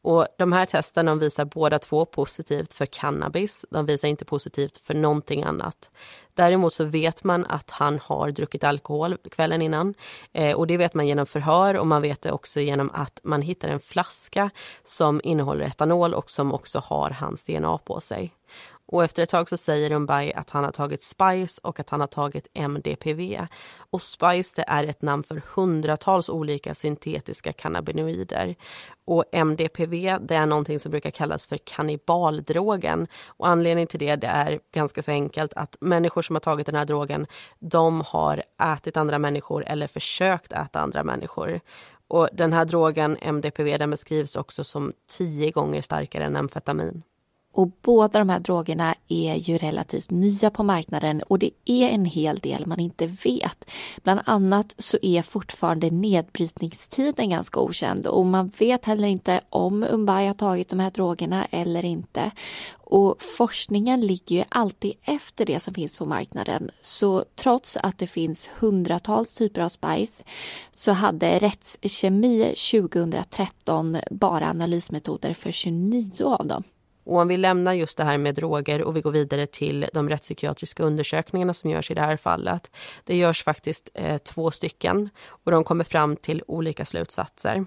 Och 0.06 0.28
de 0.38 0.54
här 0.54 0.66
testerna 0.66 1.16
visar 1.16 1.46
båda 1.46 1.80
två 1.80 2.06
positivt 2.06 2.74
för 2.74 2.86
cannabis. 2.86 3.66
De 3.70 3.86
visar 3.86 4.08
inte 4.08 4.26
positivt 4.26 4.78
för 4.78 4.94
någonting 4.94 5.44
annat. 5.44 5.90
Däremot 6.34 6.74
så 6.74 6.84
vet 6.84 7.24
man 7.24 7.46
att 7.46 7.72
han 7.72 8.00
har 8.04 8.32
druckit 8.32 8.64
alkohol 8.64 9.18
kvällen 9.32 9.62
innan. 9.62 9.94
Eh, 10.34 10.56
och 10.56 10.68
det 10.68 10.78
vet 10.78 10.94
man 10.94 11.08
genom 11.08 11.26
förhör 11.26 11.78
och 11.78 11.88
man 11.88 12.02
vet 12.02 12.22
det 12.22 12.32
också 12.32 12.60
genom 12.60 12.90
att 12.94 13.20
man 13.24 13.42
hittar 13.42 13.68
en 13.68 13.80
flaska 13.80 14.50
som 14.84 15.22
innehåller 15.24 15.66
etanol 15.66 16.14
och 16.14 16.30
som 16.30 16.54
också 16.54 16.80
har 16.80 17.10
hans 17.10 17.44
DNA 17.44 17.78
på 17.78 18.00
sig. 18.00 18.34
Och 18.88 19.04
efter 19.04 19.24
ett 19.24 19.30
tag 19.30 19.50
så 19.50 19.58
säger 19.58 19.90
Rumbai 19.90 20.34
att 20.34 20.50
han 20.50 20.64
har 20.64 20.72
tagit 20.72 21.04
Spice 21.04 21.62
och 21.64 21.80
att 21.80 21.90
han 21.90 22.00
har 22.00 22.08
tagit 22.08 22.48
MDPV. 22.54 23.48
Och 23.78 24.02
Spice 24.02 24.54
det 24.56 24.66
är 24.68 24.84
ett 24.84 25.02
namn 25.02 25.24
för 25.24 25.42
hundratals 25.56 26.30
olika 26.30 26.76
syntetiska 26.76 27.54
cannabinoider. 27.54 28.56
Och 29.06 29.24
MDPV 29.32 30.18
det 30.22 30.36
är 30.36 30.46
någonting 30.46 30.80
som 30.80 30.92
brukar 30.92 31.12
kallas 31.12 31.48
för 31.48 31.58
kannibaldrogen. 31.58 33.08
Och 33.28 33.48
anledningen 33.48 33.88
till 33.88 34.00
det, 34.00 34.16
det 34.16 34.28
är 34.28 34.60
ganska 34.72 35.04
så 35.04 35.12
enkelt 35.12 35.54
att 35.54 35.78
människor 35.80 36.22
som 36.22 36.36
har 36.36 36.42
tagit 36.42 36.66
den 36.66 36.76
här 36.76 36.86
drogen 36.86 37.28
de 37.60 38.02
har 38.06 38.44
ätit 38.76 38.98
andra 38.98 39.20
människor 39.20 39.66
eller 39.66 39.88
försökt 39.88 40.52
äta 40.52 40.80
andra 40.80 41.04
människor. 41.04 41.60
Och 42.08 42.30
den 42.34 42.54
här 42.54 42.66
drogen, 42.66 43.18
MDPV, 43.22 43.78
den 43.78 43.90
beskrivs 43.90 44.36
också 44.36 44.64
som 44.64 44.94
tio 45.18 45.52
gånger 45.52 45.82
starkare 45.82 46.24
än 46.24 46.36
amfetamin. 46.36 47.04
Och 47.56 47.72
båda 47.82 48.20
de 48.20 48.30
här 48.30 48.40
drogerna 48.40 48.96
är 49.08 49.36
ju 49.36 49.58
relativt 49.58 50.12
nya 50.12 50.50
på 50.50 50.64
marknaden 50.64 51.22
och 51.22 51.40
det 51.40 51.52
är 51.66 51.90
en 51.90 52.06
hel 52.06 52.40
del 52.40 52.66
man 52.66 52.80
inte 52.80 53.08
vet. 53.08 53.66
Bland 54.04 54.20
annat 54.26 54.76
så 54.78 54.98
är 55.02 55.22
fortfarande 55.22 55.90
nedbrytningstiden 55.90 57.30
ganska 57.30 57.60
okänd 57.60 58.08
och 58.08 58.26
man 58.26 58.52
vet 58.58 58.86
heller 58.86 59.08
inte 59.08 59.42
om 59.50 59.84
Umbai 59.84 60.28
har 60.28 60.34
tagit 60.34 60.70
de 60.70 60.80
här 60.80 60.92
drogerna 60.92 61.46
eller 61.52 61.86
inte. 61.86 62.32
Och 62.74 63.22
forskningen 63.22 64.02
ligger 64.02 64.36
ju 64.36 64.44
alltid 64.50 64.94
efter 65.04 65.46
det 65.46 65.60
som 65.60 65.74
finns 65.74 65.98
på 65.98 66.06
marknaden. 66.06 66.72
Så 66.82 67.26
trots 67.36 67.78
att 67.78 67.98
det 67.98 68.08
finns 68.08 68.50
hundratals 68.60 69.34
typer 69.34 69.62
av 69.62 69.70
spice 69.70 70.24
så 70.74 70.92
hade 70.92 71.40
Rättskemi 71.40 72.54
2013 72.72 73.98
bara 74.12 74.50
analysmetoder 74.50 75.34
för 75.34 75.52
29 75.52 76.26
av 76.26 76.48
dem. 76.48 76.64
Och 77.06 77.18
om 77.18 77.28
vi 77.28 77.38
lämnar 77.38 77.74
just 77.74 77.98
det 77.98 78.04
här 78.04 78.18
med 78.18 78.36
droger 78.36 78.82
och 78.82 78.96
vi 78.96 79.02
går 79.02 79.12
vidare 79.12 79.46
till 79.46 79.86
de 79.94 80.10
rättspsykiatriska 80.10 80.84
undersökningarna 80.84 81.54
som 81.54 81.70
görs 81.70 81.92
i 81.92 81.94
det 81.94 82.02
här 82.02 82.18
fallet. 82.18 82.72
Det 83.04 83.18
görs 83.18 83.44
faktiskt 83.44 83.90
eh, 83.94 84.18
två 84.18 84.52
stycken 84.52 85.10
och 85.28 85.52
de 85.52 85.64
kommer 85.64 85.84
fram 85.84 86.16
till 86.16 86.44
olika 86.48 86.86
slutsatser. 86.86 87.66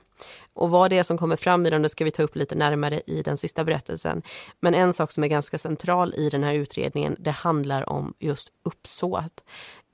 Och 0.55 0.70
vad 0.70 0.91
det 0.91 0.99
är 0.99 1.03
som 1.03 1.18
kommer 1.18 1.36
fram 1.36 1.66
i 1.66 1.70
dem 1.70 1.82
det 1.82 1.89
ska 1.89 2.05
vi 2.05 2.11
ta 2.11 2.22
upp 2.22 2.36
lite 2.36 2.55
närmare 2.55 3.03
i 3.07 3.22
den 3.22 3.36
sista 3.36 3.64
berättelsen. 3.64 4.22
Men 4.61 4.74
en 4.74 4.95
sak 4.95 5.12
som 5.12 5.24
är 5.24 5.28
ganska 5.28 5.59
central 5.59 6.14
i 6.14 6.30
den 6.30 6.45
här 6.45 6.55
utredningen 6.55 7.16
det 7.18 7.30
handlar 7.30 7.89
om 7.89 8.14
just 8.18 8.49
uppsåt. 8.64 9.45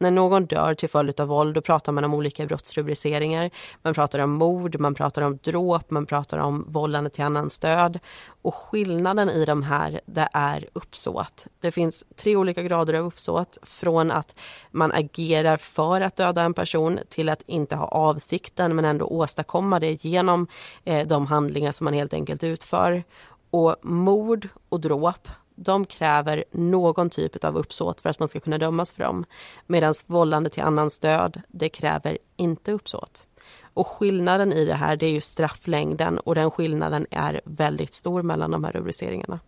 När 0.00 0.10
någon 0.10 0.46
dör 0.46 0.74
till 0.74 0.88
följd 0.88 1.20
av 1.20 1.28
våld 1.28 1.54
då 1.54 1.60
pratar 1.60 1.92
man 1.92 2.04
om 2.04 2.14
olika 2.14 2.46
brottsrubriceringar. 2.46 3.50
Man 3.82 3.94
pratar 3.94 4.18
om 4.18 4.30
mord, 4.30 4.80
man 4.80 4.94
pratar 4.94 5.22
om 5.22 5.38
dråp, 5.42 5.90
man 5.90 6.06
pratar 6.06 6.38
om 6.38 6.64
vållande 6.68 7.10
till 7.10 7.24
annans 7.24 7.58
död. 7.58 7.98
Och 8.42 8.54
skillnaden 8.54 9.30
i 9.30 9.44
de 9.44 9.62
här 9.62 10.00
det 10.06 10.28
är 10.32 10.66
uppsåt. 10.72 11.46
Det 11.60 11.72
finns 11.72 12.04
tre 12.16 12.36
olika 12.36 12.62
grader 12.62 12.94
av 12.94 13.06
uppsåt. 13.06 13.58
Från 13.62 14.10
att 14.10 14.34
man 14.70 14.92
agerar 14.92 15.56
för 15.56 16.00
att 16.00 16.16
döda 16.16 16.42
en 16.42 16.54
person 16.54 16.98
till 17.08 17.28
att 17.28 17.42
inte 17.46 17.76
ha 17.76 17.86
avsikten 17.86 18.76
men 18.76 18.84
ändå 18.84 19.06
åstadkomma 19.06 19.80
det 19.80 20.04
genom 20.04 20.46
eh, 20.84 21.06
de 21.06 21.26
handlingar 21.26 21.72
som 21.72 21.84
man 21.84 21.94
helt 21.94 22.14
enkelt 22.14 22.44
utför. 22.44 23.04
Och 23.50 23.76
mord 23.82 24.48
och 24.68 24.80
dråp 24.80 25.28
de 25.54 25.84
kräver 25.84 26.44
någon 26.50 27.10
typ 27.10 27.44
av 27.44 27.56
uppsåt 27.56 28.00
för 28.00 28.10
att 28.10 28.18
man 28.18 28.28
ska 28.28 28.40
kunna 28.40 28.58
dömas 28.58 28.92
för 28.92 29.04
dem. 29.04 29.24
Medan 29.66 29.94
vållande 30.06 30.50
till 30.50 30.62
annans 30.62 31.00
död, 31.00 31.42
det 31.48 31.68
kräver 31.68 32.18
inte 32.36 32.72
uppsåt. 32.72 33.26
Och 33.74 33.86
skillnaden 33.86 34.52
i 34.52 34.64
det 34.64 34.74
här 34.74 34.96
det 34.96 35.06
är 35.06 35.10
ju 35.10 35.20
strafflängden 35.20 36.18
och 36.18 36.34
den 36.34 36.50
skillnaden 36.50 37.06
är 37.10 37.40
väldigt 37.44 37.94
stor 37.94 38.22
mellan 38.22 38.50
de 38.50 38.64
här 38.64 38.72
rubriceringarna. 38.72 39.40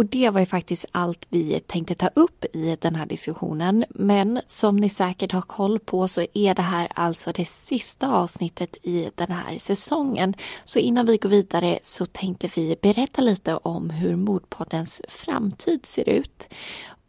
Och 0.00 0.06
det 0.06 0.30
var 0.30 0.40
ju 0.40 0.46
faktiskt 0.46 0.84
allt 0.92 1.26
vi 1.28 1.60
tänkte 1.60 1.94
ta 1.94 2.08
upp 2.14 2.44
i 2.52 2.76
den 2.80 2.94
här 2.94 3.06
diskussionen. 3.06 3.84
Men 3.90 4.40
som 4.46 4.76
ni 4.76 4.90
säkert 4.90 5.32
har 5.32 5.42
koll 5.42 5.78
på 5.78 6.08
så 6.08 6.26
är 6.34 6.54
det 6.54 6.62
här 6.62 6.88
alltså 6.94 7.32
det 7.32 7.48
sista 7.48 8.12
avsnittet 8.12 8.76
i 8.82 9.10
den 9.14 9.30
här 9.30 9.58
säsongen. 9.58 10.34
Så 10.64 10.78
innan 10.78 11.06
vi 11.06 11.16
går 11.16 11.28
vidare 11.28 11.78
så 11.82 12.06
tänkte 12.06 12.50
vi 12.54 12.76
berätta 12.82 13.22
lite 13.22 13.56
om 13.56 13.90
hur 13.90 14.16
Mordpoddens 14.16 15.02
framtid 15.08 15.86
ser 15.86 16.08
ut. 16.08 16.46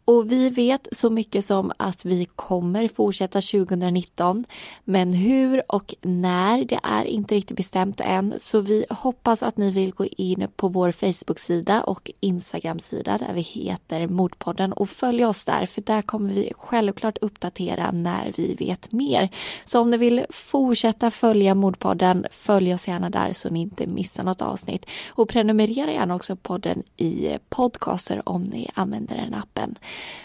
Och 0.04 0.32
vi 0.32 0.50
vet 0.50 0.88
så 0.92 1.10
mycket 1.10 1.44
som 1.44 1.72
att 1.76 2.04
vi 2.04 2.24
kommer 2.24 2.88
fortsätta 2.88 3.40
2019. 3.40 4.44
Men 4.84 5.12
hur 5.12 5.62
och 5.68 5.94
när, 6.00 6.64
det 6.64 6.80
är 6.82 7.04
inte 7.04 7.34
riktigt 7.34 7.56
bestämt 7.56 8.00
än. 8.00 8.34
Så 8.38 8.60
vi 8.60 8.84
hoppas 8.90 9.42
att 9.42 9.56
ni 9.56 9.70
vill 9.70 9.92
gå 9.92 10.04
in 10.04 10.48
på 10.56 10.68
vår 10.68 10.92
Facebook-sida 10.92 11.82
och 11.82 12.10
Instagram-sida 12.20 13.18
där 13.18 13.34
vi 13.34 13.40
heter 13.40 14.06
Mordpodden 14.06 14.72
och 14.72 14.90
följ 14.90 15.24
oss 15.24 15.44
där 15.44 15.66
för 15.66 15.80
där 15.80 16.02
kommer 16.02 16.34
vi 16.34 16.52
självklart 16.58 17.18
uppdatera 17.20 17.90
när 17.90 18.32
vi 18.36 18.54
vet 18.54 18.92
mer. 18.92 19.28
Så 19.64 19.80
om 19.80 19.90
ni 19.90 19.96
vill 19.96 20.24
fortsätta 20.30 21.10
följa 21.10 21.54
Mordpodden, 21.54 22.26
följ 22.30 22.74
oss 22.74 22.88
gärna 22.88 23.10
där 23.10 23.32
så 23.32 23.50
ni 23.50 23.60
inte 23.60 23.86
missar 23.86 24.24
något 24.24 24.42
avsnitt. 24.42 24.86
Och 25.08 25.28
prenumerera 25.28 25.92
gärna 25.92 26.14
också 26.14 26.36
podden 26.36 26.82
i 26.96 27.38
podcaster 27.48 28.28
om 28.28 28.42
ni 28.42 28.70
använder 28.74 29.16
den 29.16 29.34
appen. 29.34 29.78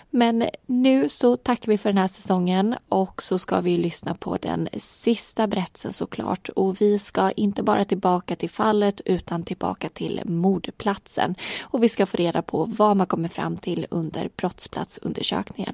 Men 0.10 0.44
nu 0.66 1.10
så 1.10 1.38
tackar 1.38 1.72
vi 1.72 1.78
för 1.78 1.90
den 1.90 1.98
här 1.98 2.08
säsongen 2.08 2.76
och 2.90 3.24
så 3.24 3.40
ska 3.40 3.62
vi 3.62 3.78
lyssna 3.78 4.16
på 4.16 4.38
den 4.42 4.70
sista 4.80 5.48
berättelsen 5.48 5.94
såklart. 5.94 6.50
Och 6.50 6.82
vi 6.82 7.00
ska 7.00 7.32
inte 7.32 7.64
bara 7.64 7.86
tillbaka 7.86 8.36
till 8.36 8.50
fallet 8.50 9.02
utan 9.06 9.44
tillbaka 9.44 9.90
till 9.90 10.22
mordplatsen. 10.26 11.36
Och 11.62 11.84
vi 11.84 11.90
ska 11.90 12.06
få 12.06 12.18
reda 12.18 12.42
på 12.42 12.66
vad 12.66 12.98
man 12.98 13.08
kommer 13.08 13.30
fram 13.30 13.58
till 13.58 13.88
under 13.90 14.30
brottsplatsundersökningen. 14.38 15.74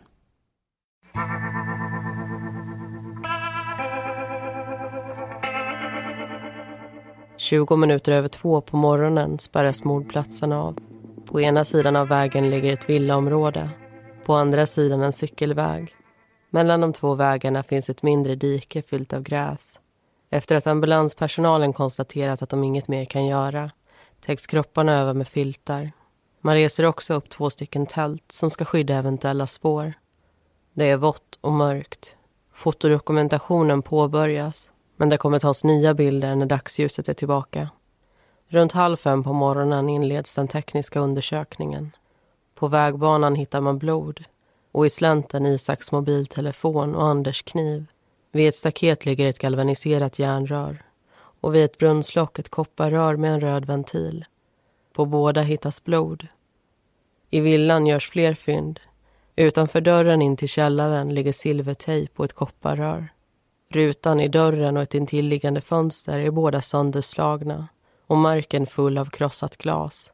20 7.37 7.75
minuter 7.75 8.11
över 8.11 8.27
två 8.27 8.61
på 8.61 8.77
morgonen 8.77 9.39
spärras 9.39 9.83
mordplatsen 9.83 10.51
av. 10.51 10.79
På 11.25 11.41
ena 11.41 11.65
sidan 11.65 11.95
av 11.95 12.07
vägen 12.07 12.49
ligger 12.49 12.73
ett 12.73 12.89
villaområde 12.89 13.69
på 14.26 14.34
andra 14.34 14.65
sidan 14.65 15.01
en 15.01 15.13
cykelväg. 15.13 15.95
Mellan 16.49 16.82
de 16.82 16.93
två 16.93 17.15
vägarna 17.15 17.63
finns 17.63 17.89
ett 17.89 18.03
mindre 18.03 18.36
dike 18.36 18.82
fyllt 18.82 19.13
av 19.13 19.21
gräs. 19.21 19.80
Efter 20.30 20.55
att 20.55 20.67
ambulanspersonalen 20.67 21.74
konstaterat 21.74 22.41
att 22.41 22.49
de 22.49 22.63
inget 22.63 22.88
mer 22.88 23.05
kan 23.05 23.26
göra 23.26 23.71
täcks 24.26 24.47
kropparna 24.47 24.93
över 24.93 25.13
med 25.13 25.28
filtar. 25.28 25.91
Man 26.41 26.55
reser 26.55 26.84
också 26.84 27.13
upp 27.13 27.30
två 27.30 27.49
stycken 27.49 27.86
tält 27.86 28.32
som 28.32 28.49
ska 28.49 28.65
skydda 28.65 28.95
eventuella 28.95 29.47
spår. 29.47 29.93
Det 30.74 30.89
är 30.89 30.97
vått 30.97 31.38
och 31.41 31.53
mörkt. 31.53 32.15
Fotodokumentationen 32.53 33.82
påbörjas 33.82 34.69
men 34.97 35.09
det 35.09 35.17
kommer 35.17 35.39
tas 35.39 35.63
nya 35.63 35.93
bilder 35.93 36.36
när 36.36 36.45
dagsljuset 36.45 37.09
är 37.09 37.13
tillbaka. 37.13 37.69
Runt 38.47 38.71
halv 38.71 38.95
fem 38.95 39.24
på 39.24 39.34
morgonen 39.34 39.89
inleds 39.89 40.36
den 40.36 40.47
tekniska 40.47 40.99
undersökningen. 40.99 41.91
På 42.64 42.68
vägbanan 42.68 43.36
hittar 43.36 43.61
man 43.61 43.78
blod 43.78 44.24
och 44.72 44.86
i 44.86 44.89
slänten 44.89 45.45
Isaks 45.45 45.91
mobiltelefon 45.91 46.95
och 46.95 47.07
Anders 47.07 47.43
kniv. 47.43 47.86
Vid 48.32 48.47
ett 48.47 48.55
staket 48.55 49.05
ligger 49.05 49.28
ett 49.28 49.39
galvaniserat 49.39 50.20
järnrör 50.20 50.82
och 51.41 51.55
vid 51.55 51.66
ett 51.66 51.78
brunnslock 51.78 52.39
ett 52.39 52.49
kopparrör 52.49 53.16
med 53.16 53.34
en 53.34 53.41
röd 53.41 53.66
ventil. 53.66 54.26
På 54.93 55.05
båda 55.05 55.41
hittas 55.41 55.84
blod. 55.84 56.28
I 57.30 57.39
villan 57.39 57.88
görs 57.88 58.09
fler 58.09 58.34
fynd. 58.34 58.80
Utanför 59.36 59.82
dörren 59.82 60.22
in 60.22 60.38
till 60.38 60.49
källaren 60.49 61.16
ligger 61.16 61.34
silvertejp 61.34 62.14
och 62.16 62.26
ett 62.26 62.34
kopparrör. 62.34 63.07
Rutan 63.70 64.20
i 64.20 64.28
dörren 64.28 64.78
och 64.78 64.84
ett 64.84 64.95
intilliggande 64.95 65.61
fönster 65.61 66.20
är 66.20 66.32
båda 66.32 66.61
sönderslagna 66.61 67.68
och 68.07 68.18
marken 68.18 68.66
full 68.66 68.97
av 68.97 69.05
krossat 69.05 69.57
glas. 69.57 70.12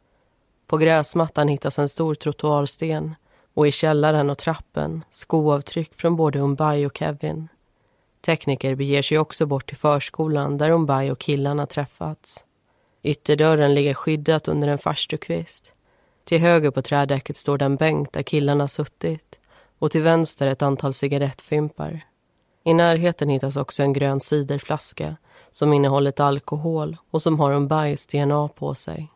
På 0.69 0.77
gräsmattan 0.77 1.47
hittas 1.47 1.79
en 1.79 1.89
stor 1.89 2.15
trottoarsten 2.15 3.15
och 3.53 3.67
i 3.67 3.71
källaren 3.71 4.29
och 4.29 4.37
trappen 4.37 5.03
skoavtryck 5.09 5.93
från 5.95 6.15
både 6.15 6.39
Umbai 6.39 6.85
och 6.85 6.97
Kevin. 6.97 7.47
Tekniker 8.21 8.75
beger 8.75 9.01
sig 9.01 9.17
också 9.17 9.45
bort 9.45 9.67
till 9.67 9.77
förskolan 9.77 10.57
där 10.57 10.69
Umbai 10.69 11.11
och 11.11 11.19
killarna 11.19 11.65
träffats. 11.65 12.45
Ytterdörren 13.03 13.73
ligger 13.73 13.93
skyddat 13.93 14.47
under 14.47 14.67
en 14.67 14.77
farstukvist. 14.77 15.73
Till 16.25 16.39
höger 16.39 16.71
på 16.71 16.81
trädäcket 16.81 17.37
står 17.37 17.57
den 17.57 17.75
bänk 17.75 18.13
där 18.13 18.23
killarna 18.23 18.67
suttit 18.67 19.39
och 19.79 19.91
till 19.91 20.03
vänster 20.03 20.47
ett 20.47 20.61
antal 20.61 20.93
cigarettfimpar. 20.93 22.01
I 22.63 22.73
närheten 22.73 23.29
hittas 23.29 23.57
också 23.57 23.83
en 23.83 23.93
grön 23.93 24.19
ciderflaska 24.19 25.15
som 25.51 25.73
innehållit 25.73 26.19
alkohol 26.19 26.97
och 27.11 27.21
som 27.21 27.39
har 27.39 27.51
Umbais 27.51 28.07
DNA 28.07 28.47
på 28.47 28.75
sig. 28.75 29.11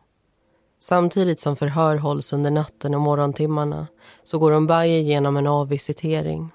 Samtidigt 0.84 1.40
som 1.40 1.56
förhör 1.56 1.96
hålls 1.96 2.32
under 2.32 2.50
natten 2.50 2.94
och 2.94 3.00
morgontimmarna 3.00 3.86
så 4.24 4.38
går 4.38 4.52
Umbaye 4.52 4.98
igenom 4.98 5.36
en 5.36 5.46
avvisitering. 5.46 6.50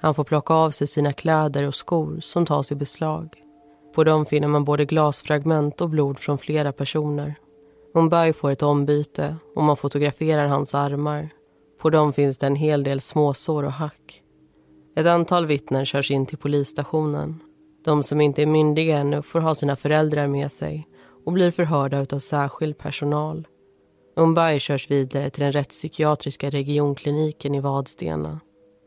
Han 0.00 0.14
får 0.14 0.24
plocka 0.24 0.54
av 0.54 0.70
sig 0.70 0.86
sina 0.86 1.12
kläder 1.12 1.66
och 1.66 1.74
skor 1.74 2.20
som 2.20 2.46
tas 2.46 2.72
i 2.72 2.74
beslag. 2.74 3.28
På 3.94 4.04
dem 4.04 4.26
finner 4.26 4.48
man 4.48 4.64
både 4.64 4.84
glasfragment 4.84 5.80
och 5.80 5.88
blod 5.90 6.18
från 6.18 6.38
flera 6.38 6.72
personer. 6.72 7.34
Umbaye 7.94 8.32
får 8.32 8.50
ett 8.50 8.62
ombyte 8.62 9.36
och 9.56 9.62
man 9.62 9.76
fotograferar 9.76 10.46
hans 10.46 10.74
armar. 10.74 11.28
På 11.80 11.90
dem 11.90 12.12
finns 12.12 12.38
det 12.38 12.46
en 12.46 12.56
hel 12.56 12.84
del 12.84 13.00
småsår 13.00 13.62
och 13.62 13.72
hack. 13.72 14.22
Ett 14.96 15.06
antal 15.06 15.46
vittnen 15.46 15.84
körs 15.84 16.10
in 16.10 16.26
till 16.26 16.38
polisstationen. 16.38 17.42
De 17.84 18.02
som 18.02 18.20
inte 18.20 18.42
är 18.42 18.46
myndiga 18.46 18.98
ännu 18.98 19.22
får 19.22 19.40
ha 19.40 19.54
sina 19.54 19.76
föräldrar 19.76 20.26
med 20.26 20.52
sig 20.52 20.88
och 21.26 21.32
blir 21.32 21.50
förhörda 21.50 22.06
av 22.12 22.18
särskild 22.18 22.78
personal. 22.78 23.46
Umbai 24.20 24.58
körs 24.58 24.90
vidare 24.90 25.30
till 25.30 25.42
den 25.42 25.52
rättspsykiatriska 25.52 26.50
regionkliniken 26.50 27.54
i 27.54 27.60
Vadstena. 27.60 28.40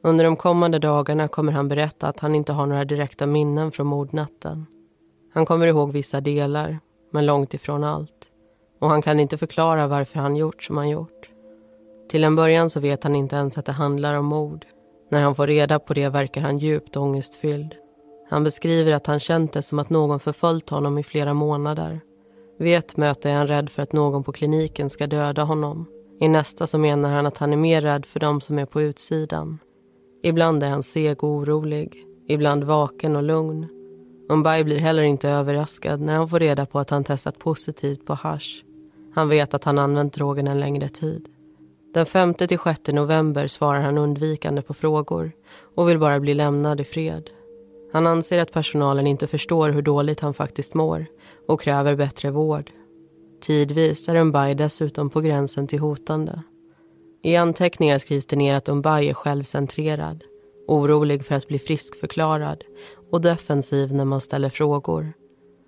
Under 0.04 0.24
de 0.24 0.36
kommande 0.36 0.80
dagarna 0.80 1.28
kommer 1.28 1.52
han 1.52 1.68
berätta 1.68 2.08
att 2.08 2.20
han 2.20 2.36
inte 2.36 2.54
har 2.54 2.66
några 2.66 2.86
direkta 2.86 3.26
minnen 3.26 3.72
från 3.72 3.88
mordnatten. 3.88 4.66
Han 5.34 5.46
kommer 5.46 5.68
ihåg 5.68 5.92
vissa 5.92 6.22
delar, 6.22 6.80
men 7.12 7.26
långt 7.26 7.54
ifrån 7.54 7.84
allt. 7.84 8.28
Och 8.80 8.90
han 8.90 9.02
kan 9.02 9.20
inte 9.20 9.38
förklara 9.38 9.88
varför 9.88 10.20
han 10.20 10.36
gjort 10.36 10.64
som 10.64 10.78
han 10.78 10.90
gjort. 10.90 11.30
Till 12.10 12.24
en 12.24 12.36
början 12.36 12.70
så 12.70 12.80
vet 12.80 13.04
han 13.04 13.16
inte 13.16 13.36
ens 13.36 13.58
att 13.58 13.66
det 13.66 13.72
handlar 13.72 14.14
om 14.14 14.26
mord. 14.26 14.66
När 15.12 15.22
han 15.22 15.36
får 15.36 15.48
reda 15.48 15.80
på 15.80 15.94
det 15.94 16.10
verkar 16.10 16.42
han 16.42 16.58
djupt 16.58 16.98
ångestfylld. 16.98 17.76
Han 18.30 18.44
beskriver 18.44 18.92
att 18.92 19.08
han 19.08 19.20
känt 19.20 19.54
det 19.54 19.62
som 19.62 19.80
att 19.80 19.90
någon 19.90 20.20
förföljt 20.20 20.70
honom 20.70 20.98
i 20.98 21.04
flera 21.04 21.34
månader. 21.34 22.02
Vid 22.64 22.78
ett 22.78 22.98
möte 22.98 23.30
är 23.30 23.36
han 23.36 23.48
rädd 23.48 23.70
för 23.70 23.84
att 23.84 23.94
någon 23.94 24.24
på 24.24 24.32
kliniken 24.32 24.90
ska 24.90 25.08
döda 25.08 25.44
honom. 25.44 25.86
I 26.20 26.28
nästa 26.28 26.68
så 26.68 26.78
menar 26.78 27.12
han 27.12 27.26
att 27.26 27.38
han 27.38 27.54
är 27.54 27.58
mer 27.58 27.82
rädd 27.82 28.06
för 28.06 28.20
dem 28.20 28.42
som 28.42 28.60
är 28.60 28.66
på 28.66 28.82
utsidan. 28.82 29.60
Ibland 30.24 30.64
är 30.64 30.70
han 30.70 30.84
seg 30.84 31.24
och 31.24 31.30
orolig, 31.30 32.04
ibland 32.28 32.64
vaken 32.64 33.16
och 33.16 33.24
lugn. 33.24 33.68
Mumbai 34.30 34.64
blir 34.64 34.78
heller 34.78 35.04
inte 35.04 35.30
överraskad 35.30 36.02
när 36.02 36.16
han 36.16 36.30
får 36.30 36.40
reda 36.40 36.66
på 36.66 36.80
att 36.80 36.90
han 36.90 37.04
testat 37.04 37.40
positivt 37.40 38.06
på 38.06 38.14
hash. 38.14 38.64
Han 39.16 39.30
vet 39.30 39.54
att 39.54 39.64
han 39.64 39.80
använt 39.80 40.14
drogen 40.14 40.48
en 40.48 40.60
längre 40.60 40.90
tid. 40.90 41.28
Den 41.94 42.06
5-6 42.06 42.94
november 42.94 43.48
svarar 43.48 43.82
han 43.82 43.98
undvikande 43.98 44.62
på 44.62 44.74
frågor 44.74 45.32
och 45.76 45.90
vill 45.90 46.00
bara 46.00 46.20
bli 46.20 46.34
lämnad 46.34 46.82
i 46.82 46.84
fred. 46.84 47.30
Han 47.94 48.08
anser 48.08 48.40
att 48.40 48.52
personalen 48.52 49.08
inte 49.08 49.28
förstår 49.28 49.70
hur 49.70 49.82
dåligt 49.82 50.20
han 50.20 50.34
faktiskt 50.34 50.74
mår 50.74 51.06
och 51.48 51.62
kräver 51.62 51.96
bättre 51.96 52.32
vård. 52.32 52.72
Tidvis 53.42 54.10
är 54.10 54.16
Umbai 54.16 54.54
dessutom 54.54 55.10
på 55.10 55.22
gränsen 55.22 55.68
till 55.68 55.80
hotande. 55.80 56.44
I 57.24 57.36
anteckningar 57.36 57.98
skrivs 57.98 58.26
det 58.26 58.36
ner 58.36 58.56
att 58.56 58.70
Umbai 58.70 59.10
är 59.10 59.14
självcentrerad, 59.14 60.24
orolig 60.68 61.26
för 61.26 61.36
att 61.36 61.48
bli 61.48 61.60
friskförklarad 61.60 62.64
och 63.12 63.22
defensiv 63.22 63.94
när 63.94 64.06
man 64.06 64.22
ställer 64.22 64.50
frågor. 64.50 65.14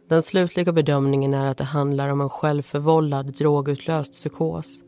Den 0.10 0.22
slutliga 0.22 0.72
bedömningen 0.72 1.34
är 1.34 1.46
att 1.46 1.58
det 1.58 1.64
handlar 1.64 2.10
om 2.10 2.22
en 2.22 2.30
självförvållad 2.30 3.34
drogutlöst 3.34 4.14
psykos 4.14 4.82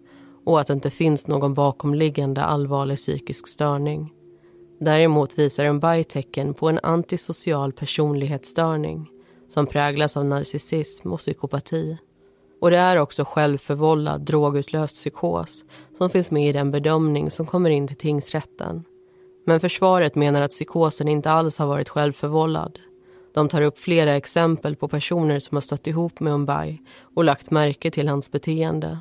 och 0.45 0.59
att 0.59 0.67
det 0.67 0.73
inte 0.73 0.89
finns 0.89 1.27
någon 1.27 1.53
bakomliggande 1.53 2.43
allvarlig 2.43 2.97
psykisk 2.97 3.47
störning. 3.47 4.13
Däremot 4.79 5.39
visar 5.39 5.63
en 5.63 5.75
Mbai 5.75 6.03
tecken 6.03 6.53
på 6.53 6.69
en 6.69 6.79
antisocial 6.83 7.73
personlighetsstörning 7.73 9.09
som 9.49 9.67
präglas 9.67 10.17
av 10.17 10.25
narcissism 10.25 11.13
och 11.13 11.19
psykopati. 11.19 11.97
Och 12.61 12.71
det 12.71 12.77
är 12.77 12.97
också 12.97 13.23
självförvållad 13.25 14.21
drogutlöst 14.21 14.95
psykos 14.95 15.65
som 15.97 16.09
finns 16.09 16.31
med 16.31 16.49
i 16.49 16.53
den 16.53 16.71
bedömning 16.71 17.31
som 17.31 17.45
kommer 17.45 17.69
in 17.69 17.87
till 17.87 17.97
tingsrätten. 17.97 18.83
Men 19.45 19.59
försvaret 19.59 20.15
menar 20.15 20.41
att 20.41 20.51
psykosen 20.51 21.07
inte 21.07 21.31
alls 21.31 21.59
har 21.59 21.67
varit 21.67 21.89
självförvållad. 21.89 22.79
De 23.33 23.49
tar 23.49 23.61
upp 23.61 23.79
flera 23.79 24.15
exempel 24.15 24.75
på 24.75 24.87
personer 24.87 25.39
som 25.39 25.55
har 25.55 25.61
stött 25.61 25.87
ihop 25.87 26.19
med 26.19 26.33
Umbai 26.33 26.81
och 27.15 27.23
lagt 27.23 27.51
märke 27.51 27.91
till 27.91 28.07
hans 28.07 28.31
beteende. 28.31 28.99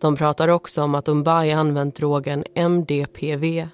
De 0.00 0.16
pratar 0.16 0.48
också 0.48 0.82
om 0.82 0.94
att 0.94 1.08
Umbai 1.08 1.52
använt 1.52 1.96
drogen 1.96 2.44
MDPV 2.54 3.68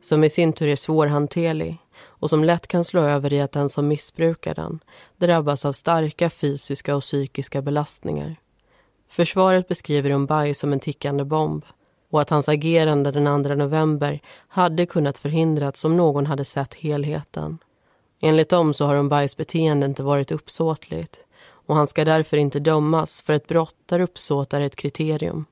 som 0.00 0.24
i 0.24 0.30
sin 0.30 0.52
tur 0.52 0.68
är 0.68 0.76
svårhanterlig 0.76 1.78
och 1.98 2.30
som 2.30 2.44
lätt 2.44 2.66
kan 2.66 2.84
slå 2.84 3.02
över 3.02 3.32
i 3.32 3.40
att 3.40 3.52
den 3.52 3.68
som 3.68 3.88
missbrukar 3.88 4.54
den 4.54 4.80
drabbas 5.16 5.64
av 5.64 5.72
starka 5.72 6.30
fysiska 6.30 6.96
och 6.96 7.02
psykiska 7.02 7.62
belastningar. 7.62 8.36
Försvaret 9.08 9.68
beskriver 9.68 10.10
Umbai 10.10 10.54
som 10.54 10.72
en 10.72 10.80
tickande 10.80 11.24
bomb 11.24 11.64
och 12.10 12.20
att 12.20 12.30
hans 12.30 12.48
agerande 12.48 13.10
den 13.10 13.44
2 13.44 13.54
november 13.54 14.20
hade 14.48 14.86
kunnat 14.86 15.18
förhindrats 15.18 15.84
om 15.84 15.96
någon 15.96 16.26
hade 16.26 16.44
sett 16.44 16.74
helheten. 16.74 17.58
Enligt 18.20 18.48
dem 18.48 18.74
så 18.74 18.86
har 18.86 18.96
Umbais 18.96 19.36
beteende 19.36 19.86
inte 19.86 20.02
varit 20.02 20.32
uppsåtligt 20.32 21.24
och 21.66 21.76
han 21.76 21.86
ska 21.86 22.04
därför 22.04 22.36
inte 22.36 22.60
dömas 22.60 23.22
för 23.22 23.32
ett 23.32 23.48
brott 23.48 23.76
där 23.86 24.00
uppsåt 24.00 24.52
är 24.52 24.60
ett 24.60 24.76
kriterium. 24.76 25.44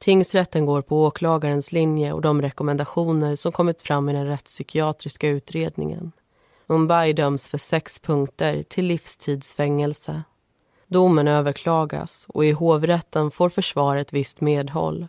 Tingsrätten 0.00 0.66
går 0.66 0.82
på 0.82 1.04
åklagarens 1.04 1.72
linje 1.72 2.12
och 2.12 2.20
de 2.20 2.42
rekommendationer 2.42 3.36
som 3.36 3.52
kommit 3.52 3.82
fram 3.82 4.08
i 4.08 4.12
den 4.12 4.26
rättspsykiatriska 4.26 5.28
utredningen. 5.28 6.12
Mumbai 6.66 7.12
döms 7.12 7.48
för 7.48 7.58
sex 7.58 8.00
punkter 8.00 8.62
till 8.62 8.86
livstidsfängelse. 8.86 10.22
Domen 10.86 11.28
överklagas 11.28 12.26
och 12.28 12.44
i 12.44 12.50
hovrätten 12.50 13.30
får 13.30 13.48
försvaret 13.48 14.12
visst 14.12 14.40
medhåll. 14.40 15.08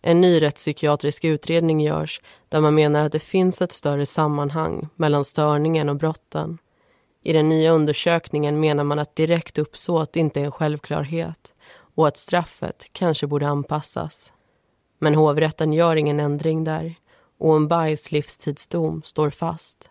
En 0.00 0.20
ny 0.20 0.42
rättspsykiatrisk 0.42 1.24
utredning 1.24 1.80
görs 1.80 2.20
där 2.48 2.60
man 2.60 2.74
menar 2.74 3.04
att 3.04 3.12
det 3.12 3.18
finns 3.18 3.62
ett 3.62 3.72
större 3.72 4.06
sammanhang 4.06 4.88
mellan 4.96 5.24
störningen 5.24 5.88
och 5.88 5.96
brotten. 5.96 6.58
I 7.22 7.32
den 7.32 7.48
nya 7.48 7.72
undersökningen 7.72 8.60
menar 8.60 8.84
man 8.84 8.98
att 8.98 9.16
direkt 9.16 9.58
uppsåt 9.58 10.16
inte 10.16 10.40
är 10.40 10.44
en 10.44 10.52
självklarhet 10.52 11.51
och 11.94 12.08
att 12.08 12.16
straffet 12.16 12.86
kanske 12.92 13.26
borde 13.26 13.48
anpassas. 13.48 14.32
Men 14.98 15.14
hovrätten 15.14 15.72
gör 15.72 15.96
ingen 15.96 16.20
ändring 16.20 16.64
där 16.64 16.94
och 17.38 17.56
en 17.56 17.68
bajs 17.68 18.12
livstidsdom 18.12 19.02
står 19.02 19.30
fast. 19.30 19.90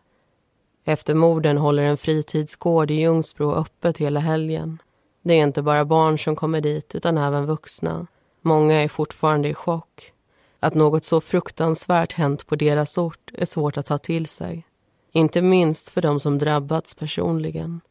Efter 0.86 1.14
morden 1.16 1.58
håller 1.58 1.84
en 1.84 1.98
fritidsgård 1.98 2.92
i 2.92 2.94
Ljungsbro 2.94 3.54
öppet 3.54 3.98
hela 3.98 4.20
helgen. 4.20 4.82
Det 5.24 5.34
är 5.34 5.44
inte 5.44 5.62
bara 5.62 5.86
barn 5.86 6.18
som 6.18 6.36
kommer 6.36 6.62
dit 6.62 6.96
utan 6.96 7.18
även 7.18 7.46
vuxna. 7.46 8.08
Många 8.42 8.82
är 8.82 8.88
fortfarande 8.88 9.50
i 9.50 9.54
chock. 9.54 10.14
Att 10.60 10.74
något 10.74 11.06
så 11.06 11.22
fruktansvärt 11.22 12.14
hänt 12.14 12.48
på 12.48 12.56
deras 12.56 12.98
ort 12.98 13.32
är 13.34 13.46
svårt 13.46 13.78
att 13.78 13.86
ta 13.86 13.98
till 13.98 14.26
sig. 14.26 14.66
Inte 15.12 15.42
minst 15.42 15.90
för 15.90 16.02
de 16.02 16.20
som 16.20 16.38
drabbats 16.38 16.96
personligen. 16.96 17.82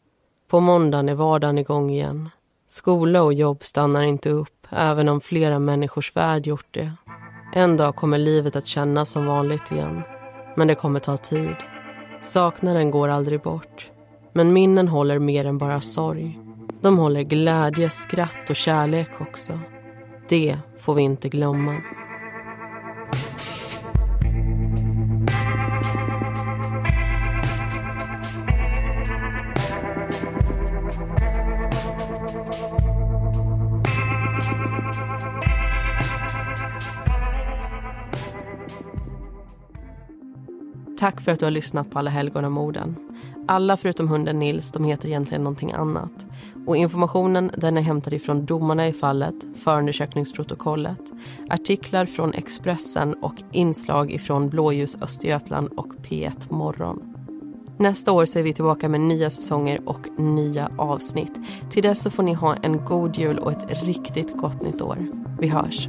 På 0.49 0.61
måndagen 0.61 1.09
är 1.09 1.15
vardagen 1.15 1.59
igång 1.59 1.91
igen. 1.91 2.29
Skola 2.73 3.23
och 3.23 3.35
jobb 3.35 3.65
stannar 3.65 4.03
inte 4.03 4.31
upp, 4.31 4.67
även 4.71 5.09
om 5.09 5.21
flera 5.21 5.59
människors 5.59 6.17
värld 6.17 6.47
gjort 6.47 6.67
det. 6.71 6.93
En 7.55 7.77
dag 7.77 7.97
kommer 7.97 8.19
livet 8.19 8.57
att 8.57 8.67
kännas 8.67 9.11
som 9.11 9.27
vanligt 9.27 9.73
igen. 9.73 10.03
Men 10.57 10.69
det 10.69 10.75
kommer 10.75 11.01
ta 11.01 11.17
tid. 11.17 11.57
Saknaden 12.23 12.91
går 12.91 13.09
aldrig 13.09 13.43
bort. 13.43 13.91
Men 14.33 14.53
minnen 14.53 14.89
håller 14.89 15.19
mer 15.19 15.45
än 15.45 15.59
bara 15.59 15.81
sorg. 15.81 16.39
De 16.83 16.99
håller 16.99 17.23
glädje, 17.23 17.91
skratt 17.91 18.51
och 18.51 18.57
kärlek 18.57 19.21
också. 19.21 19.61
Det 20.29 20.57
får 20.79 20.95
vi 20.95 21.03
inte 21.03 21.29
glömma. 21.29 21.77
Tack 41.21 41.25
för 41.25 41.33
att 41.33 41.39
du 41.39 41.47
har 41.47 41.51
lyssnat 41.51 41.91
på 41.91 41.99
Alla 41.99 42.11
helgon 42.11 42.45
och 42.45 42.53
morden. 42.53 42.97
Alla 43.49 43.77
förutom 43.77 44.09
hunden 44.09 44.39
Nils, 44.39 44.73
de 44.73 44.85
heter 44.85 45.09
egentligen 45.09 45.45
någonting 45.45 45.73
annat. 45.73 46.27
Och 46.67 46.77
informationen 46.77 47.51
den 47.57 47.77
är 47.77 47.83
hämtad 47.83 48.15
ifrån 48.15 48.45
domarna 48.45 48.89
i 48.89 48.93
fallet, 48.93 49.35
förundersökningsprotokollet, 49.55 51.01
artiklar 51.51 52.07
från 52.07 52.35
Expressen 52.35 53.15
och 53.15 53.35
inslag 53.53 54.13
ifrån 54.13 54.49
Blåljus 54.49 54.97
Östergötland 55.03 55.69
och 55.69 55.93
P1 56.09 56.53
Morgon. 56.53 57.15
Nästa 57.77 58.13
år 58.13 58.25
så 58.25 58.39
är 58.39 58.43
vi 58.43 58.53
tillbaka 58.53 58.89
med 58.89 59.01
nya 59.01 59.31
säsonger 59.31 59.81
och 59.89 60.09
nya 60.19 60.71
avsnitt. 60.79 61.33
Till 61.71 61.83
dess 61.83 62.03
så 62.03 62.11
får 62.11 62.23
ni 62.23 62.33
ha 62.33 62.55
en 62.55 62.85
god 62.85 63.17
jul 63.17 63.39
och 63.39 63.53
ett 63.53 63.85
riktigt 63.85 64.37
gott 64.37 64.63
nytt 64.63 64.83
år. 64.83 64.99
Vi 65.41 65.49
hörs. 65.49 65.89